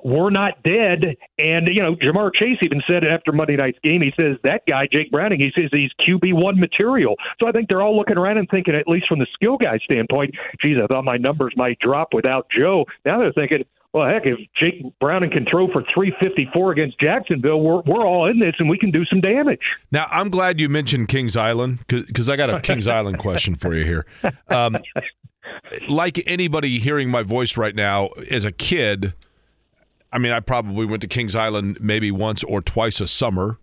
we're 0.05 0.31
not 0.31 0.63
dead. 0.63 1.17
And, 1.39 1.69
you 1.69 1.83
know, 1.83 1.95
Ja'Marr 1.97 2.31
Chase 2.35 2.59
even 2.63 2.83
said 2.87 3.05
it 3.05 3.11
after 3.11 3.33
Monday 3.33 3.57
night's 3.57 3.79
game, 3.83 4.03
he 4.03 4.13
says 4.17 4.37
that 4.45 4.63
guy, 4.67 4.89
Jake 4.91 5.11
Browning, 5.11 5.41
he 5.41 5.51
says 5.55 5.71
he's 5.73 5.91
QB1 6.07 6.57
material. 6.57 7.17
So 7.39 7.47
I 7.47 7.53
think 7.53 7.69
they're 7.69 7.83
all 7.83 7.97
looking 7.97 8.17
around 8.17 8.39
and 8.39 8.49
thinking, 8.49 8.75
at 8.75 8.89
least 8.89 9.09
from 9.09 9.19
the 9.19 9.27
skill 9.35 9.57
guy 9.57 9.79
standpoint, 9.85 10.35
geez, 10.61 10.77
I 10.83 10.87
thought 10.87 11.05
my 11.05 11.17
numbers 11.17 11.55
might 11.57 11.79
drop 11.81 12.15
without 12.15 12.47
Joe. 12.51 12.85
Now 13.05 13.19
they're 13.19 13.33
thinking, 13.33 13.65
well, 13.93 14.09
heck, 14.09 14.23
if 14.25 14.39
Jake 14.55 14.85
Browning 15.01 15.31
can 15.31 15.45
throw 15.51 15.67
for 15.67 15.83
354 15.93 16.73
against 16.73 17.01
Jacksonville, 17.01 17.61
we're, 17.61 17.83
we're 17.83 18.07
all 18.07 18.31
in 18.31 18.39
this 18.39 18.55
and 18.61 18.69
we 18.69 18.79
can 18.79 18.93
do 18.93 19.05
some 19.05 19.21
damage. 19.21 19.61
Now, 19.91 20.07
I'm 20.11 20.31
glad 20.31 20.61
you 20.61 20.69
mentioned 20.69 21.09
Kings 21.09 21.37
Island 21.37 21.81
because 21.89 22.29
I 22.29 22.37
got 22.37 22.51
a 22.51 22.61
Kings 22.61 22.87
Island 22.87 23.19
question 23.19 23.57
for 23.57 23.75
you 23.75 23.85
here. 23.85 24.07
Um, 24.49 24.77
like 25.89 26.23
anybody 26.27 26.79
hearing 26.79 27.11
my 27.11 27.23
voice 27.23 27.57
right 27.57 27.75
now, 27.75 28.09
as 28.31 28.45
a 28.45 28.53
kid, 28.53 29.15
I 30.13 30.19
mean, 30.19 30.33
I 30.33 30.41
probably 30.41 30.87
went 30.87 31.03
to 31.03 31.09
Kings 31.09 31.37
Island 31.37 31.79
maybe 31.81 32.11
once 32.11 32.43
or 32.45 32.61
twice 32.61 33.01
a 33.01 33.09
summer. 33.09 33.59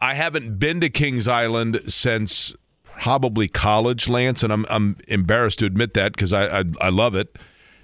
I 0.00 0.14
haven't 0.14 0.58
been 0.58 0.80
to 0.80 0.90
Kings 0.90 1.26
Island 1.26 1.80
since 1.88 2.54
probably 2.84 3.48
college, 3.48 4.08
Lance, 4.08 4.42
and 4.42 4.52
I'm 4.52 4.66
I'm 4.70 4.96
embarrassed 5.08 5.58
to 5.60 5.66
admit 5.66 5.94
that 5.94 6.12
because 6.12 6.32
I, 6.32 6.60
I 6.60 6.64
I 6.80 6.88
love 6.90 7.14
it. 7.14 7.36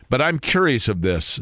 But 0.09 0.21
I'm 0.21 0.39
curious 0.39 0.89
of 0.89 1.03
this. 1.03 1.41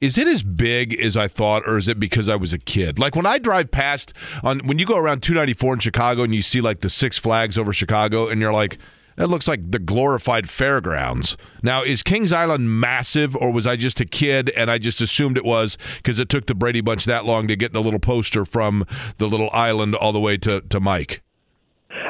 Is 0.00 0.16
it 0.16 0.28
as 0.28 0.44
big 0.44 0.94
as 0.94 1.16
I 1.16 1.26
thought, 1.26 1.64
or 1.66 1.76
is 1.76 1.88
it 1.88 1.98
because 1.98 2.28
I 2.28 2.36
was 2.36 2.52
a 2.52 2.58
kid? 2.58 3.00
Like 3.00 3.16
when 3.16 3.26
I 3.26 3.38
drive 3.38 3.70
past 3.70 4.12
on 4.42 4.60
when 4.60 4.78
you 4.78 4.86
go 4.86 4.96
around 4.96 5.22
294 5.22 5.74
in 5.74 5.80
Chicago 5.80 6.22
and 6.22 6.34
you 6.34 6.42
see 6.42 6.60
like 6.60 6.80
the 6.80 6.90
Six 6.90 7.18
Flags 7.18 7.58
over 7.58 7.72
Chicago, 7.72 8.28
and 8.28 8.40
you're 8.40 8.52
like, 8.52 8.78
that 9.18 9.28
looks 9.28 9.48
like 9.48 9.70
the 9.70 9.78
glorified 9.78 10.48
fairgrounds. 10.48 11.36
Now, 11.62 11.82
is 11.82 12.02
Kings 12.02 12.32
Island 12.32 12.80
massive, 12.80 13.36
or 13.36 13.52
was 13.52 13.66
I 13.66 13.76
just 13.76 14.00
a 14.00 14.04
kid 14.04 14.50
and 14.50 14.70
I 14.70 14.78
just 14.78 15.00
assumed 15.00 15.36
it 15.36 15.44
was 15.44 15.76
because 15.96 16.18
it 16.18 16.28
took 16.28 16.46
the 16.46 16.54
Brady 16.54 16.80
Bunch 16.80 17.04
that 17.04 17.24
long 17.24 17.48
to 17.48 17.56
get 17.56 17.72
the 17.72 17.82
little 17.82 17.98
poster 17.98 18.44
from 18.44 18.86
the 19.18 19.28
little 19.28 19.50
island 19.52 19.96
all 19.96 20.12
the 20.12 20.20
way 20.20 20.36
to, 20.38 20.60
to 20.62 20.80
Mike? 20.80 21.20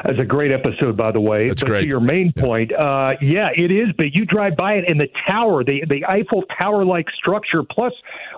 That's 0.05 0.19
a 0.19 0.25
great 0.25 0.51
episode, 0.51 0.95
by 0.95 1.11
the 1.11 1.19
way. 1.19 1.49
That's 1.49 1.61
but 1.61 1.67
great. 1.67 1.81
To 1.81 1.87
your 1.87 1.99
main 1.99 2.31
yeah. 2.35 2.41
point, 2.41 2.71
uh, 2.73 3.13
yeah, 3.21 3.49
it 3.55 3.71
is 3.71 3.89
But 3.97 4.13
You 4.13 4.25
drive 4.25 4.55
by 4.55 4.73
it, 4.73 4.85
and 4.87 4.99
the 4.99 5.07
tower, 5.27 5.63
the 5.63 5.83
the 5.87 6.05
Eiffel 6.05 6.43
Tower-like 6.57 7.07
structure, 7.11 7.63
plus 7.63 7.93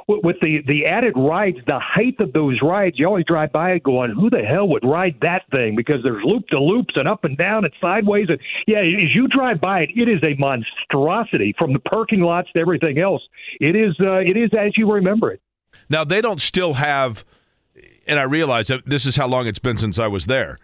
with 0.08 0.38
the 0.42 0.60
the 0.68 0.86
added 0.86 1.14
rides, 1.16 1.58
the 1.68 1.80
height 1.80 2.16
of 2.20 2.34
those 2.34 2.60
rides, 2.62 2.98
you 2.98 3.06
always 3.06 3.26
drive 3.26 3.52
by 3.52 3.72
it 3.72 3.84
going, 3.84 4.12
"Who 4.12 4.30
the 4.30 4.42
hell 4.42 4.68
would 4.70 4.84
ride 4.84 5.16
that 5.22 5.44
thing?" 5.52 5.76
Because 5.76 6.02
there's 6.04 6.24
loop 6.24 6.48
to 6.48 6.60
loops 6.60 6.96
and 6.96 7.08
up 7.08 7.24
and 7.24 7.38
down 7.38 7.66
and 7.66 7.74
sideways, 7.80 8.28
and 8.30 8.40
yeah, 8.68 8.80
as 8.80 9.14
you 9.16 9.28
drive 9.28 9.62
by 9.62 9.82
it, 9.82 9.90
it 9.96 10.10
is 10.10 10.24
a 10.24 10.36
monstrosity 10.40 11.54
from 11.58 11.74
the 11.74 11.80
parking 11.80 12.22
lots 12.22 12.52
to 12.54 12.60
everything 12.60 12.98
else. 12.98 13.22
It 13.60 13.76
is 13.76 13.96
uh, 14.00 14.20
it 14.20 14.38
is 14.38 14.50
as 14.58 14.78
you 14.78 14.92
remember 14.92 15.32
it. 15.32 15.42
Now 15.90 16.04
they 16.04 16.22
don't 16.22 16.42
still 16.42 16.76
have, 16.76 17.24
and 18.08 18.20
I 18.20 18.24
realize 18.24 18.68
that 18.68 18.86
this 18.86 19.06
is 19.06 19.16
how 19.16 19.28
long 19.28 19.48
it's 19.48 19.60
been 19.60 19.78
since 19.78 20.00
I 20.00 20.08
was 20.08 20.26
there 20.26 20.58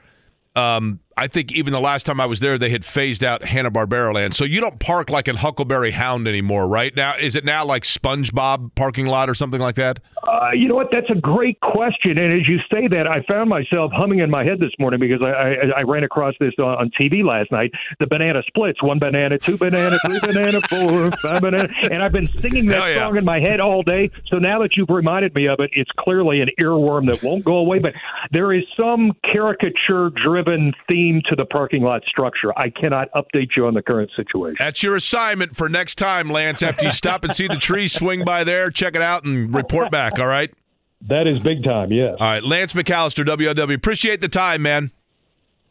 um, 0.58 1.00
I 1.18 1.26
think 1.26 1.52
even 1.52 1.74
the 1.74 1.80
last 1.80 2.06
time 2.06 2.22
I 2.22 2.28
was 2.28 2.42
there, 2.42 2.60
they 2.60 2.70
had 2.70 2.86
phased 2.86 3.24
out 3.24 3.44
Hanna 3.44 3.72
Barbera 3.72 4.14
land. 4.14 4.36
So 4.36 4.46
you 4.46 4.62
don't 4.62 4.80
park 4.80 5.10
like 5.10 5.28
in 5.28 5.36
Huckleberry 5.36 5.92
Hound 5.92 6.28
anymore, 6.28 6.68
right? 6.68 6.96
Now, 6.96 7.16
is 7.18 7.36
it 7.36 7.44
now 7.44 7.66
like 7.66 7.84
SpongeBob 7.84 8.76
parking 8.76 9.08
lot 9.08 9.28
or 9.28 9.34
something 9.34 9.60
like 9.60 9.76
that? 9.76 10.00
Uh, 10.22 10.52
you 10.54 10.68
know 10.68 10.76
what? 10.76 10.90
That's 10.92 11.10
a 11.10 11.20
great 11.20 11.60
question. 11.62 12.20
And 12.20 12.34
as 12.40 12.48
you 12.48 12.60
say 12.72 12.88
that, 12.90 13.08
I 13.08 13.24
found 13.24 13.50
myself 13.50 13.92
humming 13.96 14.20
in 14.20 14.30
my 14.30 14.44
head 14.44 14.60
this 14.60 14.72
morning 14.78 15.00
because 15.00 15.22
I, 15.24 15.32
I, 15.32 15.80
I 15.80 15.82
ran 15.82 16.04
across 16.04 16.36
this 16.40 16.54
on, 16.60 16.66
on 16.66 16.92
TV 17.00 17.24
last 17.24 17.52
night. 17.52 17.72
The 18.00 18.06
banana 18.06 18.44
splits: 18.46 18.84
one 18.84 19.00
banana, 19.00 19.40
two 19.40 19.58
banana, 19.58 19.98
three 20.06 20.20
banana, 20.20 20.62
four, 20.70 21.12
five 21.14 21.42
banana. 21.42 21.70
And 21.90 22.04
I've 22.04 22.12
been 22.12 22.28
singing 22.28 22.68
that 22.68 22.90
yeah. 22.90 23.00
song 23.00 23.18
in 23.18 23.26
my 23.26 23.40
head 23.40 23.60
all 23.60 23.82
day. 23.82 24.12
So 24.28 24.38
now 24.38 24.60
that 24.62 24.76
you've 24.76 24.90
reminded 24.90 25.34
me 25.34 25.48
of 25.48 25.60
it, 25.62 25.72
it's 25.74 25.92
clearly 25.98 26.42
an 26.42 26.50
earworm 26.60 27.12
that 27.12 27.24
won't 27.24 27.44
go 27.44 27.56
away. 27.56 27.80
But 27.80 27.94
there 28.32 28.54
is 28.54 28.64
some 28.76 29.14
caricature-driven 29.24 30.74
theme 30.88 31.07
to 31.30 31.36
the 31.36 31.46
parking 31.46 31.84
lot 31.84 32.04
structure. 32.06 32.58
I 32.58 32.70
cannot 32.70 33.10
update 33.14 33.56
you 33.56 33.68
on 33.68 33.74
the 33.74 33.82
current 33.82 34.12
situation. 34.16 34.58
That's 34.60 34.84
your 34.84 34.96
assignment 34.96 35.56
for 35.56 35.70
next 35.70 35.96
time, 35.96 36.30
Lance. 36.30 36.62
After 36.62 36.86
you 36.86 36.92
stop 36.92 37.24
and 37.24 37.36
see 37.36 37.48
the 37.48 37.56
tree, 37.58 37.88
swing 37.88 38.24
by 38.24 38.44
there, 38.44 38.70
check 38.70 38.96
it 38.96 39.02
out, 39.02 39.24
and 39.24 39.54
report 39.54 39.92
back. 39.92 40.20
All 40.20 40.28
right. 40.28 40.54
That 41.02 41.28
is 41.28 41.40
big 41.40 41.64
time. 41.64 41.92
Yes. 41.92 42.16
All 42.20 42.28
right, 42.28 42.44
Lance 42.44 42.74
McAlister, 42.74 43.26
WLW. 43.26 43.76
Appreciate 43.76 44.22
the 44.22 44.28
time, 44.28 44.64
man. 44.64 44.92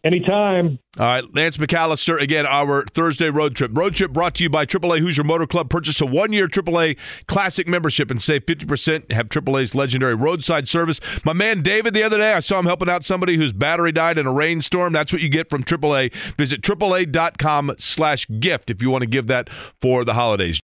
Anytime. 0.07 0.78
All 0.98 1.04
right, 1.04 1.34
Lance 1.34 1.57
McAlister, 1.57 2.18
again, 2.20 2.46
our 2.46 2.84
Thursday 2.84 3.28
road 3.28 3.57
trip. 3.57 3.72
Road 3.74 3.96
trip 3.96 4.12
brought 4.12 4.36
to 4.36 4.44
you 4.44 4.48
by 4.48 4.64
AAA 4.64 5.00
Hoosier 5.00 5.24
Motor 5.24 5.46
Club. 5.46 5.68
Purchase 5.68 6.00
a 6.00 6.07
one 6.07 6.32
year 6.32 6.46
AAA 6.46 6.96
Classic 7.26 7.66
membership 7.66 8.09
and 8.11 8.22
save 8.22 8.46
50%. 8.46 9.11
Have 9.11 9.28
AAA's 9.28 9.74
legendary 9.74 10.14
roadside 10.14 10.68
service. 10.68 11.00
My 11.24 11.32
man 11.32 11.61
David, 11.61 11.92
the 11.92 12.04
other 12.04 12.18
day, 12.18 12.32
I 12.34 12.38
saw 12.38 12.61
him 12.61 12.66
helping 12.66 12.88
out 12.88 13.04
somebody 13.04 13.36
whose 13.36 13.52
battery 13.52 13.90
died 13.90 14.16
in 14.16 14.26
a 14.26 14.32
rainstorm. 14.32 14.92
That's 14.92 15.12
what 15.12 15.22
you 15.22 15.28
get 15.28 15.50
from 15.50 15.64
AAA. 15.64 16.14
Visit 16.38 16.62
AAA.com 16.62 17.74
slash 17.78 18.28
gift 18.38 18.70
if 18.70 18.80
you 18.80 18.88
want 18.88 19.02
to 19.02 19.09
give 19.09 19.26
that 19.26 19.50
for 19.80 20.04
the 20.04 20.14
holidays. 20.14 20.54